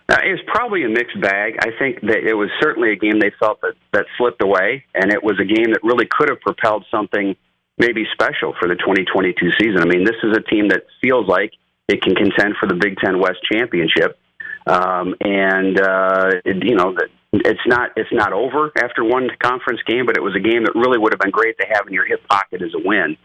Uh, 0.10 0.17
it 0.26 0.32
was 0.32 0.41
probably 0.48 0.84
a 0.84 0.89
mixed 0.89 1.20
bag. 1.22 1.56
I 1.62 1.70
think 1.80 2.02
that 2.02 2.28
it 2.28 2.34
was 2.34 2.50
certainly 2.60 2.91
a 2.91 2.96
game 2.96 3.20
they 3.20 3.32
felt 3.39 3.62
that 3.62 3.76
that 3.94 4.06
slipped 4.17 4.44
away, 4.44 4.84
and 4.94 5.12
it 5.12 5.24
was 5.24 5.39
a 5.39 5.46
game 5.46 5.72
that 5.72 5.80
really 5.84 6.08
could 6.10 6.30
have 6.30 6.41
propelled 6.41 6.86
something 6.91 7.36
maybe 7.78 8.04
special 8.12 8.54
for 8.60 8.67
the 8.67 8.76
2022 8.76 9.52
season. 9.60 9.82
I 9.82 9.86
mean, 9.86 10.04
this 10.04 10.20
is 10.24 10.36
a 10.36 10.41
team 10.41 10.67
that 10.70 10.84
feels 11.02 11.28
like 11.28 11.54
it 11.88 12.02
can 12.02 12.13
contend 12.13 12.56
for 12.60 12.67
the 12.67 12.76
Big 12.76 12.98
Ten 12.98 13.20
West 13.20 13.39
championship, 13.52 14.20
um, 14.67 15.15
and 15.22 15.80
uh, 15.80 16.44
it, 16.44 16.63
you 16.63 16.76
know 16.76 16.96
it's 17.32 17.65
not 17.65 17.91
it's 17.96 18.12
not 18.12 18.34
over 18.34 18.72
after 18.84 19.06
one 19.06 19.30
conference 19.41 19.80
game, 19.88 20.06
but 20.06 20.17
it 20.17 20.22
was 20.22 20.36
a 20.36 20.44
game 20.44 20.65
that 20.65 20.76
really 20.76 21.00
would 21.00 21.13
have 21.13 21.22
been 21.22 21.32
great 21.32 21.58
to 21.60 21.65
have 21.72 21.88
in 21.88 21.94
your 21.94 22.06
hip 22.06 22.20
pocket 22.28 22.62
as 22.62 22.74
a 22.76 22.82
win. 22.84 23.15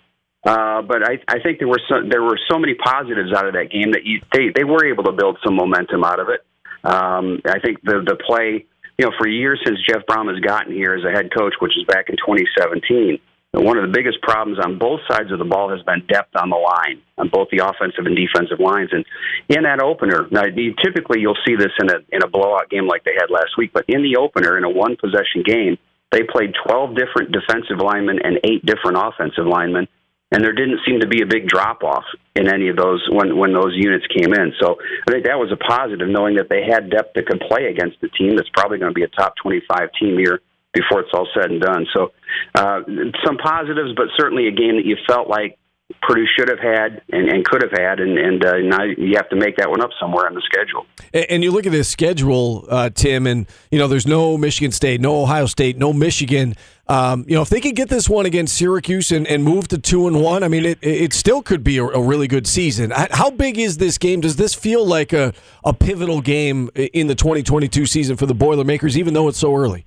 Uh, 0.47 0.81
but 0.83 1.03
I, 1.03 1.19
I 1.27 1.41
think 1.41 1.59
there 1.59 1.67
were 1.67 1.81
so, 1.89 1.97
there 2.09 2.23
were 2.23 2.39
so 2.49 2.57
many 2.57 2.75
positives 2.75 3.33
out 3.35 3.49
of 3.49 3.55
that 3.55 3.69
game 3.69 3.91
that 3.91 4.07
you, 4.07 4.23
they 4.33 4.55
they 4.55 4.63
were 4.63 4.87
able 4.87 5.03
to 5.05 5.13
build 5.13 5.39
some 5.45 5.57
momentum 5.57 6.05
out 6.05 6.21
of 6.21 6.29
it. 6.29 6.47
Um, 6.85 7.43
I 7.45 7.59
think 7.59 7.83
the 7.83 8.07
the 8.07 8.15
play, 8.15 8.65
you 8.97 9.05
know, 9.05 9.11
for 9.19 9.27
years 9.27 9.61
since 9.67 9.77
Jeff 9.83 10.07
Brohm 10.07 10.33
has 10.33 10.39
gotten 10.39 10.73
here 10.73 10.95
as 10.95 11.03
a 11.03 11.11
head 11.11 11.35
coach, 11.37 11.55
which 11.59 11.77
is 11.77 11.83
back 11.89 12.11
in 12.11 12.17
2017, 12.17 13.19
one 13.55 13.77
of 13.77 13.91
the 13.91 13.93
biggest 13.93 14.23
problems 14.23 14.61
on 14.63 14.79
both 14.79 15.01
sides 15.11 15.33
of 15.33 15.41
the 15.41 15.45
ball 15.45 15.69
has 15.71 15.83
been 15.83 16.07
depth 16.07 16.37
on 16.37 16.51
the 16.51 16.57
line, 16.57 17.03
on 17.19 17.29
both 17.29 17.49
the 17.51 17.67
offensive 17.67 18.07
and 18.07 18.15
defensive 18.15 18.61
lines. 18.61 18.91
And 18.93 19.05
in 19.49 19.65
that 19.65 19.83
opener, 19.83 20.29
now 20.31 20.47
you, 20.47 20.75
typically 20.79 21.19
you'll 21.19 21.43
see 21.45 21.57
this 21.57 21.75
in 21.83 21.91
a 21.91 21.99
in 22.15 22.23
a 22.23 22.29
blowout 22.29 22.71
game 22.71 22.87
like 22.87 23.03
they 23.03 23.19
had 23.19 23.35
last 23.35 23.59
week, 23.59 23.73
but 23.75 23.85
in 23.89 24.07
the 24.07 24.15
opener, 24.15 24.57
in 24.57 24.63
a 24.63 24.71
one 24.71 24.95
possession 24.95 25.43
game, 25.43 25.77
they 26.13 26.23
played 26.23 26.55
12 26.65 26.95
different 26.95 27.35
defensive 27.35 27.83
linemen 27.83 28.21
and 28.23 28.39
eight 28.45 28.65
different 28.65 28.95
offensive 28.95 29.45
linemen 29.45 29.89
and 30.33 30.43
there 30.43 30.53
didn't 30.53 30.81
seem 30.87 31.01
to 31.01 31.07
be 31.07 31.23
a 31.23 31.27
big 31.27 31.47
drop 31.47 31.83
off 31.83 32.05
in 32.35 32.49
any 32.53 32.69
of 32.69 32.77
those 32.77 33.07
when 33.11 33.37
when 33.37 33.53
those 33.53 33.73
units 33.75 34.07
came 34.09 34.35
in. 34.35 34.53
So 34.61 34.77
I 35.09 35.13
think 35.13 35.25
that 35.27 35.39
was 35.39 35.53
a 35.53 35.57
positive, 35.57 36.09
knowing 36.09 36.37
that 36.37 36.49
they 36.49 36.63
had 36.65 36.91
depth 36.91 37.15
that 37.15 37.27
could 37.27 37.41
play 37.41 37.67
against 37.67 37.97
a 38.03 38.09
team 38.09 38.37
that's 38.37 38.51
probably 38.55 38.79
going 38.79 38.91
to 38.91 38.95
be 38.95 39.05
a 39.05 39.09
top 39.09 39.35
twenty-five 39.43 39.91
team 40.01 40.19
here 40.19 40.41
before 40.73 41.01
it's 41.01 41.11
all 41.15 41.29
said 41.35 41.51
and 41.51 41.61
done. 41.61 41.87
So 41.95 42.13
uh, 42.55 42.81
some 43.25 43.39
positives, 43.39 43.93
but 43.97 44.09
certainly 44.17 44.49
a 44.49 44.53
game 44.53 44.77
that 44.77 44.85
you 44.85 44.97
felt 45.09 45.29
like 45.29 45.59
Purdue 46.03 46.27
should 46.37 46.51
have 46.51 46.59
had 46.59 47.01
and, 47.13 47.29
and 47.29 47.45
could 47.45 47.63
have 47.63 47.71
had, 47.71 48.01
and, 48.01 48.19
and 48.19 48.45
uh, 48.45 48.59
now 48.59 48.83
you 48.83 49.15
have 49.15 49.29
to 49.31 49.37
make 49.37 49.57
that 49.57 49.71
one 49.71 49.81
up 49.81 49.91
somewhere 50.01 50.27
on 50.27 50.35
the 50.35 50.43
schedule. 50.45 50.85
And, 51.15 51.27
and 51.31 51.45
you 51.45 51.53
look 51.53 51.65
at 51.65 51.73
this 51.73 51.89
schedule, 51.89 52.67
uh, 52.69 52.91
Tim, 52.91 53.27
and 53.27 53.47
you 53.71 53.79
know 53.79 53.87
there's 53.87 54.07
no 54.07 54.37
Michigan 54.37 54.73
State, 54.73 55.01
no 55.01 55.23
Ohio 55.23 55.47
State, 55.47 55.79
no 55.79 55.93
Michigan. 55.93 56.55
Um, 56.89 57.25
you 57.27 57.35
know 57.35 57.43
if 57.43 57.49
they 57.49 57.61
could 57.61 57.75
get 57.75 57.89
this 57.89 58.09
one 58.09 58.27
against 58.27 58.57
Syracuse 58.57 59.11
and, 59.11 59.27
and 59.27 59.43
move 59.43 59.67
to 59.69 59.79
two 59.79 60.07
and 60.07 60.23
one, 60.23 60.45
I 60.45 60.49
mean 60.49 60.65
it, 60.65 60.79
it 60.83 61.13
still 61.13 61.43
could 61.43 61.65
be 61.65 61.79
a, 61.79 61.85
a 61.85 62.01
really 62.01 62.29
good 62.29 62.47
season. 62.47 62.93
How 62.95 63.31
big 63.31 63.59
is 63.59 63.79
this 63.79 63.99
game? 63.99 64.21
Does 64.21 64.37
this 64.37 64.55
feel 64.55 64.87
like 64.87 65.13
a, 65.13 65.33
a 65.65 65.73
pivotal 65.73 66.21
game 66.21 66.71
in 66.77 67.09
the 67.09 67.17
2022 67.17 67.87
season 67.87 68.17
for 68.17 68.27
the 68.27 68.35
Boilermakers, 68.35 68.97
even 68.97 69.15
though 69.15 69.27
it's 69.27 69.39
so 69.39 69.57
early? 69.57 69.85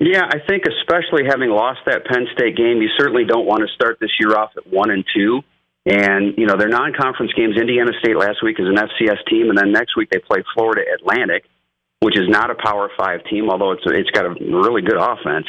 Yeah, 0.00 0.24
I 0.24 0.38
think 0.46 0.64
especially 0.66 1.24
having 1.28 1.50
lost 1.50 1.80
that 1.86 2.04
Penn 2.06 2.26
State 2.32 2.56
game, 2.56 2.82
you 2.82 2.88
certainly 2.98 3.24
don't 3.24 3.46
want 3.46 3.60
to 3.60 3.74
start 3.74 3.98
this 4.00 4.10
year 4.18 4.36
off 4.36 4.50
at 4.56 4.66
one 4.66 4.90
and 4.90 5.04
two. 5.14 5.42
And 5.84 6.34
you 6.36 6.46
know 6.46 6.56
their 6.56 6.68
non-conference 6.68 7.32
games. 7.34 7.56
Indiana 7.56 7.92
State 8.00 8.16
last 8.16 8.42
week 8.42 8.58
is 8.58 8.66
an 8.66 8.74
FCS 8.74 9.24
team, 9.28 9.50
and 9.50 9.56
then 9.56 9.70
next 9.70 9.96
week 9.96 10.10
they 10.10 10.18
play 10.18 10.42
Florida 10.54 10.82
Atlantic, 10.92 11.44
which 12.00 12.18
is 12.18 12.28
not 12.28 12.50
a 12.50 12.56
Power 12.56 12.90
Five 12.98 13.22
team, 13.30 13.48
although 13.50 13.70
it's 13.70 13.84
it's 13.86 14.10
got 14.10 14.26
a 14.26 14.30
really 14.30 14.82
good 14.82 14.98
offense. 14.98 15.46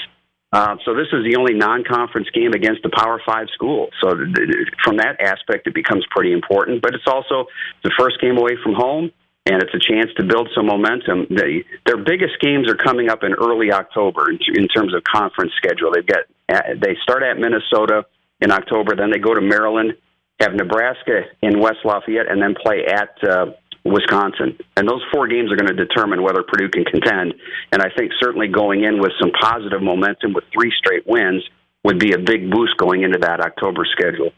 Uh, 0.53 0.77
so 0.85 0.93
this 0.93 1.07
is 1.11 1.25
the 1.25 1.35
only 1.37 1.53
non-conference 1.53 2.29
game 2.33 2.53
against 2.53 2.85
a 2.85 2.89
Power 2.89 3.21
Five 3.25 3.47
school. 3.53 3.89
So 4.01 4.15
th- 4.15 4.69
from 4.83 4.97
that 4.97 5.19
aspect, 5.19 5.67
it 5.67 5.73
becomes 5.73 6.05
pretty 6.09 6.31
important. 6.31 6.81
But 6.81 6.95
it's 6.95 7.07
also 7.07 7.47
the 7.83 7.91
first 7.99 8.21
game 8.21 8.37
away 8.37 8.55
from 8.63 8.73
home 8.73 9.11
and 9.49 9.63
it's 9.63 9.73
a 9.73 9.79
chance 9.79 10.11
to 10.17 10.23
build 10.23 10.49
some 10.53 10.67
momentum. 10.67 11.25
They, 11.29 11.63
their 11.85 11.97
biggest 11.97 12.39
games 12.41 12.69
are 12.69 12.75
coming 12.75 13.09
up 13.09 13.23
in 13.23 13.33
early 13.33 13.71
October 13.71 14.29
in, 14.29 14.39
in 14.55 14.67
terms 14.67 14.93
of 14.93 15.03
conference 15.03 15.53
schedule. 15.55 15.91
They've 15.93 16.05
got 16.05 16.23
uh, 16.49 16.75
they 16.81 16.95
start 17.03 17.23
at 17.23 17.37
Minnesota 17.37 18.05
in 18.41 18.51
October, 18.51 18.95
then 18.95 19.09
they 19.11 19.19
go 19.19 19.33
to 19.33 19.41
Maryland, 19.41 19.95
have 20.39 20.53
Nebraska 20.53 21.21
in 21.41 21.59
West 21.59 21.79
Lafayette, 21.83 22.29
and 22.29 22.41
then 22.41 22.55
play 22.61 22.85
at 22.85 23.15
uh, 23.27 23.45
Wisconsin. 23.91 24.57
And 24.75 24.87
those 24.87 25.03
four 25.11 25.27
games 25.27 25.51
are 25.51 25.55
going 25.55 25.75
to 25.75 25.85
determine 25.85 26.23
whether 26.23 26.43
Purdue 26.43 26.69
can 26.69 26.85
contend. 26.85 27.33
And 27.71 27.81
I 27.81 27.89
think 27.95 28.11
certainly 28.19 28.47
going 28.47 28.83
in 28.83 28.99
with 28.99 29.11
some 29.19 29.31
positive 29.31 29.81
momentum 29.81 30.33
with 30.33 30.43
three 30.53 30.71
straight 30.77 31.07
wins 31.07 31.43
would 31.83 31.99
be 31.99 32.13
a 32.13 32.17
big 32.17 32.51
boost 32.51 32.77
going 32.77 33.03
into 33.03 33.19
that 33.19 33.39
October 33.39 33.85
schedule. 33.91 34.31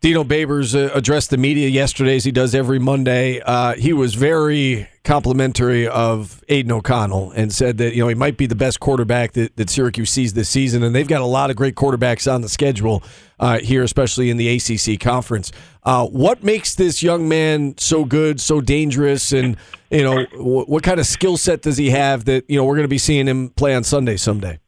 Dino 0.00 0.24
Babers 0.24 0.74
uh, 0.74 0.92
addressed 0.94 1.30
the 1.30 1.36
media 1.36 1.68
yesterday, 1.68 2.16
as 2.16 2.24
he 2.24 2.30
does 2.30 2.54
every 2.54 2.78
Monday. 2.78 3.40
Uh, 3.40 3.74
he 3.74 3.92
was 3.92 4.14
very 4.14 4.88
complimentary 5.06 5.86
of 5.86 6.42
Aidan 6.48 6.72
O'Connell 6.72 7.30
and 7.30 7.52
said 7.52 7.78
that 7.78 7.94
you 7.94 8.02
know 8.02 8.08
he 8.08 8.14
might 8.14 8.36
be 8.36 8.46
the 8.46 8.56
best 8.56 8.80
quarterback 8.80 9.32
that, 9.32 9.56
that 9.56 9.70
Syracuse 9.70 10.10
sees 10.10 10.34
this 10.34 10.48
season, 10.48 10.82
and 10.82 10.94
they've 10.94 11.06
got 11.06 11.22
a 11.22 11.26
lot 11.26 11.48
of 11.48 11.56
great 11.56 11.76
quarterbacks 11.76 12.30
on 12.30 12.42
the 12.42 12.48
schedule 12.48 13.02
uh, 13.38 13.58
here, 13.60 13.84
especially 13.84 14.28
in 14.28 14.36
the 14.36 14.48
ACC 14.48 15.00
conference. 15.00 15.52
Uh, 15.84 16.06
what 16.06 16.42
makes 16.42 16.74
this 16.74 17.02
young 17.02 17.28
man 17.28 17.74
so 17.78 18.04
good, 18.04 18.40
so 18.40 18.60
dangerous, 18.60 19.32
and 19.32 19.56
you 19.90 20.02
know 20.02 20.26
what, 20.34 20.82
kind 20.82 20.98
of 20.98 21.06
skill 21.06 21.36
set 21.36 21.62
does 21.62 21.76
he 21.76 21.90
have 21.90 22.24
that 22.24 22.44
you 22.50 22.58
know 22.58 22.64
we're 22.64 22.74
going 22.74 22.82
to 22.82 22.88
be 22.88 22.98
seeing 22.98 23.26
him 23.28 23.50
play 23.50 23.74
on 23.74 23.84
Sunday 23.84 24.16
someday? 24.16 24.58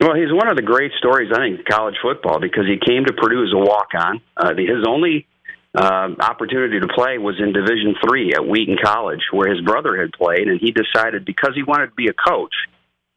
Well, 0.00 0.14
he's 0.14 0.32
one 0.32 0.48
of 0.48 0.56
the 0.56 0.62
great 0.62 0.92
stories, 0.96 1.30
I 1.30 1.40
think, 1.40 1.58
in 1.58 1.64
college 1.70 1.96
football 2.00 2.40
because 2.40 2.64
he 2.64 2.78
came 2.78 3.04
to 3.04 3.12
Purdue 3.12 3.44
as 3.44 3.52
a 3.52 3.58
walk-on. 3.58 4.22
Uh, 4.34 4.54
his 4.56 4.86
only 4.88 5.26
uh, 5.74 6.08
opportunity 6.20 6.80
to 6.80 6.88
play 6.88 7.18
was 7.18 7.36
in 7.38 7.52
Division 7.52 7.94
Three 8.04 8.32
at 8.34 8.46
Wheaton 8.46 8.76
College, 8.82 9.22
where 9.32 9.48
his 9.48 9.60
brother 9.60 9.96
had 9.96 10.12
played, 10.12 10.48
and 10.48 10.60
he 10.60 10.72
decided 10.72 11.24
because 11.24 11.52
he 11.54 11.62
wanted 11.62 11.88
to 11.88 11.94
be 11.94 12.08
a 12.08 12.12
coach, 12.12 12.54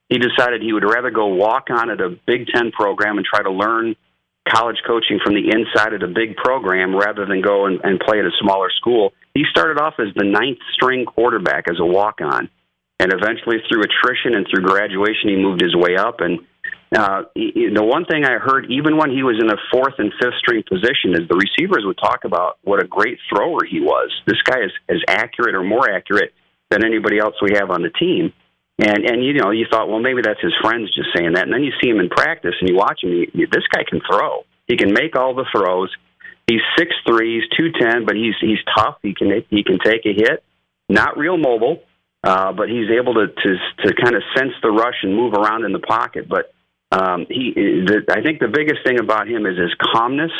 he 0.10 0.20
decided 0.20 0.62
he 0.62 0.74
would 0.74 0.84
rather 0.84 1.10
go 1.10 1.28
walk 1.28 1.70
on 1.72 1.89
at 1.89 2.00
a 2.00 2.10
Big 2.28 2.48
Ten 2.48 2.72
program 2.72 3.18
and 3.18 3.26
try 3.26 3.42
to 3.42 3.52
learn 3.52 3.96
college 4.48 4.78
coaching 4.86 5.20
from 5.24 5.34
the 5.34 5.50
inside 5.50 5.94
of 5.94 6.02
the 6.02 6.13
big 6.13 6.36
program 6.36 6.96
rather 6.96 7.26
than 7.26 7.42
go 7.42 7.66
and, 7.66 7.80
and 7.84 8.00
play 8.00 8.20
at 8.20 8.26
a 8.26 8.32
smaller 8.39 8.70
school. 8.70 9.13
He 9.34 9.46
started 9.50 9.80
off 9.80 9.96
as 10.00 10.13
the 10.16 10.26
ninth 10.26 10.60
string 10.74 11.06
quarterback 11.06 11.70
as 11.70 11.80
a 11.80 11.86
walk 11.86 12.20
on. 12.22 12.50
And 13.00 13.12
eventually, 13.12 13.58
through 13.68 13.82
attrition 13.82 14.36
and 14.36 14.46
through 14.48 14.63
graduation, 14.63 15.30
he 15.30 15.36
moved 15.36 15.62
his 15.62 15.76
way 15.76 15.96
up. 15.98 16.20
And 16.20 16.39
the 16.93 17.84
one 17.84 18.06
thing 18.06 18.23
I 18.23 18.38
heard, 18.38 18.69
even 18.69 18.97
when 18.97 19.10
he 19.10 19.23
was 19.23 19.41
in 19.41 19.49
a 19.49 19.58
fourth 19.71 19.95
and 19.97 20.13
fifth 20.21 20.38
string 20.39 20.63
position, 20.67 21.13
is 21.13 21.27
the 21.27 21.36
receivers 21.36 21.84
would 21.86 21.97
talk 21.97 22.23
about 22.23 22.60
what 22.63 22.84
a 22.84 22.88
great 22.88 23.17
thrower 23.29 23.65
he 23.65 23.79
was. 23.79 24.12
This 24.27 24.41
guy 24.43 24.60
is 24.62 24.71
as 24.89 25.01
accurate 25.08 25.56
or 25.56 25.63
more 25.63 25.89
accurate 25.89 26.34
than 26.69 26.86
anybody 26.86 27.19
else 27.19 27.36
we 27.41 27.56
have 27.56 27.71
on 27.71 27.82
the 27.82 27.89
team. 27.89 28.34
And 28.79 29.06
and 29.06 29.23
you 29.23 29.34
know 29.34 29.51
you 29.51 29.65
thought 29.69 29.88
well 29.88 29.99
maybe 29.99 30.21
that's 30.23 30.41
his 30.41 30.53
friends 30.62 30.93
just 30.95 31.10
saying 31.15 31.34
that, 31.34 31.43
and 31.43 31.53
then 31.53 31.63
you 31.63 31.71
see 31.82 31.89
him 31.89 31.99
in 31.99 32.10
practice 32.10 32.56
and 32.60 32.69
you 32.69 32.75
watch 32.75 33.03
him. 33.03 33.12
You, 33.34 33.47
this 33.51 33.67
guy 33.71 33.84
can 33.88 34.01
throw. 34.01 34.45
He 34.67 34.77
can 34.77 34.93
make 34.93 35.15
all 35.15 35.36
the 35.36 35.45
throws. 35.51 35.95
He's 36.47 36.62
six 36.77 36.91
three, 37.06 37.39
he's 37.39 37.58
two 37.58 37.71
ten, 37.71 38.06
but 38.06 38.15
he's 38.15 38.34
he's 38.41 38.58
tough. 38.75 38.97
He 39.01 39.13
can 39.13 39.43
he 39.49 39.63
can 39.63 39.77
take 39.77 40.06
a 40.06 40.13
hit. 40.13 40.43
Not 40.89 41.17
real 41.17 41.38
mobile, 41.38 41.84
uh, 42.23 42.51
but 42.51 42.67
he's 42.69 42.89
able 42.89 43.13
to 43.13 43.27
to 43.27 43.58
to 43.86 43.93
kind 43.93 44.15
of 44.15 44.23
sense 44.36 44.53
the 44.62 44.69
rush 44.69 45.03
and 45.03 45.15
move 45.15 45.34
around 45.34 45.65
in 45.65 45.71
the 45.71 45.79
pocket. 45.79 46.27
But 46.27 46.53
um, 46.94 47.25
he, 47.27 47.54
the, 47.56 48.06
I 48.12 48.21
think 48.21 48.39
the 48.39 48.54
biggest 48.54 48.85
thing 48.85 49.00
about 49.00 49.27
him 49.27 49.48
is 49.48 49.58
his 49.58 49.73
calmness 49.81 50.31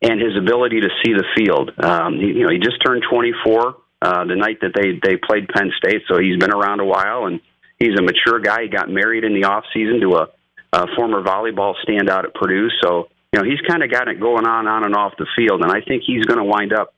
and 0.00 0.20
his 0.20 0.36
ability 0.36 0.80
to 0.80 0.88
see 1.04 1.12
the 1.12 1.24
field. 1.36 1.70
Um, 1.78 2.14
he, 2.18 2.28
you 2.28 2.44
know, 2.44 2.50
he 2.50 2.58
just 2.58 2.80
turned 2.84 3.04
24 3.10 3.76
uh, 4.00 4.24
the 4.24 4.34
night 4.34 4.58
that 4.62 4.72
they 4.74 4.98
they 5.04 5.16
played 5.16 5.48
Penn 5.48 5.70
State, 5.76 6.02
so 6.08 6.18
he's 6.18 6.38
been 6.38 6.52
around 6.52 6.80
a 6.80 6.84
while 6.84 7.26
and 7.26 7.40
he's 7.78 7.94
a 7.98 8.02
mature 8.02 8.40
guy. 8.40 8.62
He 8.62 8.68
got 8.68 8.88
married 8.88 9.24
in 9.24 9.34
the 9.34 9.44
off 9.44 9.64
season 9.74 10.00
to 10.00 10.16
a, 10.16 10.28
a 10.72 10.86
former 10.96 11.22
volleyball 11.22 11.74
standout 11.86 12.24
at 12.24 12.34
Purdue, 12.34 12.68
so 12.82 13.08
you 13.32 13.40
know 13.40 13.44
he's 13.44 13.60
kind 13.68 13.82
of 13.82 13.90
got 13.90 14.08
it 14.08 14.18
going 14.18 14.46
on 14.46 14.66
on 14.66 14.84
and 14.84 14.96
off 14.96 15.12
the 15.18 15.26
field, 15.36 15.62
and 15.62 15.70
I 15.70 15.82
think 15.82 16.04
he's 16.06 16.24
going 16.24 16.38
to 16.38 16.44
wind 16.44 16.72
up 16.72 16.94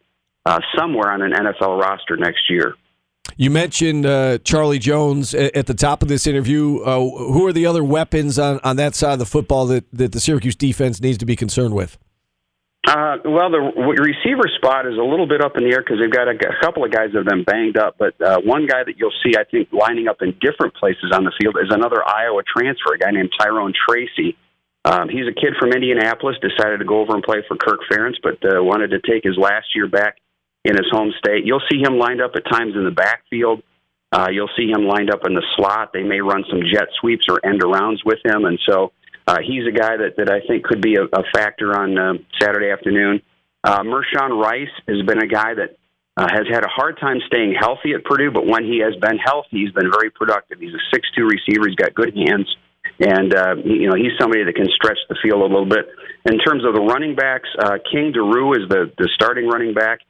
uh, 0.46 0.60
somewhere 0.78 1.10
on 1.10 1.20
an 1.20 1.32
NFL 1.32 1.80
roster 1.80 2.16
next 2.16 2.48
year. 2.48 2.74
You 3.36 3.50
mentioned 3.50 4.06
uh, 4.06 4.38
Charlie 4.38 4.78
Jones 4.78 5.34
at 5.34 5.66
the 5.66 5.74
top 5.74 6.02
of 6.02 6.08
this 6.08 6.26
interview. 6.26 6.80
Uh, 6.80 7.00
who 7.00 7.46
are 7.46 7.52
the 7.52 7.66
other 7.66 7.82
weapons 7.82 8.38
on, 8.38 8.60
on 8.62 8.76
that 8.76 8.94
side 8.94 9.14
of 9.14 9.18
the 9.18 9.26
football 9.26 9.66
that, 9.66 9.84
that 9.92 10.12
the 10.12 10.20
Syracuse 10.20 10.54
defense 10.54 11.00
needs 11.00 11.18
to 11.18 11.26
be 11.26 11.34
concerned 11.34 11.74
with? 11.74 11.98
Uh, 12.86 13.16
well, 13.24 13.50
the 13.50 13.58
receiver 13.58 14.44
spot 14.56 14.86
is 14.86 14.94
a 14.98 15.02
little 15.02 15.26
bit 15.26 15.40
up 15.40 15.56
in 15.56 15.64
the 15.64 15.72
air 15.72 15.80
because 15.80 15.98
they've 15.98 16.12
got 16.12 16.28
a, 16.28 16.36
a 16.36 16.60
couple 16.60 16.84
of 16.84 16.92
guys 16.92 17.10
that 17.12 17.24
have 17.24 17.26
been 17.26 17.42
banged 17.42 17.78
up. 17.78 17.96
But 17.98 18.14
uh, 18.20 18.40
one 18.44 18.66
guy 18.66 18.84
that 18.84 18.94
you'll 18.98 19.14
see, 19.24 19.34
I 19.36 19.44
think, 19.44 19.72
lining 19.72 20.06
up 20.06 20.20
in 20.20 20.36
different 20.40 20.74
places 20.74 21.10
on 21.12 21.24
the 21.24 21.32
field 21.40 21.56
is 21.62 21.72
another 21.72 22.06
Iowa 22.06 22.42
transfer, 22.44 22.92
a 22.94 22.98
guy 22.98 23.10
named 23.10 23.30
Tyrone 23.40 23.72
Tracy. 23.88 24.36
Um, 24.84 25.08
he's 25.08 25.24
a 25.26 25.32
kid 25.32 25.56
from 25.58 25.72
Indianapolis, 25.72 26.36
decided 26.44 26.78
to 26.78 26.84
go 26.84 27.00
over 27.00 27.14
and 27.14 27.22
play 27.22 27.40
for 27.48 27.56
Kirk 27.56 27.80
Ferentz, 27.90 28.20
but 28.22 28.36
uh, 28.44 28.62
wanted 28.62 28.90
to 28.90 29.00
take 29.00 29.24
his 29.24 29.38
last 29.38 29.74
year 29.74 29.88
back 29.88 30.18
in 30.64 30.76
his 30.76 30.86
home 30.90 31.12
state. 31.18 31.44
You'll 31.44 31.62
see 31.70 31.78
him 31.78 31.98
lined 31.98 32.22
up 32.22 32.32
at 32.36 32.44
times 32.50 32.74
in 32.74 32.84
the 32.84 32.90
backfield. 32.90 33.62
Uh, 34.12 34.28
you'll 34.30 34.50
see 34.56 34.68
him 34.68 34.86
lined 34.86 35.10
up 35.10 35.26
in 35.26 35.34
the 35.34 35.42
slot. 35.56 35.92
They 35.92 36.02
may 36.02 36.20
run 36.20 36.44
some 36.48 36.60
jet 36.72 36.88
sweeps 37.00 37.26
or 37.28 37.44
end 37.44 37.62
arounds 37.62 38.04
with 38.04 38.18
him, 38.24 38.44
and 38.44 38.58
so 38.68 38.92
uh, 39.26 39.38
he's 39.44 39.66
a 39.66 39.72
guy 39.72 39.96
that, 39.96 40.16
that 40.18 40.30
I 40.30 40.46
think 40.46 40.64
could 40.64 40.80
be 40.80 40.96
a, 40.96 41.04
a 41.04 41.24
factor 41.34 41.76
on 41.78 41.98
uh, 41.98 42.12
Saturday 42.40 42.70
afternoon. 42.70 43.22
Uh, 43.64 43.80
Mershawn 43.80 44.40
Rice 44.40 44.72
has 44.86 45.04
been 45.06 45.18
a 45.18 45.26
guy 45.26 45.54
that 45.54 45.76
uh, 46.16 46.28
has 46.30 46.46
had 46.52 46.62
a 46.62 46.68
hard 46.68 46.98
time 47.00 47.18
staying 47.26 47.56
healthy 47.58 47.92
at 47.94 48.04
Purdue, 48.04 48.30
but 48.30 48.46
when 48.46 48.62
he 48.62 48.78
has 48.78 48.94
been 49.00 49.18
healthy, 49.18 49.64
he's 49.64 49.72
been 49.72 49.90
very 49.90 50.10
productive. 50.10 50.60
He's 50.60 50.74
a 50.74 50.84
six-two 50.92 51.26
receiver. 51.26 51.66
He's 51.66 51.74
got 51.74 51.92
good 51.94 52.14
hands, 52.14 52.46
and 53.00 53.34
uh, 53.34 53.56
you 53.64 53.88
know 53.88 53.96
he's 53.96 54.12
somebody 54.20 54.44
that 54.44 54.54
can 54.54 54.68
stretch 54.76 54.98
the 55.08 55.16
field 55.22 55.40
a 55.40 55.50
little 55.50 55.66
bit. 55.66 55.88
In 56.30 56.38
terms 56.38 56.64
of 56.64 56.74
the 56.74 56.80
running 56.80 57.16
backs, 57.16 57.48
uh, 57.58 57.82
King 57.90 58.12
Doerue 58.12 58.62
is 58.62 58.68
the 58.68 58.92
the 58.96 59.08
starting 59.14 59.48
running 59.48 59.74
back. 59.74 60.00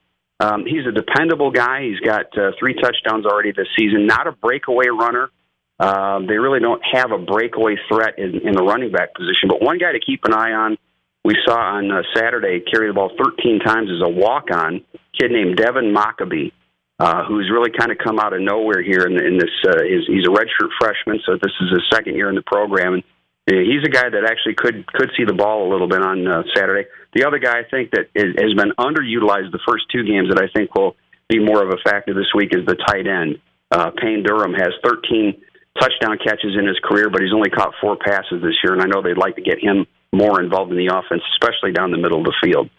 Um, 0.41 0.65
he's 0.67 0.87
a 0.87 0.93
dependable 0.93 1.51
guy. 1.51 1.83
He's 1.83 2.01
got 2.01 2.27
uh, 2.37 2.53
three 2.59 2.75
touchdowns 2.75 3.25
already 3.27 3.53
this 3.53 3.69
season. 3.79 4.07
Not 4.07 4.27
a 4.27 4.33
breakaway 4.33 4.87
runner. 4.89 5.31
Um, 5.79 6.27
they 6.27 6.39
really 6.39 6.61
don't 6.61 6.83
have 6.93 7.11
a 7.11 7.19
breakaway 7.19 7.77
threat 7.89 8.19
in, 8.19 8.47
in 8.47 8.55
the 8.55 8.63
running 8.63 8.93
back 8.93 9.15
position. 9.15 9.49
But 9.49 9.63
one 9.63 9.79
guy 9.79 9.93
to 9.93 10.01
keep 10.01 10.25
an 10.25 10.33
eye 10.33 10.53
on, 10.53 10.77
we 11.25 11.37
saw 11.45 11.57
on 11.57 11.91
uh, 11.91 12.03
Saturday 12.15 12.61
carry 12.61 12.89
the 12.89 12.95
ball 12.95 13.11
13 13.17 13.61
times 13.61 13.91
as 13.91 14.01
a 14.05 14.11
walk-on 14.11 14.85
kid 15.19 15.31
named 15.31 15.57
Devin 15.57 15.95
Mockobee, 15.95 16.53
uh, 16.99 17.25
who's 17.25 17.51
really 17.51 17.71
kind 17.77 17.91
of 17.91 17.99
come 17.99 18.19
out 18.19 18.33
of 18.33 18.41
nowhere 18.41 18.83
here 18.83 19.07
in, 19.07 19.13
in 19.25 19.39
this. 19.39 19.51
Uh, 19.67 19.83
is, 19.83 20.07
he's 20.07 20.27
a 20.27 20.31
redshirt 20.31 20.71
freshman, 20.79 21.21
so 21.25 21.35
this 21.41 21.53
is 21.61 21.71
his 21.71 21.83
second 21.93 22.15
year 22.15 22.29
in 22.29 22.35
the 22.35 22.43
program, 22.43 22.95
and 22.95 23.03
uh, 23.51 23.57
he's 23.57 23.85
a 23.85 23.91
guy 23.91 24.09
that 24.09 24.25
actually 24.25 24.55
could 24.55 24.87
could 24.87 25.11
see 25.17 25.25
the 25.25 25.33
ball 25.33 25.69
a 25.69 25.71
little 25.71 25.89
bit 25.89 26.03
on 26.03 26.27
uh, 26.27 26.43
Saturday. 26.55 26.89
The 27.15 27.25
other 27.25 27.39
guy 27.39 27.61
I 27.61 27.65
think 27.71 27.93
that 27.93 28.11
is, 28.15 28.35
has 28.37 28.55
been 28.55 28.73
underutilized 28.79 29.53
the 29.53 29.63
first 29.67 29.85
two 29.91 30.03
games 30.03 30.29
that 30.31 30.43
I 30.43 30.51
think 30.53 30.75
will 30.75 30.97
be 31.29 31.39
more 31.39 31.63
of 31.63 31.71
a 31.71 31.79
factor 31.89 32.13
this 32.13 32.35
week 32.35 32.51
is 32.53 32.67
the 32.67 32.75
tight 32.75 33.07
end. 33.07 33.39
Uh, 33.71 33.91
Payne 33.91 34.23
Durham 34.23 34.53
has 34.53 34.75
13 34.85 35.41
touchdown 35.81 36.19
catches 36.19 36.57
in 36.59 36.67
his 36.67 36.79
career, 36.83 37.11
but 37.11 37.23
he's 37.23 37.33
only 37.33 37.51
caught 37.51 37.75
four 37.81 37.97
passes 37.97 38.43
this 38.43 38.55
year, 38.63 38.75
and 38.75 38.83
I 38.83 38.87
know 38.87 39.03
they'd 39.03 39.19
like 39.19 39.37
to 39.37 39.43
get 39.43 39.59
him 39.59 39.87
more 40.13 40.43
involved 40.43 40.71
in 40.71 40.79
the 40.79 40.93
offense, 40.93 41.23
especially 41.35 41.73
down 41.73 41.91
the 41.91 41.99
middle 41.99 42.19
of 42.19 42.25
the 42.25 42.35
field. 42.43 42.71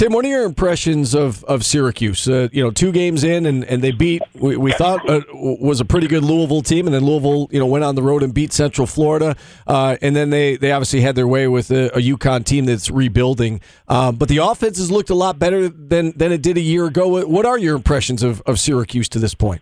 Tim, 0.00 0.14
what 0.14 0.24
are 0.24 0.28
your 0.28 0.46
impressions 0.46 1.14
of 1.14 1.44
of 1.44 1.62
Syracuse? 1.62 2.26
Uh, 2.26 2.48
you 2.52 2.64
know, 2.64 2.70
two 2.70 2.90
games 2.90 3.22
in, 3.22 3.44
and, 3.44 3.62
and 3.66 3.84
they 3.84 3.90
beat. 3.90 4.22
We, 4.32 4.56
we 4.56 4.72
thought 4.72 5.06
uh, 5.06 5.20
was 5.34 5.82
a 5.82 5.84
pretty 5.84 6.06
good 6.06 6.24
Louisville 6.24 6.62
team, 6.62 6.86
and 6.86 6.94
then 6.94 7.04
Louisville, 7.04 7.48
you 7.50 7.58
know, 7.58 7.66
went 7.66 7.84
on 7.84 7.96
the 7.96 8.02
road 8.02 8.22
and 8.22 8.32
beat 8.32 8.54
Central 8.54 8.86
Florida, 8.86 9.36
uh, 9.66 9.98
and 10.00 10.16
then 10.16 10.30
they 10.30 10.56
they 10.56 10.72
obviously 10.72 11.02
had 11.02 11.16
their 11.16 11.28
way 11.28 11.48
with 11.48 11.70
a, 11.70 11.94
a 11.94 12.00
UConn 12.00 12.46
team 12.46 12.64
that's 12.64 12.90
rebuilding. 12.90 13.60
Um, 13.88 14.16
but 14.16 14.30
the 14.30 14.38
offense 14.38 14.78
has 14.78 14.90
looked 14.90 15.10
a 15.10 15.14
lot 15.14 15.38
better 15.38 15.68
than 15.68 16.16
than 16.16 16.32
it 16.32 16.40
did 16.40 16.56
a 16.56 16.62
year 16.62 16.86
ago. 16.86 17.26
What 17.26 17.44
are 17.44 17.58
your 17.58 17.76
impressions 17.76 18.22
of, 18.22 18.40
of 18.46 18.58
Syracuse 18.58 19.10
to 19.10 19.18
this 19.18 19.34
point? 19.34 19.60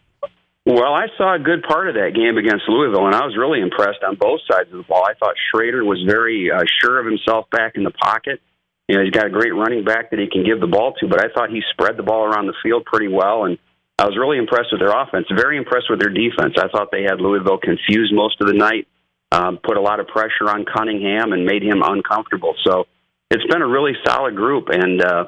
Well, 0.64 0.94
I 0.94 1.06
saw 1.16 1.34
a 1.34 1.40
good 1.40 1.64
part 1.64 1.88
of 1.88 1.96
that 1.96 2.14
game 2.14 2.38
against 2.38 2.62
Louisville, 2.68 3.06
and 3.06 3.14
I 3.16 3.26
was 3.26 3.36
really 3.36 3.60
impressed 3.60 4.04
on 4.06 4.14
both 4.14 4.38
sides 4.48 4.70
of 4.70 4.76
the 4.76 4.84
ball. 4.84 5.02
I 5.04 5.14
thought 5.14 5.34
Shrader 5.52 5.84
was 5.84 6.00
very 6.06 6.48
uh, 6.48 6.62
sure 6.80 7.00
of 7.00 7.06
himself 7.06 7.50
back 7.50 7.72
in 7.74 7.82
the 7.82 7.90
pocket. 7.90 8.40
You 8.88 8.96
know, 8.96 9.04
he's 9.04 9.12
got 9.12 9.26
a 9.26 9.30
great 9.30 9.54
running 9.54 9.84
back 9.84 10.10
that 10.10 10.18
he 10.18 10.28
can 10.28 10.44
give 10.44 10.60
the 10.60 10.66
ball 10.66 10.94
to, 11.00 11.06
but 11.06 11.20
I 11.22 11.28
thought 11.32 11.50
he 11.50 11.60
spread 11.72 11.96
the 11.96 12.02
ball 12.02 12.24
around 12.24 12.46
the 12.46 12.56
field 12.62 12.86
pretty 12.86 13.08
well, 13.08 13.44
and 13.44 13.58
I 13.98 14.06
was 14.06 14.16
really 14.16 14.38
impressed 14.38 14.72
with 14.72 14.80
their 14.80 14.96
offense. 14.96 15.26
Very 15.28 15.58
impressed 15.58 15.90
with 15.90 16.00
their 16.00 16.12
defense. 16.12 16.54
I 16.56 16.68
thought 16.68 16.88
they 16.90 17.02
had 17.02 17.20
Louisville 17.20 17.58
confused 17.58 18.14
most 18.14 18.40
of 18.40 18.46
the 18.46 18.54
night, 18.54 18.88
um, 19.30 19.58
put 19.62 19.76
a 19.76 19.80
lot 19.80 20.00
of 20.00 20.08
pressure 20.08 20.48
on 20.48 20.64
Cunningham, 20.64 21.32
and 21.32 21.44
made 21.44 21.62
him 21.62 21.82
uncomfortable. 21.84 22.54
So 22.64 22.86
it's 23.30 23.44
been 23.52 23.60
a 23.60 23.68
really 23.68 23.92
solid 24.06 24.34
group, 24.34 24.68
and 24.70 25.04
uh, 25.04 25.24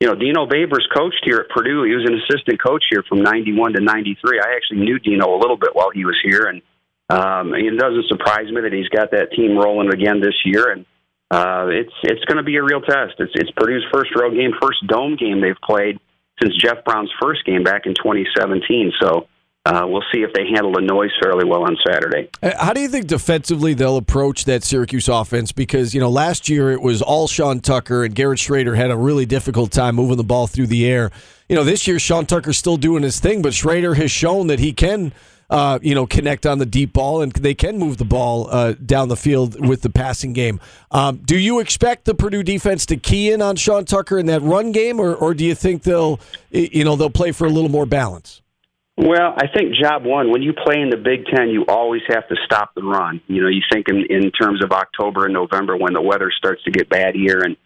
you 0.00 0.08
know, 0.08 0.14
Dino 0.14 0.46
Babers 0.46 0.88
coached 0.96 1.22
here 1.22 1.44
at 1.44 1.50
Purdue. 1.54 1.84
He 1.84 1.94
was 1.94 2.08
an 2.08 2.18
assistant 2.26 2.60
coach 2.60 2.82
here 2.90 3.04
from 3.08 3.22
91 3.22 3.74
to 3.74 3.80
93. 3.80 4.40
I 4.40 4.56
actually 4.56 4.80
knew 4.80 4.98
Dino 4.98 5.36
a 5.36 5.38
little 5.38 5.56
bit 5.56 5.70
while 5.74 5.90
he 5.90 6.04
was 6.04 6.18
here, 6.24 6.50
and 6.50 6.62
um, 7.08 7.54
it 7.54 7.78
doesn't 7.78 8.08
surprise 8.08 8.50
me 8.50 8.62
that 8.62 8.72
he's 8.72 8.88
got 8.88 9.12
that 9.12 9.30
team 9.30 9.56
rolling 9.56 9.92
again 9.92 10.20
this 10.20 10.34
year. 10.44 10.72
And 10.72 10.86
uh, 11.32 11.66
it's 11.68 11.94
it's 12.02 12.22
going 12.26 12.36
to 12.36 12.42
be 12.42 12.56
a 12.56 12.62
real 12.62 12.82
test. 12.82 13.14
It's 13.18 13.32
it's 13.34 13.50
Purdue's 13.52 13.84
first 13.90 14.10
road 14.14 14.34
game, 14.34 14.50
first 14.60 14.86
dome 14.86 15.16
game 15.16 15.40
they've 15.40 15.56
played 15.64 15.98
since 16.42 16.54
Jeff 16.60 16.84
Brohm's 16.84 17.10
first 17.20 17.44
game 17.46 17.62
back 17.62 17.86
in 17.86 17.94
2017. 17.94 18.92
So 19.00 19.28
uh, 19.64 19.86
we'll 19.86 20.04
see 20.12 20.20
if 20.20 20.32
they 20.34 20.44
handle 20.52 20.72
the 20.72 20.82
noise 20.82 21.10
fairly 21.22 21.46
well 21.46 21.62
on 21.62 21.76
Saturday. 21.86 22.28
Uh, 22.42 22.52
how 22.58 22.74
do 22.74 22.82
you 22.82 22.88
think 22.88 23.06
defensively 23.06 23.72
they'll 23.72 23.96
approach 23.96 24.44
that 24.44 24.62
Syracuse 24.62 25.08
offense? 25.08 25.52
Because 25.52 25.94
you 25.94 26.00
know 26.00 26.10
last 26.10 26.50
year 26.50 26.70
it 26.70 26.82
was 26.82 27.00
all 27.00 27.28
Sean 27.28 27.60
Tucker 27.60 28.04
and 28.04 28.14
Garrett 28.14 28.38
Shrader 28.38 28.76
had 28.76 28.90
a 28.90 28.96
really 28.96 29.24
difficult 29.24 29.72
time 29.72 29.94
moving 29.94 30.18
the 30.18 30.24
ball 30.24 30.46
through 30.46 30.66
the 30.66 30.86
air. 30.86 31.10
You 31.48 31.56
know 31.56 31.64
this 31.64 31.86
year 31.86 31.98
Sean 31.98 32.26
Tucker's 32.26 32.58
still 32.58 32.76
doing 32.76 33.02
his 33.02 33.20
thing, 33.20 33.40
but 33.40 33.54
Shrader 33.54 33.96
has 33.96 34.10
shown 34.10 34.48
that 34.48 34.58
he 34.58 34.74
can. 34.74 35.12
Uh, 35.52 35.78
you 35.82 35.94
know, 35.94 36.06
connect 36.06 36.46
on 36.46 36.56
the 36.56 36.64
deep 36.64 36.94
ball, 36.94 37.20
and 37.20 37.30
they 37.32 37.52
can 37.52 37.78
move 37.78 37.98
the 37.98 38.06
ball 38.06 38.48
uh, 38.50 38.72
down 38.72 39.08
the 39.08 39.16
field 39.18 39.68
with 39.68 39.82
the 39.82 39.90
passing 39.90 40.32
game. 40.32 40.58
Um, 40.90 41.18
do 41.18 41.38
you 41.38 41.60
expect 41.60 42.06
the 42.06 42.14
Purdue 42.14 42.42
defense 42.42 42.86
to 42.86 42.96
key 42.96 43.30
in 43.30 43.42
on 43.42 43.56
Sean 43.56 43.84
Tucker 43.84 44.18
in 44.18 44.24
that 44.26 44.40
run 44.40 44.72
game, 44.72 44.98
or, 44.98 45.14
or 45.14 45.34
do 45.34 45.44
you 45.44 45.54
think 45.54 45.82
they'll, 45.82 46.18
you 46.50 46.84
know, 46.84 46.96
they'll 46.96 47.10
play 47.10 47.32
for 47.32 47.46
a 47.46 47.50
little 47.50 47.68
more 47.68 47.84
balance? 47.84 48.40
Well, 48.96 49.34
I 49.36 49.46
think 49.54 49.74
job 49.74 50.06
one, 50.06 50.30
when 50.30 50.40
you 50.40 50.54
play 50.54 50.80
in 50.80 50.88
the 50.88 50.96
Big 50.96 51.26
Ten, 51.26 51.50
you 51.50 51.66
always 51.68 52.02
have 52.08 52.26
to 52.28 52.36
stop 52.46 52.74
the 52.74 52.82
run. 52.82 53.20
You 53.26 53.42
know, 53.42 53.48
you 53.48 53.60
think 53.70 53.88
in, 53.90 54.06
in 54.08 54.30
terms 54.30 54.64
of 54.64 54.72
October 54.72 55.26
and 55.26 55.34
November 55.34 55.76
when 55.76 55.92
the 55.92 56.00
weather 56.00 56.30
starts 56.34 56.64
to 56.64 56.70
get 56.70 56.88
bad 56.88 57.14
here, 57.14 57.40
and 57.40 57.58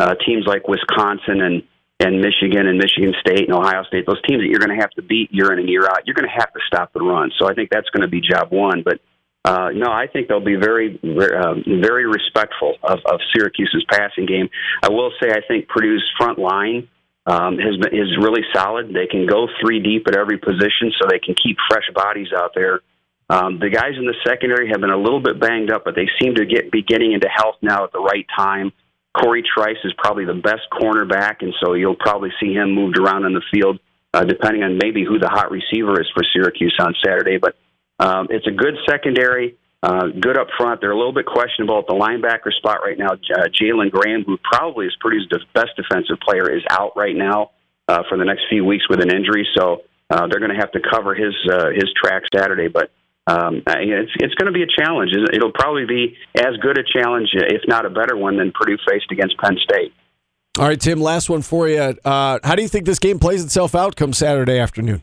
uh, 0.00 0.14
teams 0.26 0.46
like 0.46 0.66
Wisconsin 0.66 1.42
and 1.42 1.62
and 2.00 2.20
Michigan 2.20 2.66
and 2.66 2.78
Michigan 2.78 3.14
State 3.20 3.48
and 3.48 3.52
Ohio 3.52 3.84
State, 3.84 4.06
those 4.06 4.20
teams 4.26 4.42
that 4.42 4.48
you're 4.48 4.58
going 4.58 4.76
to 4.76 4.82
have 4.82 4.90
to 4.92 5.02
beat 5.02 5.32
year 5.32 5.52
in 5.52 5.58
and 5.58 5.68
year 5.68 5.84
out, 5.84 6.06
you're 6.06 6.14
going 6.14 6.28
to 6.28 6.36
have 6.36 6.52
to 6.52 6.60
stop 6.66 6.92
the 6.92 7.00
run. 7.00 7.30
So 7.38 7.48
I 7.48 7.54
think 7.54 7.70
that's 7.70 7.88
going 7.90 8.02
to 8.02 8.08
be 8.08 8.20
job 8.20 8.50
one. 8.50 8.82
But 8.82 9.00
uh, 9.44 9.70
no, 9.74 9.92
I 9.92 10.06
think 10.06 10.28
they'll 10.28 10.44
be 10.44 10.56
very, 10.56 10.98
very, 11.02 11.36
uh, 11.36 11.54
very 11.80 12.06
respectful 12.06 12.76
of, 12.82 12.98
of 13.06 13.20
Syracuse's 13.34 13.84
passing 13.90 14.26
game. 14.26 14.48
I 14.82 14.88
will 14.90 15.12
say, 15.22 15.30
I 15.30 15.40
think 15.46 15.68
Purdue's 15.68 16.04
front 16.18 16.38
line 16.38 16.88
um, 17.26 17.58
has 17.58 17.76
been, 17.76 17.94
is 17.94 18.16
really 18.20 18.42
solid. 18.54 18.88
They 18.88 19.06
can 19.06 19.26
go 19.26 19.46
three 19.60 19.80
deep 19.80 20.08
at 20.08 20.16
every 20.16 20.38
position, 20.38 20.92
so 20.98 21.08
they 21.10 21.18
can 21.18 21.34
keep 21.34 21.58
fresh 21.70 21.88
bodies 21.94 22.28
out 22.36 22.52
there. 22.54 22.80
Um, 23.30 23.58
the 23.58 23.70
guys 23.70 23.92
in 23.96 24.04
the 24.04 24.14
secondary 24.26 24.68
have 24.68 24.80
been 24.80 24.90
a 24.90 24.98
little 24.98 25.20
bit 25.20 25.40
banged 25.40 25.70
up, 25.70 25.84
but 25.84 25.94
they 25.94 26.08
seem 26.20 26.34
to 26.34 26.44
get 26.44 26.70
be 26.70 26.82
getting 26.82 27.12
into 27.12 27.28
health 27.28 27.56
now 27.62 27.84
at 27.84 27.92
the 27.92 28.00
right 28.00 28.26
time. 28.36 28.72
Corey 29.14 29.42
Trice 29.42 29.78
is 29.84 29.92
probably 29.96 30.24
the 30.24 30.34
best 30.34 30.62
cornerback, 30.72 31.36
and 31.40 31.54
so 31.62 31.74
you'll 31.74 31.96
probably 31.96 32.30
see 32.40 32.52
him 32.52 32.74
moved 32.74 32.98
around 32.98 33.24
in 33.24 33.32
the 33.32 33.42
field, 33.52 33.78
uh, 34.12 34.24
depending 34.24 34.62
on 34.62 34.78
maybe 34.78 35.04
who 35.04 35.18
the 35.18 35.28
hot 35.28 35.50
receiver 35.50 36.00
is 36.00 36.08
for 36.12 36.22
Syracuse 36.32 36.76
on 36.80 36.94
Saturday. 37.04 37.38
But 37.38 37.56
um, 37.98 38.28
it's 38.30 38.46
a 38.46 38.50
good 38.50 38.74
secondary. 38.88 39.56
Uh, 39.82 40.06
good 40.18 40.38
up 40.38 40.48
front. 40.56 40.80
They're 40.80 40.90
a 40.90 40.96
little 40.96 41.12
bit 41.12 41.26
questionable 41.26 41.78
at 41.78 41.86
the 41.86 41.92
linebacker 41.92 42.52
spot 42.56 42.78
right 42.82 42.98
now. 42.98 43.12
Uh, 43.12 43.48
Jalen 43.52 43.90
Graham, 43.90 44.24
who 44.24 44.38
probably 44.42 44.86
is 44.86 44.96
Purdue's 44.98 45.28
best 45.54 45.76
defensive 45.76 46.16
player, 46.26 46.50
is 46.50 46.62
out 46.70 46.96
right 46.96 47.14
now 47.14 47.50
uh, 47.86 48.02
for 48.08 48.16
the 48.16 48.24
next 48.24 48.44
few 48.48 48.64
weeks 48.64 48.88
with 48.88 49.00
an 49.00 49.14
injury. 49.14 49.46
So 49.54 49.82
uh, 50.10 50.26
they're 50.26 50.40
going 50.40 50.54
to 50.54 50.58
have 50.58 50.72
to 50.72 50.80
cover 50.80 51.14
his 51.14 51.34
uh, 51.52 51.68
his 51.74 51.92
track 52.02 52.22
Saturday. 52.34 52.68
But 52.68 52.90
um, 53.26 53.62
it's 53.66 54.12
it's 54.16 54.34
going 54.34 54.52
to 54.52 54.52
be 54.52 54.62
a 54.62 54.66
challenge. 54.66 55.12
It'll 55.32 55.52
probably 55.52 55.86
be 55.86 56.16
as 56.36 56.56
good 56.60 56.78
a 56.78 56.82
challenge, 56.82 57.30
if 57.32 57.62
not 57.66 57.86
a 57.86 57.90
better 57.90 58.16
one, 58.16 58.36
than 58.36 58.52
Purdue 58.52 58.76
faced 58.88 59.10
against 59.10 59.38
Penn 59.38 59.56
State. 59.62 59.92
All 60.58 60.66
right, 60.66 60.80
Tim. 60.80 61.00
Last 61.00 61.30
one 61.30 61.42
for 61.42 61.68
you. 61.68 61.96
Uh, 62.04 62.38
how 62.44 62.54
do 62.54 62.62
you 62.62 62.68
think 62.68 62.84
this 62.84 62.98
game 62.98 63.18
plays 63.18 63.42
itself 63.42 63.74
out 63.74 63.96
come 63.96 64.12
Saturday 64.12 64.58
afternoon? 64.58 65.02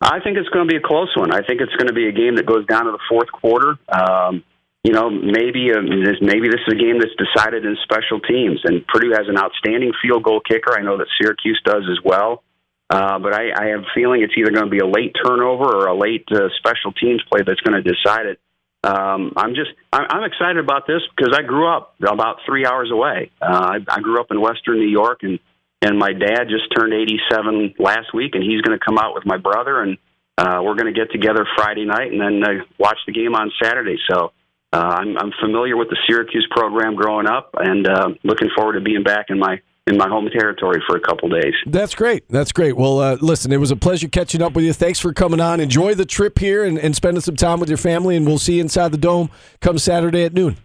I 0.00 0.20
think 0.20 0.38
it's 0.38 0.48
going 0.50 0.66
to 0.66 0.72
be 0.72 0.76
a 0.76 0.80
close 0.80 1.12
one. 1.16 1.32
I 1.32 1.42
think 1.42 1.60
it's 1.60 1.74
going 1.74 1.88
to 1.88 1.92
be 1.92 2.06
a 2.06 2.12
game 2.12 2.36
that 2.36 2.46
goes 2.46 2.64
down 2.66 2.84
to 2.84 2.92
the 2.92 3.00
fourth 3.08 3.30
quarter. 3.32 3.78
Um, 3.88 4.44
you 4.84 4.92
know, 4.92 5.10
maybe 5.10 5.72
uh, 5.72 5.82
this, 5.82 6.16
maybe 6.22 6.48
this 6.48 6.60
is 6.68 6.74
a 6.74 6.78
game 6.78 7.00
that's 7.00 7.12
decided 7.18 7.66
in 7.66 7.76
special 7.82 8.20
teams. 8.20 8.60
And 8.64 8.86
Purdue 8.86 9.10
has 9.10 9.26
an 9.28 9.36
outstanding 9.36 9.92
field 10.00 10.22
goal 10.22 10.40
kicker. 10.40 10.78
I 10.78 10.82
know 10.82 10.96
that 10.98 11.08
Syracuse 11.20 11.60
does 11.64 11.82
as 11.90 11.98
well. 12.04 12.44
Uh, 12.90 13.18
but 13.18 13.34
I, 13.34 13.50
I 13.54 13.66
have 13.68 13.80
a 13.80 13.90
feeling 13.94 14.22
it's 14.22 14.32
either 14.36 14.50
going 14.50 14.64
to 14.64 14.70
be 14.70 14.78
a 14.78 14.86
late 14.86 15.14
turnover 15.24 15.64
or 15.64 15.86
a 15.88 15.98
late 15.98 16.24
uh, 16.32 16.48
special 16.58 16.92
teams 16.92 17.22
play 17.30 17.42
that's 17.46 17.60
going 17.60 17.82
to 17.82 17.86
decide 17.86 18.26
it. 18.26 18.40
Um, 18.82 19.32
I'm 19.36 19.54
just 19.54 19.70
I'm, 19.92 20.06
I'm 20.08 20.24
excited 20.24 20.58
about 20.58 20.86
this 20.86 21.02
because 21.16 21.36
I 21.36 21.42
grew 21.42 21.68
up 21.68 21.96
about 22.00 22.38
three 22.46 22.64
hours 22.64 22.90
away. 22.92 23.30
Uh, 23.42 23.76
I, 23.76 23.78
I 23.88 24.00
grew 24.00 24.20
up 24.20 24.28
in 24.30 24.40
Western 24.40 24.78
New 24.78 24.88
York, 24.88 25.20
and 25.22 25.38
and 25.82 25.98
my 25.98 26.12
dad 26.12 26.48
just 26.48 26.64
turned 26.76 26.92
87 26.92 27.74
last 27.78 28.14
week, 28.14 28.34
and 28.34 28.42
he's 28.42 28.62
going 28.62 28.78
to 28.78 28.84
come 28.84 28.98
out 28.98 29.14
with 29.14 29.26
my 29.26 29.36
brother, 29.36 29.82
and 29.82 29.98
uh, 30.36 30.60
we're 30.62 30.74
going 30.74 30.92
to 30.92 30.98
get 30.98 31.10
together 31.12 31.46
Friday 31.56 31.84
night 31.84 32.12
and 32.12 32.20
then 32.20 32.42
uh, 32.42 32.64
watch 32.78 32.98
the 33.06 33.12
game 33.12 33.34
on 33.34 33.50
Saturday. 33.62 33.96
So 34.10 34.32
uh, 34.72 34.76
I'm, 34.76 35.16
I'm 35.18 35.32
familiar 35.40 35.76
with 35.76 35.88
the 35.88 35.96
Syracuse 36.08 36.46
program 36.50 36.94
growing 36.94 37.26
up, 37.26 37.54
and 37.58 37.86
uh, 37.86 38.08
looking 38.24 38.48
forward 38.56 38.74
to 38.74 38.80
being 38.80 39.02
back 39.02 39.26
in 39.30 39.38
my 39.38 39.60
in 39.88 39.96
my 39.96 40.08
home 40.08 40.28
territory 40.30 40.82
for 40.86 40.96
a 40.96 41.00
couple 41.00 41.28
days. 41.28 41.54
That's 41.66 41.94
great. 41.94 42.28
That's 42.28 42.52
great. 42.52 42.76
Well, 42.76 43.00
uh, 43.00 43.16
listen, 43.20 43.52
it 43.52 43.58
was 43.58 43.70
a 43.70 43.76
pleasure 43.76 44.08
catching 44.08 44.42
up 44.42 44.54
with 44.54 44.64
you. 44.64 44.72
Thanks 44.72 44.98
for 44.98 45.12
coming 45.12 45.40
on. 45.40 45.60
Enjoy 45.60 45.94
the 45.94 46.06
trip 46.06 46.38
here 46.38 46.64
and, 46.64 46.78
and 46.78 46.94
spending 46.94 47.20
some 47.20 47.36
time 47.36 47.60
with 47.60 47.68
your 47.68 47.78
family, 47.78 48.16
and 48.16 48.26
we'll 48.26 48.38
see 48.38 48.56
you 48.56 48.60
inside 48.60 48.92
the 48.92 48.98
dome 48.98 49.30
come 49.60 49.78
Saturday 49.78 50.24
at 50.24 50.34
noon. 50.34 50.56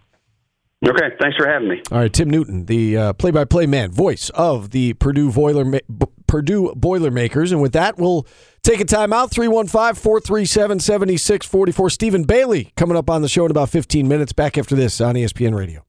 Okay, 0.86 1.16
thanks 1.22 1.38
for 1.38 1.48
having 1.48 1.70
me. 1.70 1.82
All 1.94 2.00
right, 2.00 2.12
Tim 2.12 2.30
Newton, 2.30 2.66
the 2.66 2.98
uh, 2.98 3.14
play-by-play 3.14 3.68
man, 3.68 3.90
voice 3.90 4.30
of 4.32 4.72
the 4.72 4.92
Purdue 4.94 5.32
Boiler 5.32 5.64
B- 5.64 5.80
Purdue 6.28 6.74
Boilermakers, 6.76 7.54
and 7.54 7.62
with 7.62 7.72
that, 7.72 7.98
we'll 7.98 8.28
take 8.64 8.82
a 8.82 8.86
time 8.86 9.14
out. 9.14 9.32
315-437-7644. 9.32 11.92
Stephen 11.92 12.24
Bailey 12.24 12.74
coming 12.76 12.98
up 12.98 13.10
on 13.10 13.22
the 13.22 13.30
show 13.30 13.46
in 13.46 13.52
about 13.52 13.70
15 13.70 14.10
minutes. 14.10 14.34
Back 14.34 14.58
after 14.58 14.76
this 14.76 15.00
on 15.00 15.16
ESPN 15.16 15.56
Radio. 15.56 15.86